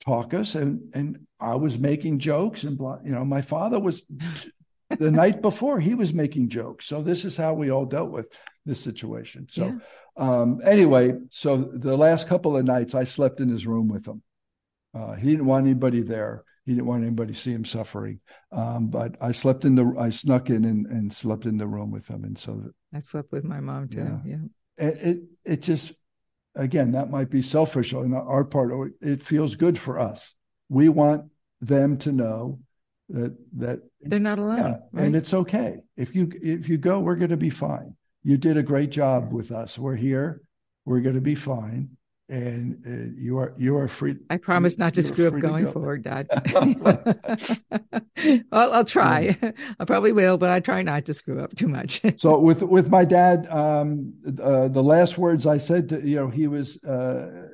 talk 0.01 0.33
us, 0.33 0.55
and 0.55 0.95
and 0.95 1.27
I 1.41 1.57
was 1.57 1.79
making 1.79 2.21
jokes, 2.21 2.65
and 2.65 2.79
you 3.05 3.13
know, 3.13 3.25
my 3.25 3.43
father 3.43 3.79
was 3.79 4.05
the 4.99 5.11
night 5.11 5.43
before 5.43 5.81
he 5.81 5.95
was 5.95 6.15
making 6.15 6.49
jokes. 6.49 6.87
So 6.87 7.03
this 7.03 7.25
is 7.25 7.37
how 7.37 7.55
we 7.55 7.71
all 7.71 7.85
dealt 7.85 8.11
with 8.11 8.27
this 8.65 8.81
situation. 8.81 9.49
So 9.49 9.67
yeah. 9.67 9.79
Um, 10.17 10.61
anyway, 10.65 11.15
so 11.31 11.57
the 11.57 11.97
last 11.97 12.29
couple 12.29 12.57
of 12.57 12.65
nights 12.65 12.95
I 12.95 13.05
slept 13.05 13.41
in 13.41 13.49
his 13.49 13.67
room 13.67 13.89
with 13.89 14.07
him. 14.07 14.23
Uh, 14.95 15.15
he 15.15 15.31
didn't 15.31 15.47
want 15.47 15.67
anybody 15.67 16.03
there. 16.03 16.45
He 16.65 16.73
didn't 16.73 16.87
want 16.87 17.03
anybody 17.05 17.33
to 17.33 17.39
see 17.39 17.53
him 17.53 17.65
suffering. 17.65 18.21
Um, 18.51 18.89
but 18.89 19.17
I 19.21 19.33
slept 19.33 19.65
in 19.65 19.75
the, 19.75 19.95
I 19.99 20.11
snuck 20.11 20.51
in 20.51 20.65
and, 20.65 20.87
and 20.87 21.13
slept 21.13 21.45
in 21.45 21.59
the 21.59 21.67
room 21.67 21.91
with 21.91 22.09
him. 22.09 22.25
And 22.25 22.37
so 22.37 22.73
I 22.95 23.01
slept 23.01 23.31
with 23.31 23.45
my 23.45 23.61
mom 23.61 23.89
too. 23.89 23.99
Yeah. 23.99 24.19
yeah 24.25 24.39
it, 24.79 24.99
it, 25.01 25.19
it 25.45 25.63
just 25.63 25.93
again 26.55 26.93
that 26.93 27.11
might 27.11 27.31
be 27.31 27.43
selfish 27.43 27.93
on 27.95 28.15
our 28.15 28.45
part 28.45 28.73
Or 28.73 28.91
it 29.01 29.23
feels 29.23 29.57
good 29.57 29.79
for 29.79 29.99
us 29.99 30.35
we 30.69 30.89
want 30.89 31.31
them 31.61 31.99
to 31.99 32.13
know 32.13 32.61
that 33.09 33.37
that 33.57 33.81
they're 34.01 34.19
not 34.19 34.39
alone 34.39 34.59
yeah, 34.59 34.77
right? 34.93 35.07
and 35.07 35.17
it's 35.17 35.33
okay 35.33 35.79
if 35.97 36.15
you 36.15 36.31
if 36.43 36.69
you 36.69 36.79
go 36.79 37.01
we're 37.01 37.17
going 37.17 37.31
to 37.31 37.37
be 37.37 37.51
fine 37.51 37.97
you 38.27 38.37
did 38.37 38.57
a 38.57 38.63
great 38.63 38.91
job 38.91 39.33
with 39.33 39.53
us 39.53 39.79
we're 39.79 39.95
here 39.95 40.43
we're 40.85 41.01
going 41.01 41.15
to 41.15 41.21
be 41.21 41.35
fine 41.35 41.89
and 42.29 42.83
uh, 42.85 43.15
you 43.17 43.39
are 43.39 43.55
you 43.57 43.77
are 43.77 43.87
free. 43.87 44.17
I 44.31 44.37
promise 44.37 44.79
not 44.79 44.95
to 44.95 45.03
screw 45.05 45.29
up 45.29 45.39
going 45.39 45.71
forward, 45.71 46.03
Dad. 46.03 46.27
I'll, 46.57 48.43
I'll, 48.73 48.85
try. 48.85 49.37
Yeah. 49.41 49.53
I 49.79 49.85
probably 49.85 50.11
will, 50.11 50.37
but 50.37 50.51
I 50.51 50.59
try 50.59 50.83
not 50.83 51.05
to 51.05 51.15
screw 51.15 51.41
up 51.41 51.55
too 51.55 51.69
much. 51.69 52.03
so 52.17 52.41
with 52.41 52.63
with 52.63 52.91
my 52.91 53.05
dad, 53.05 53.49
um, 53.49 54.13
uh, 54.43 54.67
the 54.67 54.83
last 54.83 55.19
words 55.19 55.47
I 55.47 55.59
said 55.59 55.89
to 55.91 56.05
you 56.05 56.17
know 56.17 56.29
he 56.29 56.49
was 56.49 56.83
uh, 56.83 57.47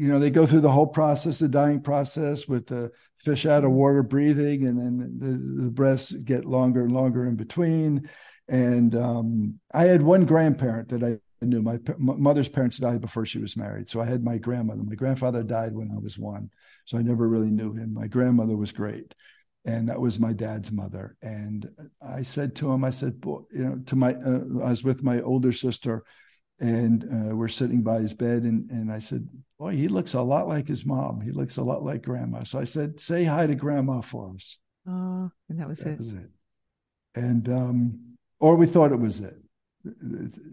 you 0.00 0.08
know, 0.08 0.18
they 0.18 0.30
go 0.30 0.46
through 0.46 0.62
the 0.62 0.70
whole 0.70 0.86
process, 0.86 1.40
the 1.40 1.46
dying 1.46 1.82
process 1.82 2.48
with 2.48 2.66
the 2.66 2.90
fish 3.18 3.44
out 3.44 3.64
of 3.64 3.72
water 3.72 4.02
breathing, 4.02 4.66
and 4.66 4.78
then 4.78 5.18
the, 5.18 5.64
the 5.64 5.70
breaths 5.70 6.10
get 6.10 6.46
longer 6.46 6.84
and 6.84 6.92
longer 6.92 7.26
in 7.26 7.36
between. 7.36 8.08
And 8.50 8.94
um, 8.94 9.60
I 9.72 9.84
had 9.84 10.02
one 10.02 10.26
grandparent 10.26 10.90
that 10.90 11.02
I 11.02 11.44
knew. 11.44 11.62
My, 11.62 11.78
my 11.96 12.16
mother's 12.16 12.48
parents 12.48 12.76
died 12.76 13.00
before 13.00 13.24
she 13.24 13.38
was 13.38 13.56
married. 13.56 13.88
So 13.88 14.00
I 14.00 14.04
had 14.04 14.22
my 14.22 14.36
grandmother. 14.36 14.82
My 14.82 14.96
grandfather 14.96 15.42
died 15.42 15.72
when 15.72 15.90
I 15.90 15.98
was 15.98 16.18
one. 16.18 16.50
So 16.84 16.98
I 16.98 17.02
never 17.02 17.26
really 17.28 17.50
knew 17.50 17.72
him. 17.72 17.94
My 17.94 18.08
grandmother 18.08 18.56
was 18.56 18.72
great 18.72 19.14
and 19.64 19.88
that 19.88 20.00
was 20.00 20.18
my 20.18 20.32
dad's 20.32 20.72
mother. 20.72 21.16
And 21.22 21.68
I 22.00 22.22
said 22.22 22.56
to 22.56 22.72
him, 22.72 22.84
I 22.84 22.90
said, 22.90 23.16
you 23.24 23.46
know, 23.52 23.78
to 23.86 23.96
my, 23.96 24.14
uh, 24.14 24.64
I 24.64 24.70
was 24.70 24.84
with 24.84 25.02
my 25.02 25.20
older 25.20 25.52
sister, 25.52 26.02
and 26.58 27.04
uh, 27.04 27.34
we're 27.34 27.48
sitting 27.48 27.82
by 27.82 28.00
his 28.00 28.14
bed, 28.14 28.42
and 28.42 28.70
and 28.70 28.92
I 28.92 28.98
said, 28.98 29.26
boy, 29.58 29.72
he 29.72 29.88
looks 29.88 30.14
a 30.14 30.20
lot 30.20 30.46
like 30.46 30.68
his 30.68 30.84
mom. 30.84 31.20
He 31.20 31.30
looks 31.30 31.56
a 31.56 31.62
lot 31.62 31.82
like 31.82 32.02
grandma. 32.02 32.44
So 32.44 32.58
I 32.58 32.64
said, 32.64 33.00
say 33.00 33.24
hi 33.24 33.46
to 33.46 33.54
grandma 33.54 34.02
for 34.02 34.32
us. 34.34 34.58
Oh, 34.86 35.30
and 35.48 35.58
that 35.58 35.68
was 35.68 35.80
that 35.80 35.92
it. 35.92 35.98
Was 35.98 36.12
it. 36.12 36.30
And 37.14 37.48
um, 37.48 38.09
or 38.40 38.56
we 38.56 38.66
thought 38.66 38.92
it 38.92 38.98
was 38.98 39.20
it. 39.20 39.36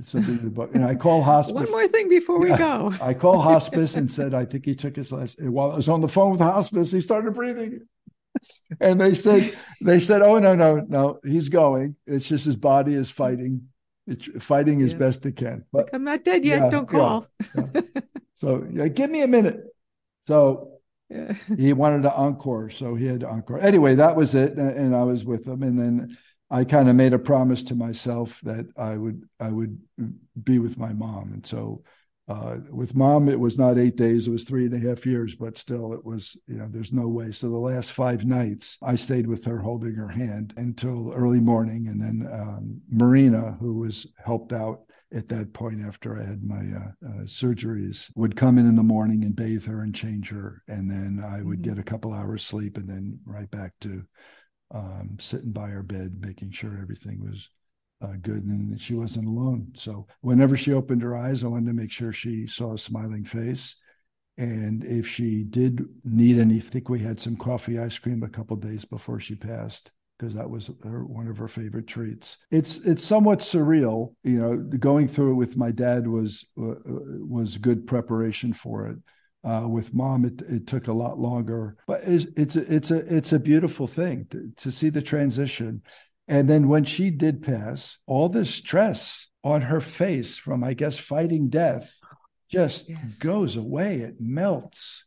Something 0.04 0.40
about, 0.48 0.72
and 0.72 0.86
I 0.86 0.96
call 0.96 1.22
hospice. 1.22 1.54
One 1.54 1.72
more 1.72 1.88
thing 1.90 2.08
before 2.08 2.40
we 2.40 2.50
yeah, 2.50 2.58
go. 2.58 2.94
I 3.02 3.14
call 3.14 3.42
hospice 3.42 3.96
and 3.96 4.10
said, 4.10 4.34
I 4.34 4.46
think 4.46 4.64
he 4.64 4.74
took 4.74 4.96
his 4.96 5.12
last. 5.12 5.42
While 5.42 5.72
I 5.72 5.76
was 5.76 5.90
on 5.90 6.00
the 6.00 6.08
phone 6.08 6.32
with 6.32 6.40
hospice, 6.40 6.92
he 6.92 7.02
started 7.02 7.34
breathing. 7.34 7.82
And 8.80 9.02
they 9.02 9.16
said 9.16 9.58
they 9.82 10.00
said 10.00 10.22
oh 10.22 10.40
no 10.40 10.56
no 10.56 10.76
no. 10.88 11.20
He's 11.24 11.50
going. 11.50 11.96
It's 12.06 12.28
just 12.28 12.46
his 12.46 12.56
body 12.56 12.94
is 12.94 13.10
fighting. 13.10 13.70
It's 14.06 14.30
fighting 14.44 14.82
as 14.82 14.94
best 14.94 15.26
it 15.26 15.36
can. 15.36 15.66
But 15.72 15.86
like, 15.86 15.94
i'm 15.94 16.04
not 16.04 16.24
dead 16.24 16.46
yet. 16.46 16.60
Yeah, 16.60 16.70
don't 16.70 16.88
call. 16.88 17.28
yeah, 17.56 17.82
so 18.36 18.66
yeah 18.72 18.88
give 18.88 19.10
me 19.10 19.22
a 19.22 19.28
minute. 19.28 19.62
So 20.22 20.80
he 21.58 21.74
wanted 21.74 22.04
to 22.04 22.14
encore. 22.14 22.70
So 22.70 22.96
he 22.96 23.08
had 23.08 23.22
to 23.22 23.28
encore. 23.28 23.60
Anyway 23.60 23.96
that 23.96 24.16
was 24.16 24.36
it. 24.36 24.54
And, 24.54 24.70
and 24.70 24.96
i 24.96 25.04
was 25.04 25.26
with 25.26 25.48
him. 25.48 25.64
And 25.64 25.80
then 25.80 26.18
i 26.50 26.64
kind 26.64 26.90
of 26.90 26.96
made 26.96 27.14
a 27.14 27.20
promise 27.20 27.64
to 27.64 27.76
myself 27.76 28.40
that 28.42 28.66
i 28.78 28.96
would 28.96 29.24
i 29.40 29.50
would 29.50 29.78
be 30.44 30.60
with 30.60 30.78
my 30.78 30.94
mom 30.94 31.32
and 31.34 31.46
so 31.46 31.82
uh, 32.30 32.58
with 32.70 32.94
mom, 32.94 33.30
it 33.30 33.40
was 33.40 33.58
not 33.58 33.78
eight 33.78 33.96
days; 33.96 34.28
it 34.28 34.32
was 34.32 34.44
three 34.44 34.66
and 34.66 34.74
a 34.74 34.88
half 34.88 35.06
years. 35.06 35.34
But 35.34 35.58
still, 35.58 35.94
it 35.94 36.04
was 36.04 36.36
you 36.46 36.58
know 36.58 36.68
there's 36.70 36.92
no 36.92 37.08
way. 37.08 37.32
So 37.32 37.50
the 37.50 37.58
last 37.58 37.94
five 37.94 38.26
nights, 38.26 38.78
I 38.82 38.96
stayed 38.96 39.28
with 39.28 39.46
her, 39.46 39.60
holding 39.60 39.96
her 39.96 40.10
hand 40.10 40.54
until 40.58 41.14
early 41.14 41.40
morning, 41.40 41.88
and 41.88 42.02
then 42.02 42.30
um, 42.32 42.82
Marina, 42.92 43.56
who 43.62 43.76
was 43.76 44.08
helped 44.24 44.52
out 44.52 44.82
at 45.14 45.30
that 45.30 45.54
point 45.54 45.82
after 45.86 46.20
I 46.20 46.26
had 46.26 46.44
my 46.44 46.58
uh, 46.58 47.08
uh, 47.08 47.24
surgeries, 47.24 48.12
would 48.16 48.36
come 48.36 48.58
in 48.58 48.68
in 48.68 48.76
the 48.76 48.84
morning 48.84 49.24
and 49.24 49.34
bathe 49.34 49.66
her 49.66 49.84
and 49.84 49.96
change 49.96 50.30
her, 50.30 50.64
and 50.68 50.92
then 50.92 51.24
I 51.26 51.42
would 51.42 51.62
mm-hmm. 51.62 51.76
get 51.76 51.80
a 51.80 51.84
couple 51.84 52.14
hours 52.14 52.44
sleep, 52.44 52.76
and 52.76 52.90
then 52.90 53.20
right 53.26 53.50
back 53.50 53.72
to 53.82 54.04
um, 54.74 55.18
sitting 55.20 55.52
by 55.52 55.70
her 55.70 55.84
bed, 55.84 56.18
making 56.20 56.52
sure 56.52 56.78
everything 56.82 57.22
was 57.22 57.50
uh, 58.02 58.14
good 58.22 58.44
and 58.44 58.80
she 58.80 58.94
wasn't 58.94 59.28
alone. 59.28 59.72
So 59.76 60.08
whenever 60.22 60.56
she 60.58 60.74
opened 60.74 61.02
her 61.02 61.16
eyes, 61.16 61.44
I 61.44 61.48
wanted 61.48 61.68
to 61.68 61.74
make 61.74 61.92
sure 61.92 62.12
she 62.12 62.48
saw 62.48 62.74
a 62.74 62.78
smiling 62.78 63.24
face. 63.24 63.76
And 64.38 64.84
if 64.84 65.08
she 65.08 65.44
did 65.44 65.84
need 66.04 66.38
any, 66.38 66.58
I 66.58 66.60
think 66.60 66.90
we 66.90 67.00
had 67.00 67.20
some 67.20 67.36
coffee 67.36 67.80
ice 67.80 67.98
cream 67.98 68.22
a 68.22 68.30
couple 68.30 68.56
days 68.58 68.86
before 68.86 69.20
she 69.20 69.36
passed 69.36 69.92
because 70.18 70.34
that 70.36 70.50
was 70.50 70.70
her, 70.84 71.06
one 71.06 71.28
of 71.28 71.38
her 71.38 71.48
favorite 71.48 71.88
treats. 71.88 72.38
It's 72.52 72.78
it's 72.80 73.04
somewhat 73.04 73.40
surreal, 73.40 74.14
you 74.24 74.40
know. 74.40 74.58
Going 74.58 75.08
through 75.08 75.32
it 75.32 75.36
with 75.36 75.58
my 75.58 75.72
dad 75.72 76.08
was 76.08 76.46
uh, 76.60 76.76
was 76.86 77.58
good 77.58 77.88
preparation 77.88 78.54
for 78.54 78.88
it. 78.88 78.98
Uh, 79.48 79.66
with 79.66 79.94
mom, 79.94 80.26
it, 80.26 80.42
it 80.50 80.68
took 80.68 80.88
a 80.88 80.94
lot 80.94 81.18
longer, 81.18 81.78
but 81.88 82.02
it's 82.04 82.26
it's 82.36 82.58
a, 82.58 82.76
it's 82.76 82.92
a 82.92 83.16
it's 83.16 83.32
a 83.32 83.40
beautiful 83.40 83.88
thing 83.88 84.28
to, 84.30 84.52
to 84.58 84.72
see 84.72 84.90
the 84.90 85.02
transition 85.02 85.82
and 86.28 86.50
then 86.50 86.68
when 86.68 86.84
she 86.84 87.10
did 87.10 87.42
pass, 87.42 87.98
all 88.06 88.30
the 88.30 88.46
stress 88.46 89.30
on 89.44 89.62
her 89.62 89.80
face 89.80 90.38
from, 90.38 90.64
I 90.64 90.74
guess, 90.74 90.98
fighting 90.98 91.50
death 91.50 91.96
just 92.50 92.90
yes. 92.90 93.20
goes 93.20 93.56
away. 93.56 93.98
It 94.00 94.16
melts. 94.20 95.06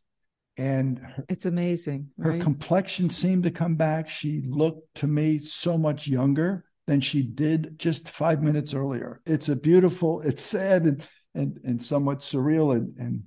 And 0.56 0.98
her, 0.98 1.24
it's 1.28 1.46
amazing. 1.46 2.08
Right? 2.16 2.36
Her 2.38 2.42
complexion 2.42 3.10
seemed 3.10 3.44
to 3.44 3.50
come 3.50 3.76
back. 3.76 4.08
She 4.08 4.42
looked 4.46 4.94
to 4.96 5.06
me 5.06 5.38
so 5.38 5.76
much 5.76 6.08
younger 6.08 6.64
than 6.86 7.00
she 7.00 7.22
did 7.22 7.78
just 7.78 8.08
five 8.08 8.42
minutes 8.42 8.72
earlier. 8.72 9.20
It's 9.26 9.48
a 9.48 9.56
beautiful, 9.56 10.22
it's 10.22 10.42
sad 10.42 10.84
and 10.84 11.02
and, 11.32 11.60
and 11.62 11.80
somewhat 11.80 12.18
surreal 12.18 12.74
and, 12.74 12.96
and 12.98 13.22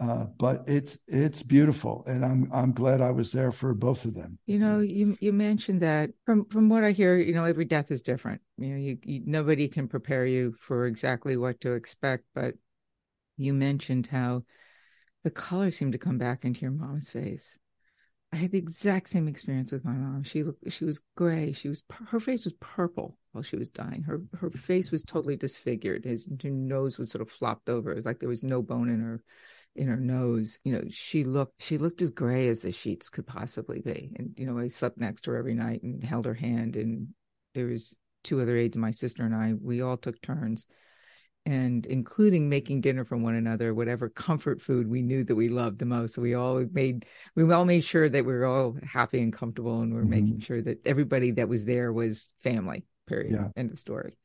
uh, 0.00 0.24
but 0.38 0.64
it's 0.66 0.98
it's 1.06 1.42
beautiful, 1.42 2.04
and 2.06 2.24
I'm 2.24 2.48
I'm 2.52 2.72
glad 2.72 3.02
I 3.02 3.10
was 3.10 3.32
there 3.32 3.52
for 3.52 3.74
both 3.74 4.06
of 4.06 4.14
them. 4.14 4.38
You 4.46 4.58
know, 4.58 4.80
you 4.80 5.16
you 5.20 5.32
mentioned 5.32 5.82
that 5.82 6.10
from 6.24 6.46
from 6.46 6.70
what 6.70 6.84
I 6.84 6.92
hear, 6.92 7.18
you 7.18 7.34
know, 7.34 7.44
every 7.44 7.66
death 7.66 7.90
is 7.90 8.00
different. 8.00 8.40
You 8.56 8.68
know, 8.68 8.76
you, 8.76 8.98
you 9.04 9.22
nobody 9.26 9.68
can 9.68 9.88
prepare 9.88 10.24
you 10.24 10.54
for 10.58 10.86
exactly 10.86 11.36
what 11.36 11.60
to 11.60 11.72
expect, 11.72 12.24
but 12.34 12.54
you 13.36 13.52
mentioned 13.52 14.06
how 14.06 14.44
the 15.22 15.30
color 15.30 15.70
seemed 15.70 15.92
to 15.92 15.98
come 15.98 16.16
back 16.16 16.44
into 16.46 16.60
your 16.60 16.70
mom's 16.70 17.10
face. 17.10 17.58
I 18.32 18.36
had 18.36 18.52
the 18.52 18.58
exact 18.58 19.08
same 19.08 19.28
experience 19.28 19.72
with 19.72 19.84
my 19.84 19.92
mom. 19.92 20.22
She 20.22 20.44
looked, 20.44 20.70
she 20.72 20.84
was 20.84 21.00
gray. 21.16 21.52
She 21.52 21.68
was 21.68 21.82
her 22.08 22.20
face 22.20 22.44
was 22.44 22.54
purple 22.60 23.18
while 23.32 23.42
she 23.42 23.56
was 23.56 23.68
dying. 23.68 24.02
Her 24.04 24.22
her 24.38 24.50
face 24.50 24.90
was 24.90 25.02
totally 25.02 25.36
disfigured. 25.36 26.06
His 26.06 26.26
her 26.42 26.48
nose 26.48 26.96
was 26.96 27.10
sort 27.10 27.20
of 27.20 27.30
flopped 27.30 27.68
over. 27.68 27.92
It 27.92 27.96
was 27.96 28.06
like 28.06 28.20
there 28.20 28.28
was 28.30 28.42
no 28.42 28.62
bone 28.62 28.88
in 28.88 29.00
her 29.00 29.22
in 29.76 29.88
her 29.88 29.96
nose. 29.96 30.58
You 30.64 30.72
know, 30.72 30.84
she 30.90 31.24
looked 31.24 31.62
she 31.62 31.78
looked 31.78 32.02
as 32.02 32.10
gray 32.10 32.48
as 32.48 32.60
the 32.60 32.72
sheets 32.72 33.08
could 33.08 33.26
possibly 33.26 33.80
be. 33.80 34.12
And 34.16 34.34
you 34.36 34.46
know, 34.46 34.58
I 34.58 34.68
slept 34.68 34.98
next 34.98 35.22
to 35.22 35.32
her 35.32 35.36
every 35.36 35.54
night 35.54 35.82
and 35.82 36.02
held 36.02 36.26
her 36.26 36.34
hand. 36.34 36.76
And 36.76 37.08
there 37.54 37.66
was 37.66 37.94
two 38.24 38.40
other 38.40 38.56
aides, 38.56 38.76
my 38.76 38.90
sister 38.90 39.24
and 39.24 39.34
I. 39.34 39.54
We 39.54 39.82
all 39.82 39.96
took 39.96 40.20
turns, 40.20 40.66
and 41.46 41.86
including 41.86 42.48
making 42.48 42.82
dinner 42.82 43.04
for 43.04 43.16
one 43.16 43.34
another, 43.34 43.74
whatever 43.74 44.08
comfort 44.08 44.60
food 44.60 44.88
we 44.88 45.02
knew 45.02 45.24
that 45.24 45.34
we 45.34 45.48
loved 45.48 45.78
the 45.78 45.86
most. 45.86 46.14
So 46.14 46.22
we 46.22 46.34
all 46.34 46.64
made 46.72 47.06
we 47.34 47.50
all 47.52 47.64
made 47.64 47.84
sure 47.84 48.08
that 48.08 48.24
we 48.24 48.32
were 48.32 48.46
all 48.46 48.76
happy 48.82 49.20
and 49.20 49.32
comfortable, 49.32 49.80
and 49.80 49.92
we 49.92 49.98
are 49.98 50.02
mm-hmm. 50.02 50.10
making 50.10 50.40
sure 50.40 50.62
that 50.62 50.86
everybody 50.86 51.32
that 51.32 51.48
was 51.48 51.64
there 51.64 51.92
was 51.92 52.32
family. 52.42 52.84
Period. 53.06 53.32
Yeah. 53.32 53.48
End 53.56 53.72
of 53.72 53.78
story. 53.78 54.16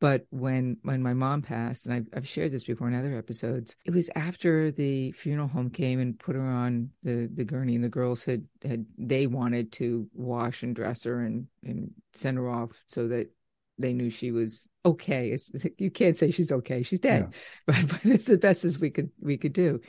But 0.00 0.26
when 0.30 0.76
when 0.82 1.02
my 1.02 1.14
mom 1.14 1.42
passed, 1.42 1.86
and 1.86 1.94
I've, 1.94 2.06
I've 2.14 2.28
shared 2.28 2.52
this 2.52 2.64
before 2.64 2.88
in 2.88 2.94
other 2.94 3.16
episodes, 3.16 3.76
it 3.86 3.92
was 3.92 4.10
after 4.14 4.70
the 4.70 5.12
funeral 5.12 5.48
home 5.48 5.70
came 5.70 6.00
and 6.00 6.18
put 6.18 6.34
her 6.34 6.42
on 6.42 6.90
the 7.02 7.30
the 7.32 7.44
gurney, 7.44 7.74
and 7.74 7.84
the 7.84 7.88
girls 7.88 8.24
had 8.24 8.44
had 8.62 8.84
they 8.98 9.26
wanted 9.26 9.72
to 9.72 10.08
wash 10.12 10.62
and 10.62 10.74
dress 10.74 11.04
her 11.04 11.20
and 11.20 11.46
and 11.62 11.92
send 12.12 12.36
her 12.36 12.50
off 12.50 12.70
so 12.86 13.08
that 13.08 13.30
they 13.78 13.92
knew 13.92 14.10
she 14.10 14.30
was 14.30 14.68
okay. 14.84 15.30
It's, 15.30 15.50
you 15.78 15.90
can't 15.90 16.18
say 16.18 16.30
she's 16.30 16.52
okay; 16.52 16.82
she's 16.82 17.00
dead, 17.00 17.28
yeah. 17.30 17.38
but 17.66 17.88
but 17.88 18.06
it's 18.12 18.26
the 18.26 18.36
best 18.36 18.64
as 18.64 18.78
we 18.78 18.90
could 18.90 19.10
we 19.20 19.36
could 19.36 19.52
do. 19.52 19.80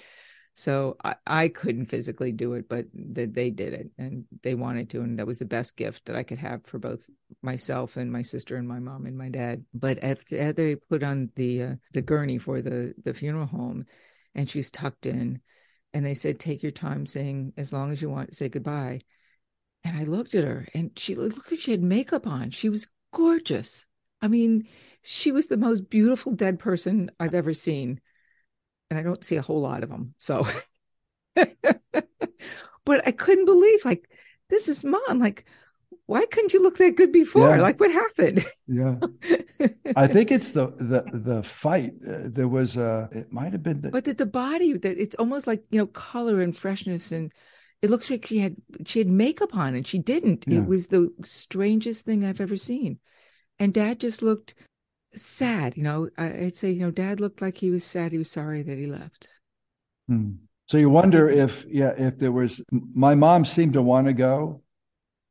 So 0.58 0.95
I, 1.03 1.16
I 1.28 1.47
couldn't 1.49 1.88
physically 1.88 2.32
do 2.32 2.53
it, 2.53 2.70
but 2.70 2.86
they 2.93 3.49
did 3.49 3.74
it 3.74 3.91
and 3.97 4.24
they 4.41 4.56
wanted 4.56 4.89
to. 4.91 5.01
And 5.01 5.20
that 5.20 5.28
was 5.28 5.38
the 5.38 5.45
best 5.45 5.76
gift 5.76 6.06
that 6.06 6.16
I 6.16 6.24
could 6.24 6.38
have 6.38 6.66
for 6.66 6.80
both 6.80 7.10
myself 7.41 7.97
and 7.97 8.10
my 8.10 8.22
sister 8.22 8.56
and 8.56 8.66
my 8.66 8.80
mom 8.80 9.06
and 9.06 9.18
my 9.18 9.28
dad. 9.28 9.66
But 9.74 10.01
after, 10.01 10.53
they 10.53 10.76
put 10.76 11.03
on 11.03 11.30
the, 11.36 11.64
uh, 11.64 11.76
the 11.91 12.01
gurney 12.01 12.38
for 12.38 12.62
the, 12.62 12.93
the 13.03 13.14
funeral 13.14 13.47
home 13.47 13.86
and 14.34 14.49
she's 14.49 14.72
tucked 14.72 15.06
in 15.06 15.41
and 15.93 16.06
they 16.06 16.14
said, 16.14 16.39
take 16.39 16.64
your 16.64 16.72
time 16.72 17.06
saying, 17.06 17.51
as 17.58 17.74
long 17.74 17.91
as 17.91 18.01
you 18.01 18.10
want, 18.10 18.30
to 18.30 18.36
say 18.36 18.47
goodbye. 18.47 19.01
And 19.84 19.97
I 19.97 20.06
looked 20.06 20.36
at 20.36 20.45
her 20.45 20.68
and 20.74 20.91
she 20.95 21.16
looked 21.16 21.51
like 21.51 21.60
she 21.60 21.72
had 21.72 21.84
makeup 21.84 22.28
on. 22.28 22.51
She 22.51 22.70
was 22.70 22.88
gorgeous. 23.14 23.86
I 24.22 24.30
mean, 24.30 24.68
she 25.03 25.34
was 25.34 25.47
the 25.47 25.58
most 25.58 25.89
beautiful 25.89 26.32
dead 26.32 26.60
person 26.60 27.12
I've 27.20 27.36
ever 27.36 27.53
seen 27.53 27.99
and 28.89 28.99
I 28.99 29.03
don't 29.03 29.23
see 29.23 29.36
a 29.36 29.41
whole 29.41 29.61
lot 29.61 29.83
of 29.83 29.89
them. 29.89 30.13
So, 30.17 30.47
but 31.36 33.07
I 33.07 33.11
couldn't 33.11 33.45
believe 33.45 33.86
like 33.86 34.09
this 34.49 34.67
is 34.67 34.83
mom. 34.83 35.19
Like, 35.19 35.45
why 36.05 36.25
couldn't 36.25 36.53
you 36.53 36.61
look 36.61 36.77
that 36.77 36.95
good 36.95 37.11
before? 37.11 37.55
Yeah. 37.55 37.61
Like, 37.61 37.79
what 37.79 37.91
happened? 37.91 38.45
yeah, 38.67 38.95
I 39.95 40.07
think 40.07 40.31
it's 40.31 40.51
the 40.51 40.67
the 40.77 41.03
the 41.11 41.43
fight. 41.43 41.93
Uh, 42.07 42.21
there 42.25 42.47
was 42.47 42.77
a. 42.77 43.09
It 43.11 43.31
might 43.31 43.53
have 43.53 43.63
been. 43.63 43.81
The... 43.81 43.89
But 43.89 44.05
that 44.05 44.17
the 44.17 44.25
body 44.25 44.73
that 44.73 44.97
it's 44.97 45.15
almost 45.15 45.47
like 45.47 45.63
you 45.69 45.79
know 45.79 45.88
color 45.88 46.41
and 46.41 46.55
freshness 46.55 47.11
and. 47.11 47.31
It 47.81 47.91
looks 47.91 48.09
like 48.09 48.25
she 48.25 48.39
had 48.39 48.55
she 48.86 48.99
had 48.99 49.07
makeup 49.07 49.55
on 49.55 49.75
and 49.75 49.86
she 49.86 49.99
didn't. 49.99 50.45
Yeah. 50.47 50.59
It 50.59 50.65
was 50.65 50.88
the 50.88 51.13
strangest 51.23 52.03
thing 52.05 52.25
I've 52.25 52.41
ever 52.41 52.57
seen. 52.57 52.99
And 53.59 53.73
dad 53.73 53.99
just 53.99 54.23
looked 54.23 54.55
sad. 55.16 55.78
You 55.78 55.84
know, 55.84 56.09
I'd 56.18 56.55
say, 56.55 56.72
you 56.72 56.82
know, 56.82 56.91
dad 56.91 57.20
looked 57.20 57.41
like 57.41 57.57
he 57.57 57.72
was 57.72 57.84
sad. 57.84 58.11
He 58.11 58.18
was 58.18 58.32
sorry 58.32 58.61
that 58.63 58.78
he 58.78 58.88
left. 58.88 59.28
Hmm. 60.07 60.32
So 60.68 60.78
you 60.78 60.89
wonder 60.89 61.30
if, 61.30 61.66
yeah, 61.70 61.93
if 61.97 62.18
there 62.18 62.32
was, 62.32 62.61
my 62.72 63.13
mom 63.13 63.45
seemed 63.45 63.74
to 63.74 63.82
want 63.82 64.07
to 64.07 64.13
go, 64.13 64.63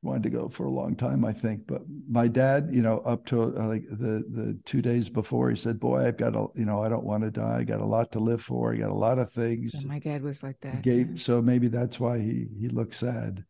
wanted 0.05 0.23
to 0.25 0.31
go 0.31 0.49
for 0.49 0.67
a 0.67 0.71
long 0.71 0.95
time, 0.95 1.25
I 1.25 1.33
think. 1.33 1.67
But 1.67 1.83
my 2.09 2.29
dad, 2.29 2.69
you 2.71 2.83
know, 2.83 2.99
up 3.01 3.25
to 3.27 3.43
uh, 3.43 3.67
like 3.67 3.87
the 3.89 4.23
the 4.29 4.59
two 4.65 4.83
days 4.83 5.09
before, 5.09 5.51
he 5.51 5.57
said, 5.57 5.81
"Boy, 5.81 6.07
I've 6.07 6.17
got 6.17 6.37
a, 6.37 6.47
you 6.55 6.67
know, 6.67 6.81
I 6.83 6.89
don't 6.89 7.05
want 7.05 7.25
to 7.25 7.31
die. 7.31 7.59
I 7.59 7.65
got 7.65 7.81
a 7.81 7.87
lot 7.87 8.13
to 8.13 8.21
live 8.21 8.43
for. 8.43 8.75
I 8.75 8.77
got 8.77 8.91
a 8.91 8.95
lot 8.95 9.19
of 9.19 9.33
things." 9.33 9.75
Yeah, 9.75 9.89
my 9.89 9.99
dad 9.99 10.23
was 10.23 10.43
like 10.43 10.61
that. 10.61 10.83
Gave, 10.83 11.21
so 11.21 11.41
maybe 11.41 11.69
that's 11.69 11.99
why 11.99 12.19
he 12.19 12.47
he 12.61 12.69
looked 12.69 12.95
sad, 12.95 13.45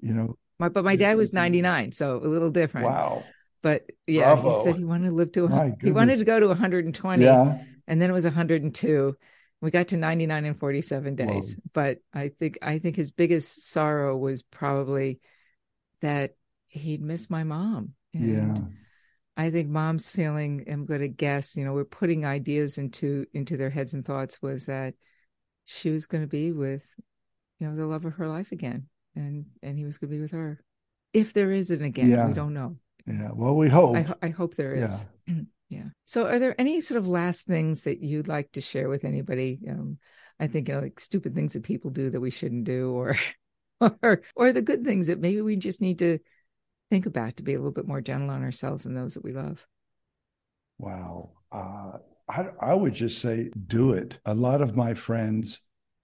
you 0.00 0.14
know. 0.14 0.36
My, 0.58 0.68
but 0.68 0.84
my 0.84 0.94
dad 0.94 1.16
was 1.16 1.32
99, 1.32 1.92
so 1.92 2.18
a 2.18 2.28
little 2.28 2.50
different. 2.50 2.86
Wow. 2.86 3.24
But 3.62 3.86
yeah, 4.06 4.34
Bravo. 4.34 4.58
he 4.58 4.64
said 4.64 4.76
he 4.76 4.84
wanted 4.84 5.06
to 5.08 5.14
live 5.14 5.32
to 5.32 5.48
he 5.82 5.92
wanted 5.92 6.18
to 6.18 6.24
go 6.24 6.40
to 6.40 6.48
120, 6.48 7.22
Yeah. 7.22 7.62
and 7.86 8.00
then 8.00 8.08
it 8.10 8.12
was 8.14 8.24
102. 8.24 9.16
We 9.62 9.70
got 9.70 9.88
to 9.88 9.96
99 9.98 10.44
in 10.46 10.54
47 10.54 11.16
days. 11.16 11.56
But 11.74 11.98
I 12.14 12.28
think 12.28 12.58
I 12.62 12.78
think 12.78 12.96
his 12.96 13.12
biggest 13.12 13.68
sorrow 13.70 14.16
was 14.16 14.42
probably 14.42 15.20
that 16.00 16.36
he'd 16.68 17.02
miss 17.02 17.28
my 17.28 17.44
mom. 17.44 17.92
And 18.14 18.28
Yeah. 18.28 18.54
I 19.36 19.50
think 19.50 19.68
mom's 19.68 20.08
feeling, 20.08 20.64
I'm 20.70 20.84
going 20.86 21.00
to 21.00 21.08
guess, 21.08 21.56
you 21.56 21.64
know, 21.64 21.72
we're 21.72 21.84
putting 21.84 22.24
ideas 22.24 22.78
into 22.78 23.26
into 23.34 23.56
their 23.56 23.70
heads 23.70 23.92
and 23.94 24.04
thoughts 24.04 24.40
was 24.40 24.66
that 24.66 24.94
she 25.66 25.90
was 25.90 26.06
going 26.06 26.22
to 26.22 26.28
be 26.28 26.52
with, 26.52 26.86
you 27.58 27.66
know, 27.68 27.76
the 27.76 27.86
love 27.86 28.04
of 28.06 28.14
her 28.14 28.28
life 28.28 28.52
again, 28.52 28.88
and 29.14 29.44
and 29.62 29.78
he 29.78 29.84
was 29.84 29.98
going 29.98 30.10
to 30.10 30.16
be 30.16 30.20
with 30.22 30.30
her. 30.32 30.58
If 31.12 31.32
there 31.34 31.52
is 31.52 31.70
an 31.70 31.82
again, 31.82 32.08
Yeah. 32.10 32.26
we 32.28 32.32
don't 32.32 32.54
know. 32.54 32.76
Yeah. 33.10 33.30
Well, 33.32 33.56
we 33.56 33.68
hope. 33.68 33.96
I, 33.96 34.02
ho- 34.02 34.18
I 34.22 34.28
hope 34.28 34.54
there 34.54 34.74
is. 34.74 35.04
Yeah. 35.70 35.84
So, 36.04 36.26
are 36.26 36.40
there 36.40 36.60
any 36.60 36.80
sort 36.80 36.98
of 36.98 37.06
last 37.06 37.46
things 37.46 37.84
that 37.84 38.00
you'd 38.02 38.26
like 38.26 38.50
to 38.52 38.60
share 38.60 38.88
with 38.88 39.04
anybody? 39.04 39.56
Um, 39.68 39.98
I 40.40 40.48
think 40.48 40.68
you 40.68 40.74
know, 40.74 40.80
like 40.80 40.98
stupid 40.98 41.32
things 41.34 41.52
that 41.52 41.62
people 41.62 41.90
do 41.90 42.10
that 42.10 42.20
we 42.20 42.32
shouldn't 42.32 42.64
do, 42.64 42.90
or 42.90 43.14
or 44.02 44.22
or 44.34 44.52
the 44.52 44.62
good 44.62 44.84
things 44.84 45.06
that 45.06 45.20
maybe 45.20 45.40
we 45.40 45.54
just 45.54 45.80
need 45.80 46.00
to 46.00 46.18
think 46.90 47.06
about 47.06 47.36
to 47.36 47.44
be 47.44 47.54
a 47.54 47.58
little 47.58 47.70
bit 47.70 47.86
more 47.86 48.00
gentle 48.00 48.30
on 48.30 48.42
ourselves 48.42 48.84
and 48.84 48.96
those 48.96 49.14
that 49.14 49.22
we 49.22 49.32
love. 49.32 49.64
Wow. 50.78 51.30
Uh, 51.52 51.98
I, 52.28 52.46
I 52.60 52.74
would 52.74 52.94
just 52.94 53.20
say 53.20 53.50
do 53.66 53.92
it. 53.92 54.18
A 54.24 54.34
lot 54.34 54.60
of 54.62 54.74
my 54.74 54.94
friends 54.94 55.60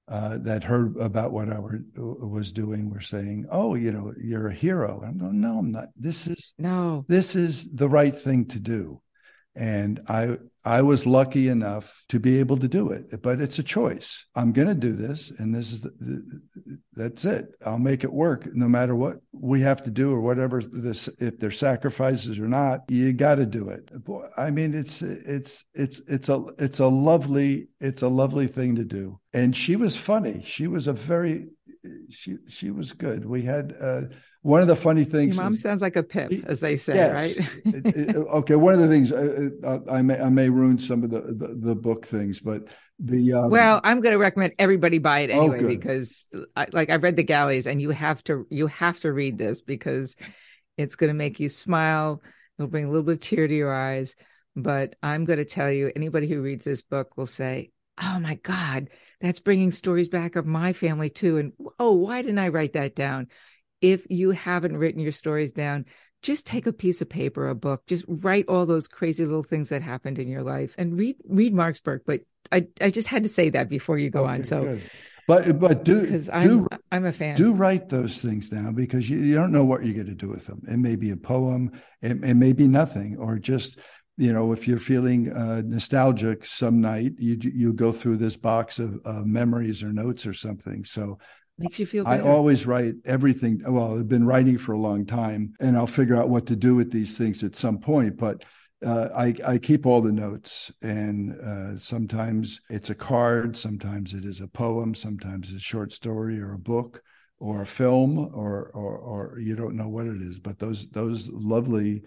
uh, 0.08 0.38
that 0.38 0.62
heard 0.62 0.96
about 0.98 1.32
what 1.32 1.50
I 1.50 1.58
were, 1.58 1.80
was 1.96 2.52
doing 2.52 2.90
were 2.90 3.00
saying, 3.00 3.46
"Oh, 3.50 3.74
you 3.74 3.90
know, 3.90 4.12
you're 4.22 4.48
a 4.48 4.54
hero." 4.54 5.02
I'm 5.04 5.18
going, 5.18 5.40
"No, 5.40 5.58
I'm 5.58 5.72
not. 5.72 5.88
This 5.96 6.26
is 6.28 6.54
No, 6.58 7.04
this 7.08 7.34
is 7.34 7.68
the 7.70 7.88
right 7.88 8.14
thing 8.14 8.46
to 8.46 8.60
do." 8.60 9.00
And 9.56 10.00
I 10.06 10.36
I 10.66 10.82
was 10.82 11.06
lucky 11.06 11.48
enough 11.48 12.04
to 12.08 12.18
be 12.18 12.40
able 12.40 12.58
to 12.58 12.66
do 12.66 12.90
it, 12.90 13.22
but 13.22 13.40
it's 13.40 13.60
a 13.60 13.62
choice. 13.62 14.26
I'm 14.34 14.50
going 14.50 14.66
to 14.66 14.74
do 14.74 14.94
this, 14.94 15.30
and 15.38 15.54
this 15.54 15.70
is 15.70 15.82
the, 15.82 16.40
that's 16.92 17.24
it. 17.24 17.46
I'll 17.64 17.78
make 17.78 18.02
it 18.02 18.12
work, 18.12 18.48
no 18.52 18.68
matter 18.68 18.96
what 18.96 19.18
we 19.32 19.60
have 19.60 19.84
to 19.84 19.90
do 19.90 20.10
or 20.10 20.20
whatever 20.20 20.60
this. 20.60 21.08
If 21.20 21.38
there's 21.38 21.58
sacrifices 21.58 22.38
or 22.40 22.48
not, 22.48 22.80
you 22.88 23.12
got 23.12 23.36
to 23.36 23.46
do 23.46 23.68
it. 23.68 24.04
Boy, 24.04 24.26
I 24.36 24.50
mean, 24.50 24.74
it's 24.74 25.02
it's 25.02 25.64
it's 25.72 26.00
it's 26.08 26.28
a 26.28 26.44
it's 26.58 26.80
a 26.80 26.88
lovely 26.88 27.68
it's 27.80 28.02
a 28.02 28.08
lovely 28.08 28.48
thing 28.48 28.74
to 28.74 28.84
do. 28.84 29.20
And 29.32 29.56
she 29.56 29.76
was 29.76 29.96
funny. 29.96 30.42
She 30.44 30.66
was 30.66 30.88
a 30.88 30.92
very 30.92 31.46
she 32.10 32.38
she 32.48 32.70
was 32.70 32.92
good. 32.92 33.24
We 33.24 33.42
had 33.42 33.74
uh, 33.80 34.02
one 34.46 34.60
of 34.60 34.68
the 34.68 34.76
funny 34.76 35.04
things. 35.04 35.34
your 35.36 35.42
mom 35.44 35.52
was- 35.52 35.60
sounds 35.60 35.82
like 35.82 35.96
a 35.96 36.02
pip, 36.02 36.32
as 36.46 36.60
they 36.60 36.76
say, 36.76 36.94
Yes. 36.94 37.38
right? 37.38 37.48
It- 37.64 37.96
it- 37.96 38.16
okay, 38.16 38.54
one 38.56 38.74
of 38.74 38.80
the 38.80 38.88
things 38.88 39.12
uh, 39.12 39.48
uh, 39.64 39.78
I 39.90 40.02
may 40.02 40.18
I 40.20 40.28
may 40.28 40.48
ruin 40.48 40.78
some 40.78 41.02
of 41.04 41.10
the 41.10 41.20
the, 41.20 41.54
the 41.68 41.74
book 41.74 42.06
things, 42.06 42.40
but 42.40 42.68
the 42.98 43.32
um, 43.34 43.50
well, 43.50 43.80
I'm 43.84 44.00
going 44.00 44.14
to 44.14 44.18
recommend 44.18 44.54
everybody 44.58 44.98
buy 44.98 45.20
it 45.20 45.30
Oh, 45.30 45.40
anyway 45.42 45.58
good. 45.58 45.68
because, 45.68 46.32
I, 46.56 46.66
like, 46.72 46.88
I've 46.88 47.02
read 47.02 47.16
the 47.16 47.22
galleys, 47.24 47.66
and 47.66 47.82
you 47.82 47.90
have 47.90 48.24
to 48.24 48.46
you 48.48 48.68
have 48.68 48.98
to 49.00 49.12
read 49.12 49.36
this 49.36 49.60
because 49.62 50.16
it's 50.78 50.96
going 50.96 51.08
to 51.10 51.14
make 51.14 51.38
you 51.40 51.48
smile. 51.50 52.22
It'll 52.58 52.70
bring 52.70 52.84
a 52.86 52.88
little 52.88 53.02
bit 53.02 53.14
of 53.16 53.20
tear 53.20 53.46
to 53.46 53.54
your 53.54 53.74
eyes. 53.74 54.14
But 54.54 54.96
I'm 55.02 55.26
going 55.26 55.38
to 55.38 55.44
tell 55.44 55.70
you, 55.70 55.92
anybody 55.94 56.26
who 56.26 56.40
reads 56.40 56.64
this 56.64 56.80
book 56.80 57.18
will 57.18 57.26
say, 57.26 57.70
"Oh 58.02 58.18
my 58.18 58.36
God, 58.42 58.88
that's 59.20 59.40
bringing 59.40 59.72
stories 59.72 60.08
back 60.08 60.36
of 60.36 60.46
my 60.46 60.72
family 60.72 61.10
too." 61.10 61.36
And 61.36 61.52
oh, 61.78 61.92
why 61.92 62.22
didn't 62.22 62.38
I 62.38 62.48
write 62.48 62.72
that 62.72 62.94
down? 62.96 63.26
If 63.80 64.06
you 64.10 64.30
haven't 64.30 64.76
written 64.76 65.00
your 65.00 65.12
stories 65.12 65.52
down, 65.52 65.86
just 66.22 66.46
take 66.46 66.66
a 66.66 66.72
piece 66.72 67.00
of 67.00 67.08
paper, 67.08 67.48
a 67.48 67.54
book, 67.54 67.86
just 67.86 68.04
write 68.08 68.46
all 68.48 68.66
those 68.66 68.88
crazy 68.88 69.24
little 69.24 69.42
things 69.42 69.68
that 69.68 69.82
happened 69.82 70.18
in 70.18 70.28
your 70.28 70.42
life 70.42 70.74
and 70.78 70.96
read 70.98 71.16
read 71.28 71.54
Mark's 71.54 71.80
book. 71.80 72.02
But 72.06 72.22
I, 72.50 72.66
I 72.80 72.90
just 72.90 73.08
had 73.08 73.22
to 73.24 73.28
say 73.28 73.50
that 73.50 73.68
before 73.68 73.98
you 73.98 74.10
go 74.10 74.24
on. 74.24 74.44
So 74.44 74.62
good. 74.62 74.82
but 75.26 75.58
but 75.58 75.84
do 75.84 76.00
because 76.00 76.26
do 76.26 76.66
I'm 76.70 76.78
I'm 76.90 77.04
a 77.04 77.12
fan. 77.12 77.36
do 77.36 77.52
write 77.52 77.88
those 77.88 78.20
things 78.20 78.48
down 78.48 78.74
because 78.74 79.08
you, 79.08 79.18
you 79.18 79.34
don't 79.34 79.52
know 79.52 79.64
what 79.64 79.84
you're 79.84 79.94
going 79.94 80.06
to 80.06 80.14
do 80.14 80.28
with 80.28 80.46
them. 80.46 80.62
It 80.68 80.78
may 80.78 80.96
be 80.96 81.10
a 81.10 81.16
poem, 81.16 81.72
it, 82.02 82.22
it 82.24 82.34
may 82.34 82.52
be 82.52 82.66
nothing, 82.66 83.16
or 83.18 83.38
just 83.38 83.78
you 84.16 84.32
know 84.32 84.52
if 84.52 84.66
you're 84.66 84.78
feeling 84.78 85.32
uh, 85.32 85.62
nostalgic 85.64 86.44
some 86.44 86.80
night, 86.80 87.12
you 87.18 87.38
you 87.40 87.72
go 87.72 87.92
through 87.92 88.16
this 88.16 88.36
box 88.36 88.78
of 88.78 88.98
uh, 89.04 89.22
memories 89.24 89.82
or 89.82 89.92
notes 89.92 90.26
or 90.26 90.34
something. 90.34 90.84
So 90.84 91.18
Makes 91.58 91.78
you 91.78 91.86
feel 91.86 92.06
I 92.06 92.20
always 92.20 92.66
write 92.66 92.96
everything. 93.06 93.62
Well, 93.66 93.98
I've 93.98 94.08
been 94.08 94.26
writing 94.26 94.58
for 94.58 94.72
a 94.72 94.78
long 94.78 95.06
time, 95.06 95.54
and 95.58 95.74
I'll 95.76 95.86
figure 95.86 96.16
out 96.16 96.28
what 96.28 96.46
to 96.46 96.56
do 96.56 96.74
with 96.74 96.92
these 96.92 97.16
things 97.16 97.42
at 97.42 97.56
some 97.56 97.78
point. 97.78 98.18
But 98.18 98.44
uh, 98.84 99.08
I, 99.16 99.34
I 99.42 99.56
keep 99.56 99.86
all 99.86 100.02
the 100.02 100.12
notes, 100.12 100.70
and 100.82 101.32
uh, 101.40 101.78
sometimes 101.78 102.60
it's 102.68 102.90
a 102.90 102.94
card, 102.94 103.56
sometimes 103.56 104.12
it 104.12 104.26
is 104.26 104.42
a 104.42 104.48
poem, 104.48 104.94
sometimes 104.94 105.48
it's 105.48 105.56
a 105.56 105.60
short 105.60 105.94
story 105.94 106.38
or 106.40 106.52
a 106.52 106.58
book 106.58 107.02
or 107.38 107.62
a 107.62 107.66
film, 107.66 108.18
or 108.18 108.70
or, 108.74 108.98
or 108.98 109.38
you 109.38 109.56
don't 109.56 109.76
know 109.76 109.88
what 109.88 110.06
it 110.06 110.20
is. 110.20 110.38
But 110.38 110.58
those 110.58 110.88
those 110.90 111.26
lovely 111.28 112.02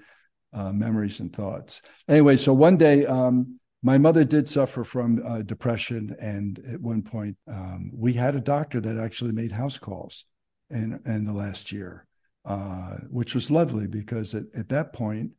uh, 0.54 0.72
memories 0.72 1.22
and 1.22 1.36
thoughts. 1.36 1.82
Anyway, 2.08 2.38
so 2.38 2.54
one 2.54 2.78
day. 2.78 3.08
Um, 3.08 3.59
my 3.82 3.98
mother 3.98 4.26
did 4.26 4.50
suffer 4.50 4.84
from 4.84 5.24
uh, 5.26 5.42
depression, 5.42 6.16
and 6.20 6.62
at 6.72 6.82
one 6.82 7.02
point, 7.02 7.38
um, 7.48 7.92
we 7.94 8.14
had 8.14 8.36
a 8.36 8.42
doctor 8.42 8.82
that 8.82 8.98
actually 8.98 9.32
made 9.32 9.52
house 9.52 9.78
calls 9.78 10.26
in 10.70 11.00
in 11.06 11.24
the 11.24 11.34
last 11.34 11.72
year, 11.72 12.06
uh, 12.46 12.98
which 13.10 13.34
was 13.34 13.50
lovely 13.50 13.88
because 13.88 14.36
at, 14.36 14.44
at 14.54 14.70
that 14.70 14.92
point, 14.92 15.32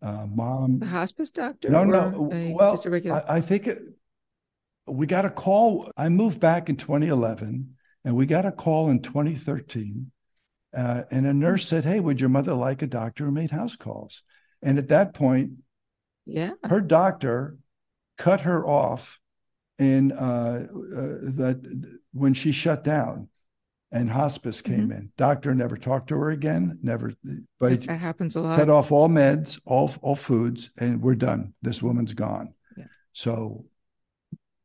uh, 0.00 0.26
mom. 0.26 0.78
the 0.78 0.86
hospice 0.86 1.32
doctor? 1.32 1.70
No, 1.70 1.84
no. 1.84 2.30
a- 2.32 2.52
well, 2.52 2.80
regular. 2.86 3.24
I, 3.28 3.38
I 3.38 3.40
think 3.40 3.66
it, 3.66 3.82
we 4.86 5.06
got 5.06 5.24
a 5.24 5.30
call. 5.30 5.90
I 5.96 6.08
moved 6.08 6.38
back 6.38 6.68
in 6.68 6.76
2011, 6.76 7.74
and 8.04 8.16
we 8.16 8.26
got 8.26 8.46
a 8.46 8.52
call 8.52 8.90
in 8.90 9.02
2013, 9.02 10.12
uh, 10.76 11.02
and 11.10 11.26
a 11.26 11.34
nurse 11.34 11.66
said, 11.66 11.84
"Hey, 11.84 11.98
would 11.98 12.20
your 12.20 12.30
mother 12.30 12.54
like 12.54 12.82
a 12.82 12.86
doctor 12.86 13.24
who 13.24 13.32
made 13.32 13.50
house 13.50 13.74
calls?" 13.74 14.22
And 14.62 14.78
at 14.78 14.88
that 14.88 15.14
point, 15.14 15.50
yeah. 16.26 16.52
her 16.64 16.80
doctor 16.80 17.56
cut 18.18 18.42
her 18.42 18.66
off 18.66 19.18
in 19.78 20.12
uh, 20.12 20.66
uh, 20.66 21.00
that 21.36 21.60
when 22.12 22.34
she 22.34 22.52
shut 22.52 22.84
down 22.84 23.28
and 23.90 24.10
hospice 24.10 24.60
came 24.60 24.90
in 24.92 25.10
doctor 25.16 25.54
never 25.54 25.76
talked 25.76 26.08
to 26.08 26.16
her 26.16 26.30
again 26.30 26.78
never 26.82 27.14
but 27.58 27.70
That, 27.70 27.86
that 27.86 27.98
happens 28.00 28.36
a 28.36 28.40
lot. 28.42 28.58
cut 28.58 28.68
off 28.68 28.92
all 28.92 29.08
meds 29.08 29.58
all 29.64 29.90
all 30.02 30.16
foods 30.16 30.70
and 30.78 31.00
we're 31.00 31.14
done 31.14 31.54
this 31.62 31.82
woman's 31.82 32.12
gone 32.12 32.52
Yeah. 32.76 32.84
so 33.12 33.64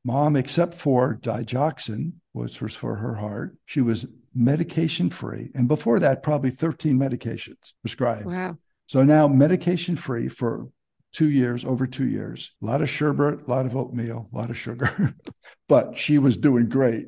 mom 0.03 0.35
except 0.35 0.73
for 0.75 1.15
digoxin 1.21 2.13
which 2.33 2.61
was 2.61 2.75
for 2.75 2.95
her 2.95 3.15
heart 3.15 3.55
she 3.65 3.79
was 3.81 4.05
medication 4.35 5.09
free 5.09 5.51
and 5.55 5.67
before 5.67 5.99
that 5.99 6.23
probably 6.23 6.49
13 6.49 6.97
medications 6.97 7.71
prescribed 7.81 8.25
Wow. 8.25 8.57
so 8.87 9.03
now 9.03 9.27
medication 9.27 9.95
free 9.95 10.27
for 10.27 10.67
two 11.13 11.29
years, 11.29 11.63
over 11.63 11.87
two 11.87 12.07
years. 12.07 12.51
A 12.61 12.65
lot 12.65 12.81
of 12.81 12.89
sherbet, 12.89 13.47
a 13.47 13.49
lot 13.49 13.65
of 13.65 13.75
oatmeal, 13.75 14.29
a 14.33 14.35
lot 14.35 14.49
of 14.49 14.57
sugar, 14.57 15.15
but 15.69 15.97
she 15.97 16.17
was 16.17 16.37
doing 16.37 16.67
great. 16.67 17.07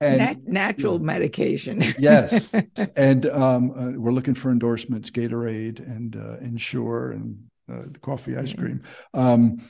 And 0.00 0.18
Nat- 0.18 0.48
natural 0.48 0.98
medication. 0.98 1.80
yes, 1.98 2.52
and 2.96 3.24
um, 3.26 3.70
uh, 3.70 4.00
we're 4.00 4.10
looking 4.10 4.34
for 4.34 4.50
endorsements, 4.50 5.10
Gatorade 5.10 5.78
and 5.78 6.16
uh, 6.16 6.38
Ensure 6.40 7.12
and 7.12 7.44
uh, 7.72 7.82
coffee 8.00 8.36
ice 8.36 8.52
cream. 8.52 8.82
Um, 9.14 9.62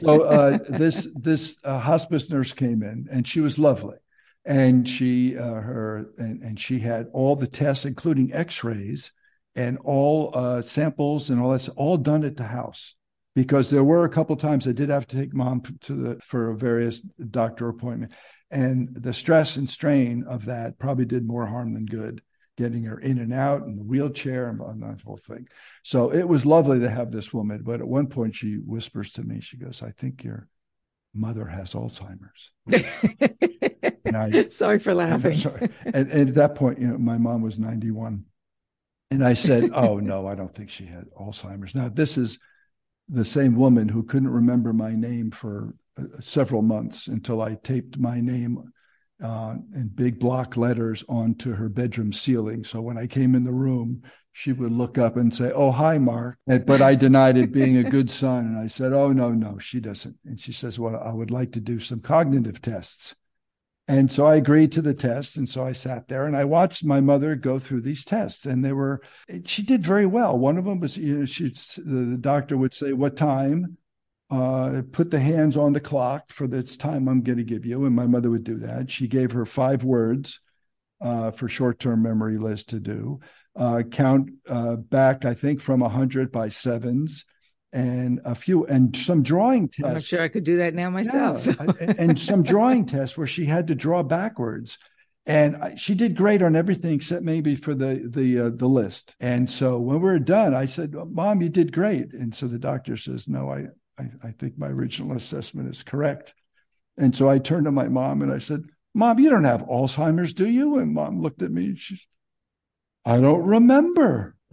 so 0.00 0.22
uh, 0.22 0.58
this 0.68 1.08
this 1.16 1.56
uh, 1.64 1.80
hospice 1.80 2.30
nurse 2.30 2.52
came 2.52 2.84
in, 2.84 3.08
and 3.10 3.26
she 3.26 3.40
was 3.40 3.58
lovely, 3.58 3.96
and 4.44 4.88
she 4.88 5.36
uh, 5.36 5.60
her 5.60 6.10
and, 6.16 6.42
and 6.42 6.60
she 6.60 6.78
had 6.78 7.08
all 7.12 7.34
the 7.34 7.48
tests, 7.48 7.84
including 7.84 8.32
X-rays 8.32 9.10
and 9.56 9.78
all 9.78 10.30
uh, 10.34 10.62
samples 10.62 11.30
and 11.30 11.40
all 11.40 11.50
that's 11.50 11.68
all 11.70 11.96
done 11.96 12.24
at 12.24 12.36
the 12.36 12.44
house. 12.44 12.94
Because 13.36 13.70
there 13.70 13.84
were 13.84 14.04
a 14.04 14.08
couple 14.08 14.34
times 14.34 14.66
I 14.66 14.72
did 14.72 14.88
have 14.88 15.06
to 15.06 15.16
take 15.16 15.32
mom 15.32 15.62
to 15.82 15.94
the 15.94 16.20
for 16.20 16.50
a 16.50 16.56
various 16.56 17.00
doctor 17.00 17.68
appointment, 17.68 18.12
and 18.50 18.88
the 18.92 19.14
stress 19.14 19.56
and 19.56 19.70
strain 19.70 20.24
of 20.28 20.46
that 20.46 20.80
probably 20.80 21.04
did 21.04 21.24
more 21.24 21.46
harm 21.46 21.74
than 21.74 21.86
good 21.86 22.20
getting 22.56 22.84
her 22.84 22.98
in 22.98 23.18
and 23.18 23.32
out 23.34 23.62
in 23.62 23.76
the 23.76 23.82
wheelchair 23.82 24.48
and 24.48 24.60
on 24.60 24.80
that 24.80 25.02
whole 25.02 25.20
thing. 25.28 25.46
So 25.82 26.10
it 26.10 26.26
was 26.26 26.46
lovely 26.46 26.80
to 26.80 26.88
have 26.88 27.12
this 27.12 27.32
woman. 27.32 27.62
But 27.62 27.80
at 27.80 27.86
one 27.86 28.06
point, 28.06 28.34
she 28.34 28.54
whispers 28.54 29.10
to 29.12 29.22
me, 29.22 29.40
she 29.40 29.58
goes, 29.58 29.82
I 29.82 29.90
think 29.90 30.24
your 30.24 30.48
mother 31.14 31.44
has 31.46 31.74
Alzheimer's. 31.74 32.50
And 34.06 34.16
I, 34.16 34.48
Sorry 34.50 34.78
for 34.78 34.94
laughing. 34.94 35.34
Sorry. 35.34 35.68
And, 35.84 36.08
and 36.10 36.28
at 36.28 36.34
that 36.36 36.54
point, 36.54 36.78
you 36.78 36.86
know, 36.86 36.96
my 36.96 37.18
mom 37.18 37.42
was 37.42 37.58
91. 37.58 38.24
And 39.10 39.24
I 39.24 39.34
said, 39.34 39.70
Oh, 39.74 39.98
no, 39.98 40.28
I 40.28 40.36
don't 40.36 40.54
think 40.54 40.70
she 40.70 40.86
had 40.86 41.06
Alzheimer's. 41.18 41.74
Now, 41.74 41.88
this 41.88 42.16
is 42.16 42.38
the 43.08 43.24
same 43.24 43.54
woman 43.54 43.88
who 43.88 44.02
couldn't 44.02 44.30
remember 44.30 44.72
my 44.72 44.94
name 44.94 45.30
for 45.30 45.74
uh, 45.98 46.04
several 46.20 46.62
months 46.62 47.06
until 47.06 47.40
I 47.40 47.54
taped 47.54 47.98
my 47.98 48.20
name 48.20 48.72
uh, 49.22 49.54
in 49.74 49.88
big 49.94 50.18
block 50.18 50.56
letters 50.56 51.04
onto 51.08 51.54
her 51.54 51.68
bedroom 51.68 52.12
ceiling. 52.12 52.64
So 52.64 52.80
when 52.80 52.98
I 52.98 53.06
came 53.06 53.34
in 53.34 53.44
the 53.44 53.52
room, 53.52 54.02
she 54.32 54.52
would 54.52 54.72
look 54.72 54.98
up 54.98 55.16
and 55.16 55.32
say, 55.32 55.50
Oh, 55.52 55.70
hi, 55.70 55.96
Mark. 55.96 56.36
But 56.46 56.82
I 56.82 56.94
denied 56.94 57.38
it 57.38 57.52
being 57.52 57.78
a 57.78 57.84
good 57.90 58.10
son. 58.10 58.44
And 58.44 58.58
I 58.58 58.66
said, 58.66 58.92
Oh, 58.92 59.10
no, 59.10 59.30
no, 59.30 59.56
she 59.58 59.80
doesn't. 59.80 60.16
And 60.26 60.38
she 60.38 60.52
says, 60.52 60.78
Well, 60.78 61.00
I 61.02 61.10
would 61.10 61.30
like 61.30 61.52
to 61.52 61.60
do 61.60 61.80
some 61.80 62.00
cognitive 62.00 62.60
tests. 62.60 63.14
And 63.88 64.10
so 64.10 64.26
I 64.26 64.36
agreed 64.36 64.72
to 64.72 64.82
the 64.82 64.94
test. 64.94 65.36
And 65.36 65.48
so 65.48 65.64
I 65.64 65.72
sat 65.72 66.08
there 66.08 66.26
and 66.26 66.36
I 66.36 66.44
watched 66.44 66.84
my 66.84 67.00
mother 67.00 67.36
go 67.36 67.58
through 67.58 67.82
these 67.82 68.04
tests. 68.04 68.44
And 68.44 68.64
they 68.64 68.72
were, 68.72 69.00
she 69.44 69.62
did 69.62 69.82
very 69.82 70.06
well. 70.06 70.36
One 70.36 70.58
of 70.58 70.64
them 70.64 70.80
was, 70.80 70.96
you 70.96 71.18
know, 71.18 71.24
she, 71.24 71.54
the 71.76 72.18
doctor 72.20 72.56
would 72.56 72.74
say, 72.74 72.92
What 72.92 73.16
time? 73.16 73.78
Uh, 74.28 74.82
put 74.90 75.12
the 75.12 75.20
hands 75.20 75.56
on 75.56 75.72
the 75.72 75.78
clock 75.78 76.32
for 76.32 76.48
this 76.48 76.76
time 76.76 77.06
I'm 77.08 77.22
going 77.22 77.38
to 77.38 77.44
give 77.44 77.64
you. 77.64 77.84
And 77.84 77.94
my 77.94 78.06
mother 78.06 78.28
would 78.28 78.42
do 78.42 78.58
that. 78.58 78.90
She 78.90 79.06
gave 79.06 79.30
her 79.30 79.46
five 79.46 79.84
words 79.84 80.40
uh, 81.00 81.30
for 81.30 81.48
short 81.48 81.78
term 81.78 82.02
memory 82.02 82.38
list 82.38 82.70
to 82.70 82.80
do. 82.80 83.20
Uh, 83.54 83.82
count 83.84 84.30
uh, 84.48 84.74
back, 84.74 85.24
I 85.24 85.34
think, 85.34 85.60
from 85.60 85.78
100 85.78 86.32
by 86.32 86.48
sevens 86.48 87.24
and 87.72 88.20
a 88.24 88.34
few 88.34 88.64
and 88.66 88.96
some 88.96 89.22
drawing 89.22 89.68
tests. 89.68 89.84
I'm 89.84 89.92
not 89.94 90.02
sure 90.02 90.22
I 90.22 90.28
could 90.28 90.44
do 90.44 90.58
that 90.58 90.74
now 90.74 90.90
myself. 90.90 91.46
Yeah. 91.46 91.94
and 91.98 92.18
some 92.18 92.42
drawing 92.52 92.86
tests 92.86 93.18
where 93.18 93.26
she 93.26 93.44
had 93.44 93.68
to 93.68 93.74
draw 93.74 94.02
backwards. 94.02 94.78
And 95.28 95.76
she 95.76 95.96
did 95.96 96.16
great 96.16 96.40
on 96.40 96.54
everything 96.54 96.94
except 96.94 97.24
maybe 97.24 97.56
for 97.56 97.74
the 97.74 98.08
the 98.08 98.40
uh, 98.40 98.50
the 98.54 98.68
list. 98.68 99.16
And 99.18 99.50
so 99.50 99.78
when 99.78 99.96
we 99.96 100.04
were 100.04 100.20
done, 100.20 100.54
I 100.54 100.66
said, 100.66 100.94
"Mom, 100.94 101.42
you 101.42 101.48
did 101.48 101.72
great." 101.72 102.12
And 102.12 102.32
so 102.32 102.46
the 102.46 102.60
doctor 102.60 102.96
says, 102.96 103.28
"No, 103.28 103.50
I 103.50 103.66
I, 103.98 104.04
I 104.22 104.30
think 104.30 104.56
my 104.56 104.68
original 104.68 105.16
assessment 105.16 105.68
is 105.68 105.82
correct." 105.82 106.32
And 106.96 107.14
so 107.14 107.28
I 107.28 107.40
turned 107.40 107.64
to 107.64 107.72
my 107.72 107.88
mom 107.88 108.22
and 108.22 108.32
I 108.32 108.38
said, 108.38 108.66
"Mom, 108.94 109.18
you 109.18 109.28
don't 109.28 109.42
have 109.42 109.62
Alzheimer's, 109.62 110.32
do 110.32 110.48
you?" 110.48 110.78
And 110.78 110.94
mom 110.94 111.20
looked 111.20 111.42
at 111.42 111.50
me 111.50 111.66
and 111.66 111.78
she's, 111.78 112.06
"I 113.04 113.20
don't 113.20 113.44
remember." 113.44 114.36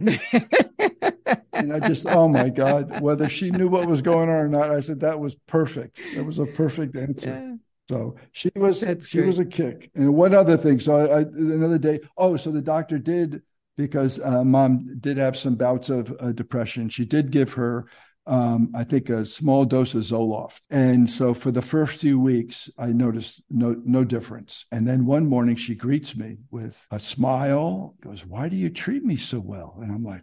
and 1.54 1.72
I 1.72 1.80
just, 1.88 2.06
oh 2.06 2.28
my 2.28 2.48
God, 2.48 3.00
whether 3.00 3.28
she 3.28 3.50
knew 3.50 3.68
what 3.68 3.86
was 3.86 4.02
going 4.02 4.28
on 4.28 4.36
or 4.36 4.48
not, 4.48 4.70
I 4.70 4.80
said 4.80 5.00
that 5.00 5.20
was 5.20 5.34
perfect. 5.46 6.00
That 6.14 6.24
was 6.24 6.38
a 6.38 6.46
perfect 6.46 6.96
answer. 6.96 7.28
Yeah. 7.30 7.56
So 7.88 8.16
she 8.32 8.50
was 8.56 8.80
That's 8.80 9.06
she 9.06 9.18
great. 9.18 9.26
was 9.26 9.38
a 9.38 9.44
kick. 9.44 9.90
And 9.94 10.14
one 10.14 10.34
other 10.34 10.56
thing. 10.56 10.80
So 10.80 10.96
I, 10.96 11.18
I, 11.18 11.20
another 11.20 11.78
day. 11.78 12.00
Oh, 12.16 12.36
so 12.36 12.50
the 12.50 12.62
doctor 12.62 12.98
did 12.98 13.42
because 13.76 14.20
uh, 14.20 14.44
mom 14.44 14.98
did 15.00 15.18
have 15.18 15.36
some 15.36 15.56
bouts 15.56 15.90
of 15.90 16.14
uh, 16.20 16.32
depression. 16.32 16.88
She 16.88 17.04
did 17.04 17.30
give 17.30 17.52
her. 17.54 17.86
Um, 18.26 18.72
I 18.74 18.84
think 18.84 19.10
a 19.10 19.26
small 19.26 19.66
dose 19.66 19.92
of 19.92 20.00
Zoloft. 20.00 20.60
And 20.70 21.10
so 21.10 21.34
for 21.34 21.50
the 21.50 21.60
first 21.60 22.00
few 22.00 22.18
weeks, 22.18 22.70
I 22.78 22.86
noticed 22.86 23.42
no 23.50 23.76
no 23.84 24.02
difference. 24.02 24.64
And 24.72 24.88
then 24.88 25.04
one 25.04 25.26
morning 25.28 25.56
she 25.56 25.74
greets 25.74 26.16
me 26.16 26.38
with 26.50 26.86
a 26.90 26.98
smile, 26.98 27.94
goes, 28.00 28.24
Why 28.24 28.48
do 28.48 28.56
you 28.56 28.70
treat 28.70 29.04
me 29.04 29.18
so 29.18 29.40
well? 29.40 29.78
And 29.82 29.92
I'm 29.92 30.04
like, 30.04 30.22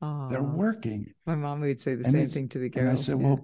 they're 0.00 0.42
working. 0.42 1.12
My 1.26 1.34
mom 1.34 1.60
would 1.60 1.80
say 1.80 1.94
the 1.94 2.04
and 2.04 2.12
same 2.12 2.26
it, 2.26 2.32
thing 2.32 2.48
to 2.50 2.58
the 2.58 2.68
girls. 2.68 2.86
And 2.86 2.90
I 2.90 3.00
said, 3.00 3.20
yeah. 3.20 3.26
Well, 3.26 3.40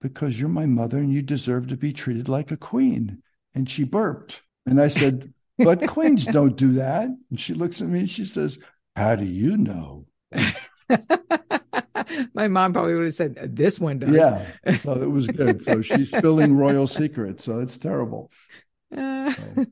because 0.00 0.38
you're 0.38 0.48
my 0.48 0.66
mother 0.66 0.98
and 0.98 1.12
you 1.12 1.22
deserve 1.22 1.68
to 1.68 1.76
be 1.76 1.92
treated 1.92 2.28
like 2.28 2.50
a 2.50 2.56
queen. 2.56 3.22
And 3.54 3.68
she 3.68 3.84
burped. 3.84 4.42
And 4.66 4.80
I 4.80 4.88
said, 4.88 5.32
But 5.58 5.88
queens 5.88 6.24
don't 6.24 6.56
do 6.56 6.74
that. 6.74 7.08
And 7.30 7.40
she 7.40 7.52
looks 7.52 7.82
at 7.82 7.88
me 7.88 8.00
and 8.00 8.10
she 8.10 8.24
says, 8.24 8.58
How 8.94 9.16
do 9.16 9.24
you 9.24 9.56
know? 9.56 10.06
my 12.32 12.46
mom 12.46 12.72
probably 12.72 12.94
would 12.94 13.06
have 13.06 13.14
said, 13.14 13.56
This 13.56 13.80
one 13.80 13.98
does. 13.98 14.10
Yeah. 14.10 14.46
So 14.78 14.92
it 14.92 15.10
was 15.10 15.26
good. 15.26 15.64
So 15.64 15.82
she's 15.82 16.08
spilling 16.16 16.56
royal 16.56 16.86
secrets. 16.86 17.44
So 17.44 17.58
it's 17.58 17.76
terrible. 17.76 18.30
Uh, 18.96 19.32
so 19.32 19.66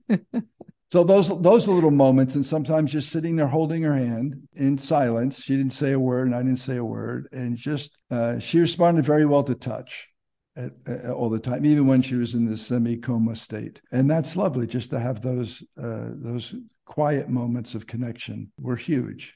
so 0.89 1.03
those 1.03 1.29
those 1.41 1.67
little 1.67 1.91
moments 1.91 2.37
and 2.37 2.47
sometimes 2.47 2.93
just 2.93 3.11
sitting 3.11 3.35
there 3.37 3.49
holding 3.49 3.83
her 3.83 3.95
hand 3.95 4.49
in 4.55 4.79
silence. 4.79 5.43
She 5.43 5.57
didn't 5.57 5.73
say 5.73 5.93
a 5.93 5.99
word 5.99 6.29
and 6.29 6.37
i 6.37 6.43
didn't 6.43 6.59
say 6.59 6.77
a 6.77 6.85
word 6.85 7.29
and 7.33 7.57
just 7.57 7.97
uh, 8.11 8.39
she 8.39 8.61
responded 8.61 9.05
very 9.05 9.27
well 9.27 9.43
to 9.45 9.55
touch 9.55 10.09
at, 10.57 10.73
at, 10.87 11.11
all 11.11 11.29
the 11.29 11.41
time 11.41 11.67
even 11.67 11.87
when 11.87 12.03
she 12.03 12.15
was 12.15 12.35
in 12.35 12.49
this 12.49 12.65
semi 12.65 12.97
coma 12.97 13.35
state. 13.35 13.81
And 13.91 14.09
that's 14.09 14.37
lovely 14.37 14.67
just 14.67 14.91
to 14.91 15.01
have 15.01 15.23
those 15.23 15.63
uh, 15.83 16.11
those 16.13 16.55
quiet 16.85 17.29
moments 17.29 17.75
of 17.75 17.87
connection 17.89 18.53
were 18.59 18.77
huge 18.77 19.35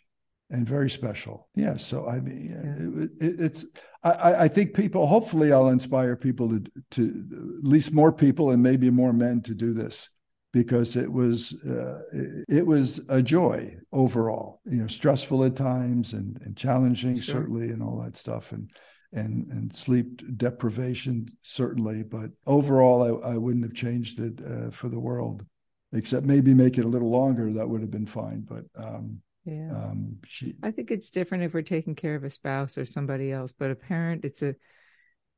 and 0.51 0.69
very 0.69 0.89
special. 0.89 1.49
Yeah 1.57 1.77
so 1.79 2.07
i 2.07 2.21
mean 2.21 3.11
yeah. 3.21 3.27
it, 3.27 3.33
it, 3.33 3.41
it's 3.41 3.67
I, 4.05 4.45
I 4.45 4.49
think 4.49 4.75
people 4.75 5.07
hopefully 5.07 5.53
i'll 5.53 5.69
inspire 5.69 6.15
people 6.15 6.49
to 6.49 6.63
to 6.93 7.59
at 7.59 7.69
least 7.69 7.93
more 7.93 8.13
people 8.13 8.51
and 8.51 8.63
maybe 8.63 8.89
more 8.89 9.13
men 9.13 9.43
to 9.43 9.55
do 9.55 9.73
this 9.73 10.09
because 10.53 10.97
it 10.97 11.11
was 11.11 11.55
uh, 11.65 12.03
it 12.49 12.67
was 12.67 13.01
a 13.09 13.23
joy 13.23 13.77
overall. 13.93 14.61
You 14.65 14.79
know, 14.79 14.87
stressful 14.87 15.45
at 15.45 15.57
times 15.57 16.13
and, 16.13 16.41
and 16.45 16.57
challenging 16.57 17.17
sure. 17.17 17.37
certainly, 17.37 17.71
and 17.71 17.83
all 17.83 18.01
that 18.03 18.17
stuff, 18.17 18.53
and 18.53 18.71
and 19.13 19.47
and 19.51 19.75
sleep 19.75 20.23
deprivation 20.37 21.29
certainly. 21.43 22.03
But 22.03 22.31
overall, 22.47 23.23
I, 23.25 23.33
I 23.33 23.37
wouldn't 23.37 23.65
have 23.65 23.75
changed 23.75 24.21
it 24.21 24.41
uh, 24.45 24.71
for 24.71 24.89
the 24.89 25.01
world, 25.01 25.45
except 25.93 26.27
maybe 26.27 26.55
make 26.55 26.79
it 26.79 26.85
a 26.85 26.89
little 26.89 27.11
longer. 27.11 27.53
That 27.53 27.69
would 27.69 27.81
have 27.83 27.91
been 27.91 28.07
fine. 28.07 28.41
But 28.41 28.65
um, 28.77 29.21
yeah, 29.45 29.71
um, 29.71 30.17
she. 30.27 30.55
I 30.63 30.73
think 30.73 30.91
it's 30.91 31.11
different 31.11 31.45
if 31.45 31.55
we're 31.55 31.63
taking 31.63 31.95
care 31.95 32.17
of 32.17 32.25
a 32.25 32.31
spouse 32.31 32.77
or 32.77 32.85
somebody 32.85 33.31
else, 33.31 33.53
but 33.53 33.71
a 33.71 33.77
parent, 33.77 34.25
it's 34.25 34.43
a 34.43 34.57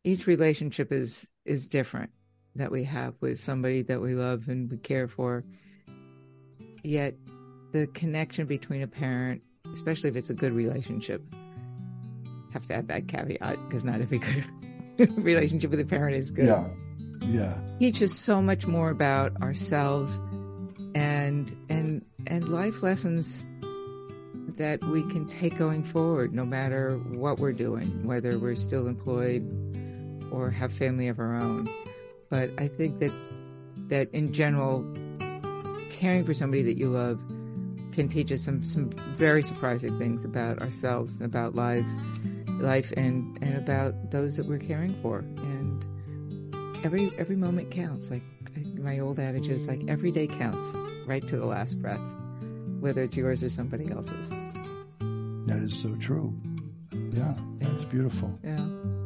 each 0.05 0.27
relationship 0.27 0.91
is 0.91 1.29
is 1.45 1.69
different 1.69 2.11
that 2.57 2.71
we 2.71 2.85
have 2.85 3.15
with 3.21 3.39
somebody 3.39 3.83
that 3.83 4.01
we 4.01 4.15
love 4.15 4.49
and 4.49 4.71
we 4.71 4.77
care 4.77 5.09
for. 5.09 5.45
Yet 6.83 7.15
the 7.73 7.87
connection 7.89 8.47
between 8.47 8.83
a 8.83 8.87
parent, 8.87 9.43
especially 9.73 10.11
if 10.11 10.17
it's 10.17 10.31
a 10.31 10.35
good 10.35 10.53
relationship, 10.53 11.23
have 12.53 12.67
to 12.67 12.75
add 12.75 12.89
that 12.89 13.09
caveat 13.09 13.57
because 13.67 13.85
not 13.85 14.01
every 14.01 14.19
good 14.97 15.25
relationship 15.25 15.71
with 15.71 15.81
a 15.81 15.85
parent 15.85 16.17
is 16.17 16.31
good. 16.31 16.47
Yeah. 16.47 16.67
Yeah. 17.27 17.57
Teaches 17.79 18.17
so 18.17 18.43
much 18.43 18.67
more 18.67 18.91
about 18.91 19.41
ourselves 19.41 20.21
and 20.95 21.55
and 21.69 22.05
and 22.27 22.49
life 22.49 22.83
lessons 22.83 23.47
that 24.57 24.83
we 24.85 25.03
can 25.11 25.27
take 25.29 25.57
going 25.57 25.83
forward 25.83 26.35
no 26.35 26.45
matter 26.45 26.99
what 26.99 27.39
we're 27.39 27.53
doing, 27.53 28.05
whether 28.05 28.39
we're 28.39 28.55
still 28.55 28.87
employed 28.87 29.43
or 30.31 30.51
have 30.51 30.73
family 30.73 31.09
of 31.09 31.19
our 31.19 31.37
own. 31.37 31.69
But 32.33 32.49
I 32.57 32.67
think 32.67 32.99
that 33.01 33.13
that 33.89 34.09
in 34.15 34.33
general, 34.33 34.83
caring 35.91 36.25
for 36.25 36.33
somebody 36.33 36.63
that 36.63 36.79
you 36.79 36.89
love 36.89 37.21
can 37.93 38.09
teach 38.09 38.33
us 38.33 38.41
some 38.41 38.65
some 38.65 38.89
very 39.19 39.43
surprising 39.43 39.99
things 39.99 40.25
about 40.25 40.63
ourselves, 40.63 41.13
and 41.21 41.27
about 41.27 41.55
life, 41.55 41.85
life, 42.53 42.91
and 42.97 43.39
and 43.43 43.59
about 43.59 44.13
those 44.13 44.39
that 44.39 44.47
we're 44.47 44.59
caring 44.59 44.95
for. 45.03 45.19
And 45.19 45.85
every 46.83 47.11
every 47.19 47.37
moment 47.37 47.71
counts. 47.71 48.11
Like 48.11 48.23
my 48.79 48.99
old 48.99 49.21
adage 49.21 49.49
is 49.49 49.69
like 49.69 49.83
every 49.87 50.11
day 50.11 50.27
counts, 50.27 50.67
right 51.05 51.29
to 51.29 51.37
the 51.37 51.45
last 51.45 51.83
breath, 51.83 52.01
whether 52.81 53.03
it's 53.03 53.15
yours 53.15 53.43
or 53.43 53.51
somebody 53.51 53.91
else's. 53.91 54.31
That 54.31 55.59
is 55.59 55.79
so 55.79 55.95
true. 55.97 56.33
Yeah, 57.13 57.35
that's 57.61 57.85
beautiful. 57.85 58.39
Yeah. 58.43 59.02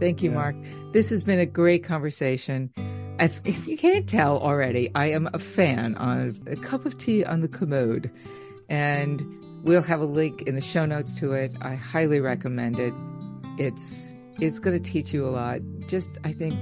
Thank 0.00 0.22
you, 0.22 0.30
yeah. 0.30 0.36
Mark. 0.36 0.56
This 0.92 1.10
has 1.10 1.22
been 1.22 1.38
a 1.38 1.46
great 1.46 1.84
conversation. 1.84 2.72
If, 3.20 3.40
if, 3.44 3.66
you 3.66 3.76
can't 3.76 4.08
tell 4.08 4.38
already, 4.38 4.90
I 4.94 5.06
am 5.06 5.28
a 5.34 5.38
fan 5.38 5.94
of 5.96 6.40
a 6.48 6.56
cup 6.56 6.86
of 6.86 6.96
tea 6.96 7.22
on 7.22 7.42
the 7.42 7.48
commode, 7.48 8.10
and 8.70 9.22
we'll 9.62 9.82
have 9.82 10.00
a 10.00 10.06
link 10.06 10.42
in 10.42 10.54
the 10.54 10.62
show 10.62 10.86
notes 10.86 11.12
to 11.20 11.32
it. 11.32 11.52
I 11.60 11.74
highly 11.74 12.20
recommend 12.20 12.78
it. 12.78 12.94
It's 13.58 14.14
it's 14.40 14.58
going 14.58 14.82
to 14.82 14.90
teach 14.90 15.12
you 15.12 15.26
a 15.26 15.28
lot. 15.28 15.60
Just 15.86 16.08
I 16.24 16.32
think 16.32 16.54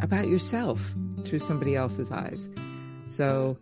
about 0.00 0.28
yourself 0.28 0.94
through 1.24 1.38
somebody 1.38 1.74
else's 1.74 2.12
eyes. 2.12 2.50
So 3.06 3.56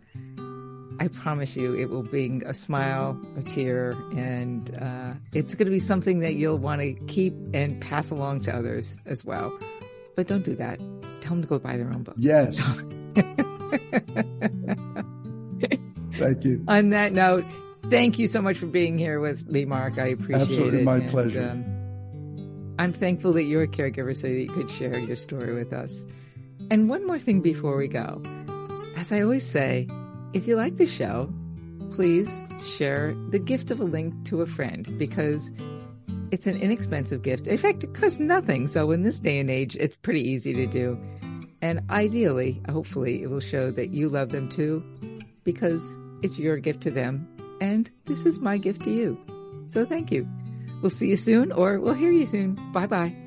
I 0.99 1.07
promise 1.07 1.55
you 1.55 1.75
it 1.75 1.89
will 1.89 2.03
bring 2.03 2.43
a 2.45 2.53
smile, 2.53 3.19
a 3.37 3.43
tear, 3.43 3.91
and 4.15 4.75
uh, 4.81 5.13
it's 5.31 5.53
going 5.53 5.67
to 5.67 5.71
be 5.71 5.79
something 5.79 6.19
that 6.19 6.35
you'll 6.35 6.57
want 6.57 6.81
to 6.81 6.93
keep 7.07 7.33
and 7.53 7.79
pass 7.81 8.09
along 8.09 8.41
to 8.41 8.55
others 8.55 8.97
as 9.05 9.23
well. 9.23 9.57
But 10.15 10.27
don't 10.27 10.43
do 10.43 10.55
that. 10.55 10.79
Tell 11.21 11.31
them 11.31 11.41
to 11.43 11.47
go 11.47 11.59
buy 11.59 11.77
their 11.77 11.91
own 11.91 12.01
book. 12.01 12.15
Yes. 12.17 12.57
thank 16.13 16.43
you. 16.43 16.63
On 16.67 16.89
that 16.89 17.13
note, 17.13 17.45
thank 17.83 18.17
you 18.17 18.27
so 18.27 18.41
much 18.41 18.57
for 18.57 18.65
being 18.65 18.97
here 18.97 19.19
with 19.19 19.47
me, 19.47 19.65
Mark. 19.65 19.99
I 19.99 20.07
appreciate 20.07 20.41
Absolutely 20.41 20.79
it. 20.79 20.81
Absolutely, 20.81 20.83
my 20.83 20.97
and, 20.97 21.09
pleasure. 21.09 21.49
Um, 21.51 22.75
I'm 22.79 22.93
thankful 22.93 23.33
that 23.33 23.43
you're 23.43 23.63
a 23.63 23.67
caregiver 23.67 24.15
so 24.15 24.27
that 24.27 24.33
you 24.33 24.47
could 24.47 24.71
share 24.71 24.97
your 24.97 25.15
story 25.15 25.53
with 25.53 25.73
us. 25.73 26.05
And 26.71 26.89
one 26.89 27.05
more 27.05 27.19
thing 27.19 27.41
before 27.41 27.77
we 27.77 27.87
go. 27.87 28.21
As 28.95 29.11
I 29.11 29.21
always 29.21 29.45
say, 29.45 29.87
if 30.37 30.47
you 30.47 30.55
like 30.55 30.77
the 30.77 30.85
show, 30.85 31.33
please 31.91 32.31
share 32.63 33.15
the 33.29 33.39
gift 33.39 33.71
of 33.71 33.79
a 33.79 33.83
link 33.83 34.13
to 34.25 34.41
a 34.41 34.45
friend 34.45 34.97
because 34.99 35.51
it's 36.31 36.45
an 36.45 36.61
inexpensive 36.61 37.23
gift. 37.23 37.47
In 37.47 37.57
fact, 37.57 37.83
it 37.83 37.95
costs 37.95 38.19
nothing. 38.19 38.67
So 38.67 38.91
in 38.91 39.01
this 39.01 39.19
day 39.19 39.39
and 39.39 39.49
age, 39.49 39.75
it's 39.79 39.95
pretty 39.95 40.21
easy 40.21 40.53
to 40.53 40.67
do. 40.67 40.99
And 41.61 41.81
ideally, 41.89 42.61
hopefully, 42.69 43.23
it 43.23 43.31
will 43.31 43.39
show 43.39 43.71
that 43.71 43.89
you 43.89 44.09
love 44.09 44.29
them 44.29 44.47
too 44.47 44.83
because 45.43 45.97
it's 46.21 46.37
your 46.37 46.57
gift 46.57 46.81
to 46.81 46.91
them. 46.91 47.27
And 47.59 47.89
this 48.05 48.25
is 48.25 48.39
my 48.39 48.59
gift 48.59 48.81
to 48.81 48.91
you. 48.91 49.19
So 49.69 49.85
thank 49.85 50.11
you. 50.11 50.27
We'll 50.83 50.91
see 50.91 51.07
you 51.07 51.15
soon 51.15 51.51
or 51.51 51.79
we'll 51.79 51.95
hear 51.95 52.11
you 52.11 52.27
soon. 52.27 52.59
Bye 52.73 52.85
bye. 52.85 53.26